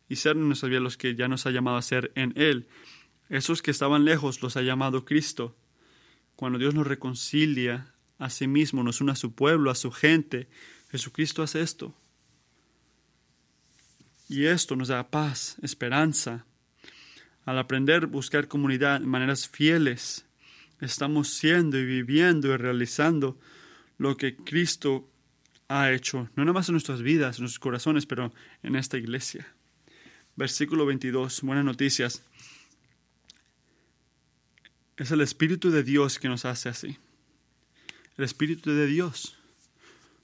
Y 0.07 0.17
ser 0.17 0.35
en 0.35 0.47
nuestras 0.47 0.69
vidas 0.69 0.83
los 0.83 0.97
que 0.97 1.15
ya 1.15 1.27
nos 1.27 1.47
ha 1.47 1.51
llamado 1.51 1.77
a 1.77 1.81
ser 1.81 2.11
en 2.15 2.33
Él. 2.35 2.67
Esos 3.29 3.63
que 3.63 3.71
estaban 3.71 4.05
lejos 4.05 4.43
los 4.43 4.57
ha 4.57 4.61
llamado 4.61 5.05
Cristo. 5.05 5.57
Cuando 6.35 6.59
Dios 6.59 6.75
nos 6.75 6.85
reconcilia 6.85 7.93
a 8.19 8.29
sí 8.29 8.45
mismo, 8.45 8.83
nos 8.83 9.01
une 9.01 9.13
a 9.13 9.15
su 9.15 9.33
pueblo, 9.33 9.71
a 9.71 9.75
su 9.75 9.91
gente, 9.91 10.49
Jesucristo 10.91 11.41
hace 11.41 11.61
esto. 11.61 11.95
Y 14.31 14.45
esto 14.45 14.77
nos 14.77 14.87
da 14.87 15.09
paz, 15.09 15.57
esperanza. 15.61 16.45
Al 17.43 17.59
aprender 17.59 18.05
a 18.05 18.07
buscar 18.07 18.47
comunidad 18.47 19.01
de 19.01 19.05
maneras 19.05 19.49
fieles, 19.49 20.25
estamos 20.79 21.33
siendo 21.33 21.77
y 21.77 21.83
viviendo 21.83 22.47
y 22.47 22.55
realizando 22.55 23.37
lo 23.97 24.15
que 24.15 24.37
Cristo 24.37 25.05
ha 25.67 25.91
hecho, 25.91 26.29
no 26.37 26.45
nada 26.45 26.53
más 26.53 26.69
en 26.69 26.75
nuestras 26.75 27.01
vidas, 27.01 27.37
en 27.37 27.41
nuestros 27.43 27.59
corazones, 27.59 28.05
pero 28.05 28.33
en 28.63 28.77
esta 28.77 28.97
iglesia. 28.97 29.53
Versículo 30.37 30.85
22, 30.85 31.41
buenas 31.41 31.65
noticias. 31.65 32.23
Es 34.95 35.11
el 35.11 35.19
Espíritu 35.19 35.71
de 35.71 35.83
Dios 35.83 36.19
que 36.19 36.29
nos 36.29 36.45
hace 36.45 36.69
así. 36.69 36.97
El 38.15 38.23
Espíritu 38.23 38.71
de 38.71 38.87
Dios. 38.87 39.37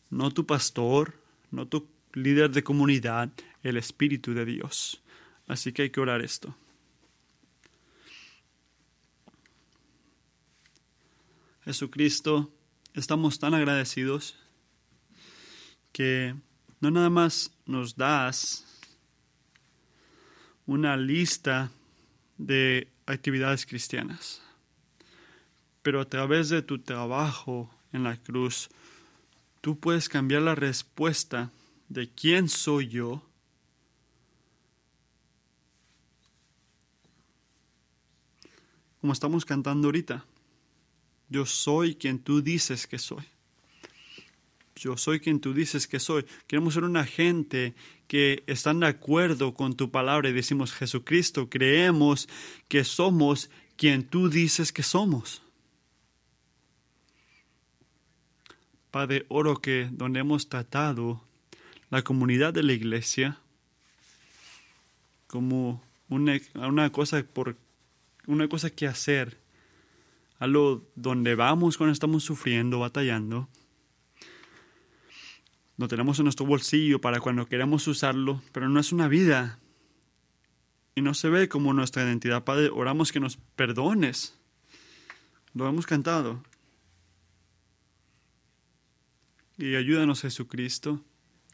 No 0.10 0.32
tu 0.32 0.46
pastor, 0.46 1.14
no 1.52 1.68
tu 1.68 1.90
líder 2.14 2.52
de 2.52 2.64
comunidad, 2.64 3.32
el 3.64 3.78
Espíritu 3.78 4.34
de 4.34 4.46
Dios. 4.46 5.02
Así 5.48 5.72
que 5.72 5.84
hay 5.84 5.90
que 5.90 6.00
orar 6.00 6.22
esto. 6.22 6.56
Jesucristo, 11.64 12.50
estamos 12.94 13.40
tan 13.40 13.54
agradecidos 13.54 14.38
que 15.92 16.34
no 16.80 16.92
nada 16.92 17.10
más 17.10 17.52
nos 17.66 17.98
das 17.98 18.64
una 20.66 20.96
lista 20.96 21.72
de 22.38 22.88
actividades 23.06 23.66
cristianas, 23.66 24.42
pero 25.82 26.00
a 26.00 26.06
través 26.06 26.50
de 26.50 26.62
tu 26.62 26.80
trabajo 26.80 27.70
en 27.92 28.04
la 28.04 28.16
cruz, 28.16 28.70
tú 29.60 29.78
puedes 29.78 30.08
cambiar 30.08 30.44
la 30.44 30.56
respuesta 30.56 31.52
de 31.90 32.10
quién 32.10 32.48
soy 32.48 32.88
yo 32.88 33.27
como 39.02 39.14
estamos 39.14 39.46
cantando 39.46 39.88
ahorita. 39.88 40.26
Yo 41.30 41.46
soy 41.46 41.96
quien 41.96 42.20
tú 42.20 42.42
dices 42.42 42.88
que 42.88 43.00
soy. 43.00 43.26
Yo 44.76 44.96
soy 44.96 45.20
quien 45.20 45.40
tú 45.40 45.54
dices 45.54 45.88
que 45.88 46.00
soy. 46.00 46.26
Queremos 46.46 46.76
ser 46.76 46.84
una 46.84 47.06
gente 47.06 47.74
que 48.08 48.44
están 48.48 48.80
de 48.80 48.88
acuerdo 48.88 49.54
con 49.54 49.76
tu 49.76 49.92
palabra 49.92 50.30
y 50.30 50.34
decimos 50.34 50.72
Jesucristo, 50.72 51.50
creemos 51.50 52.30
que 52.68 52.84
somos 52.84 53.50
quien 53.76 54.08
tú 54.08 54.30
dices 54.30 54.72
que 54.72 54.84
somos. 54.84 55.42
Padre, 58.92 59.26
oro 59.30 59.58
que 59.62 59.90
donde 59.92 60.20
hemos 60.20 60.48
tratado 60.48 61.22
la 61.90 62.04
comunidad 62.04 62.54
de 62.54 62.64
la 62.64 62.74
iglesia 62.74 63.40
como 65.28 65.84
una, 66.10 66.40
una 66.56 66.90
cosa 66.92 67.24
por 67.24 67.58
una 68.28 68.48
cosa 68.48 68.70
que 68.70 68.86
hacer, 68.86 69.40
algo 70.38 70.88
donde 70.96 71.34
vamos 71.34 71.78
cuando 71.78 71.94
estamos 71.94 72.24
sufriendo, 72.24 72.80
batallando. 72.80 73.50
Lo 75.78 75.88
tenemos 75.88 76.20
en 76.20 76.26
nuestro 76.26 76.46
bolsillo 76.46 77.02
para 77.02 77.20
cuando 77.20 77.48
queremos 77.48 77.88
usarlo, 77.88 78.42
pero 78.52 78.70
no 78.70 78.80
es 78.80 78.92
una 78.92 79.08
vida. 79.08 79.60
Y 80.96 81.02
no 81.02 81.14
se 81.14 81.30
ve 81.30 81.48
como 81.48 81.74
nuestra 81.74 82.04
identidad. 82.04 82.44
Padre, 82.44 82.70
oramos 82.70 83.12
que 83.12 83.20
nos 83.20 83.38
perdones. 83.38 84.38
Lo 85.54 85.68
hemos 85.68 85.86
cantado. 85.86 86.44
Y 89.58 89.76
ayúdanos, 89.76 90.22
Jesucristo, 90.22 91.04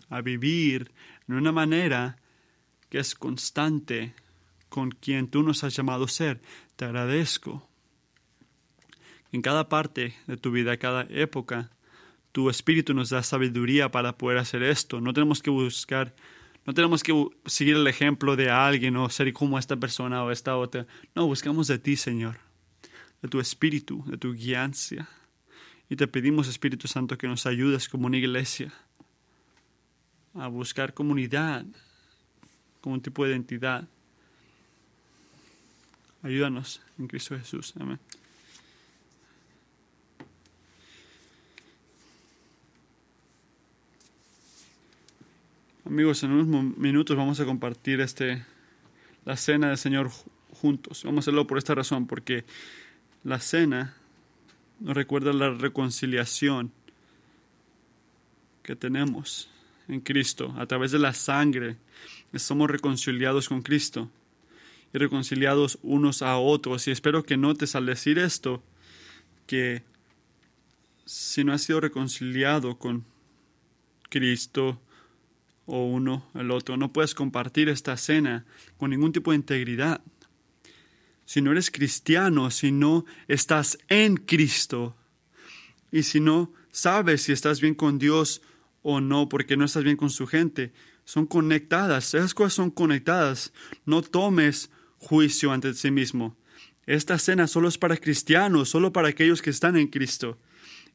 a 0.09 0.21
vivir 0.21 0.91
en 1.27 1.35
una 1.35 1.51
manera 1.51 2.17
que 2.89 2.99
es 2.99 3.15
constante 3.15 4.13
con 4.73 4.89
quien 4.89 5.27
tú 5.27 5.43
nos 5.43 5.63
has 5.63 5.75
llamado 5.75 6.05
a 6.05 6.07
ser. 6.07 6.41
Te 6.75 6.85
agradezco. 6.85 7.69
En 9.31 9.43
cada 9.43 9.69
parte 9.69 10.15
de 10.25 10.35
tu 10.35 10.49
vida, 10.49 10.77
cada 10.77 11.03
época, 11.11 11.69
tu 12.31 12.49
espíritu 12.49 12.95
nos 12.95 13.11
da 13.11 13.21
sabiduría 13.21 13.91
para 13.91 14.17
poder 14.17 14.39
hacer 14.39 14.63
esto. 14.63 14.99
No 14.99 15.13
tenemos 15.13 15.43
que 15.43 15.51
buscar, 15.51 16.15
no 16.65 16.73
tenemos 16.73 17.03
que 17.03 17.13
seguir 17.45 17.75
el 17.75 17.85
ejemplo 17.85 18.35
de 18.35 18.49
alguien 18.49 18.97
o 18.97 19.07
ser 19.11 19.31
como 19.31 19.59
esta 19.59 19.75
persona 19.75 20.23
o 20.23 20.31
esta 20.31 20.57
otra. 20.57 20.87
No, 21.13 21.27
buscamos 21.27 21.67
de 21.67 21.77
ti, 21.77 21.95
Señor, 21.95 22.39
de 23.21 23.29
tu 23.29 23.39
espíritu, 23.39 24.03
de 24.07 24.17
tu 24.17 24.33
guianza. 24.33 25.07
Y 25.87 25.97
te 25.97 26.07
pedimos, 26.07 26.47
Espíritu 26.47 26.87
Santo, 26.87 27.15
que 27.15 27.27
nos 27.27 27.45
ayudes 27.45 27.87
como 27.87 28.07
una 28.07 28.17
iglesia 28.17 28.73
a 30.33 30.47
buscar 30.47 30.95
comunidad 30.95 31.63
como 32.81 32.95
un 32.95 33.01
tipo 33.03 33.23
de 33.23 33.33
identidad 33.33 33.87
Ayúdanos 36.23 36.81
en 36.97 37.07
Cristo 37.07 37.37
Jesús. 37.37 37.73
Amén. 37.77 37.99
Amigos, 45.85 46.23
en 46.23 46.31
unos 46.31 46.77
minutos 46.77 47.17
vamos 47.17 47.41
a 47.41 47.45
compartir 47.45 47.99
este 47.99 48.45
la 49.25 49.35
cena 49.35 49.67
del 49.67 49.77
Señor 49.77 50.09
juntos. 50.53 51.03
Vamos 51.03 51.19
a 51.19 51.21
hacerlo 51.23 51.45
por 51.45 51.57
esta 51.57 51.75
razón, 51.75 52.07
porque 52.07 52.45
la 53.25 53.41
cena 53.41 53.93
nos 54.79 54.95
recuerda 54.95 55.33
la 55.33 55.49
reconciliación 55.49 56.71
que 58.63 58.77
tenemos 58.77 59.49
en 59.89 59.99
Cristo. 59.99 60.55
A 60.57 60.65
través 60.67 60.91
de 60.91 60.99
la 60.99 61.13
sangre 61.13 61.75
somos 62.33 62.71
reconciliados 62.71 63.49
con 63.49 63.61
Cristo 63.61 64.09
y 64.93 64.97
reconciliados 64.97 65.79
unos 65.81 66.21
a 66.21 66.37
otros. 66.37 66.87
Y 66.87 66.91
espero 66.91 67.23
que 67.23 67.35
notes 67.35 67.75
al 67.75 67.87
decir 67.87 68.19
esto 68.19 68.63
que 69.47 69.83
si 71.05 71.43
no 71.43 71.51
has 71.51 71.63
sido 71.63 71.81
reconciliado 71.81 72.77
con 72.77 73.03
Cristo 74.09 74.79
o 75.65 75.85
uno 75.85 76.29
al 76.33 76.51
otro, 76.51 76.77
no 76.77 76.93
puedes 76.93 77.15
compartir 77.15 77.69
esta 77.69 77.97
cena 77.97 78.45
con 78.77 78.91
ningún 78.91 79.11
tipo 79.11 79.31
de 79.31 79.37
integridad. 79.37 80.01
Si 81.25 81.41
no 81.41 81.51
eres 81.51 81.71
cristiano, 81.71 82.51
si 82.51 82.71
no 82.71 83.05
estás 83.27 83.79
en 83.87 84.17
Cristo 84.17 84.95
y 85.91 86.03
si 86.03 86.19
no 86.19 86.53
sabes 86.71 87.23
si 87.23 87.31
estás 87.31 87.61
bien 87.61 87.75
con 87.75 87.97
Dios 87.97 88.41
o 88.81 89.01
no 89.01 89.29
porque 89.29 89.57
no 89.57 89.65
estás 89.65 89.83
bien 89.83 89.97
con 89.97 90.09
su 90.09 90.27
gente, 90.27 90.73
son 91.05 91.25
conectadas, 91.25 92.13
esas 92.13 92.33
cosas 92.33 92.53
son 92.53 92.71
conectadas. 92.71 93.53
No 93.85 94.01
tomes 94.01 94.69
juicio 95.03 95.51
ante 95.51 95.73
sí 95.73 95.91
mismo. 95.91 96.35
Esta 96.85 97.19
cena 97.19 97.47
solo 97.47 97.67
es 97.67 97.77
para 97.77 97.97
cristianos, 97.97 98.69
solo 98.69 98.91
para 98.91 99.09
aquellos 99.09 99.41
que 99.41 99.49
están 99.49 99.77
en 99.77 99.87
Cristo. 99.87 100.37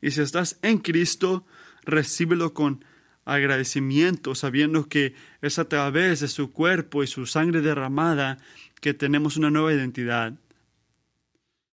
Y 0.00 0.10
si 0.10 0.20
estás 0.20 0.58
en 0.62 0.78
Cristo, 0.78 1.44
recíbelo 1.82 2.54
con 2.54 2.84
agradecimiento, 3.24 4.34
sabiendo 4.34 4.88
que 4.88 5.14
es 5.42 5.58
a 5.58 5.68
través 5.68 6.20
de 6.20 6.28
su 6.28 6.50
cuerpo 6.50 7.02
y 7.02 7.06
su 7.06 7.26
sangre 7.26 7.60
derramada 7.60 8.38
que 8.80 8.94
tenemos 8.94 9.36
una 9.36 9.50
nueva 9.50 9.72
identidad. 9.72 10.34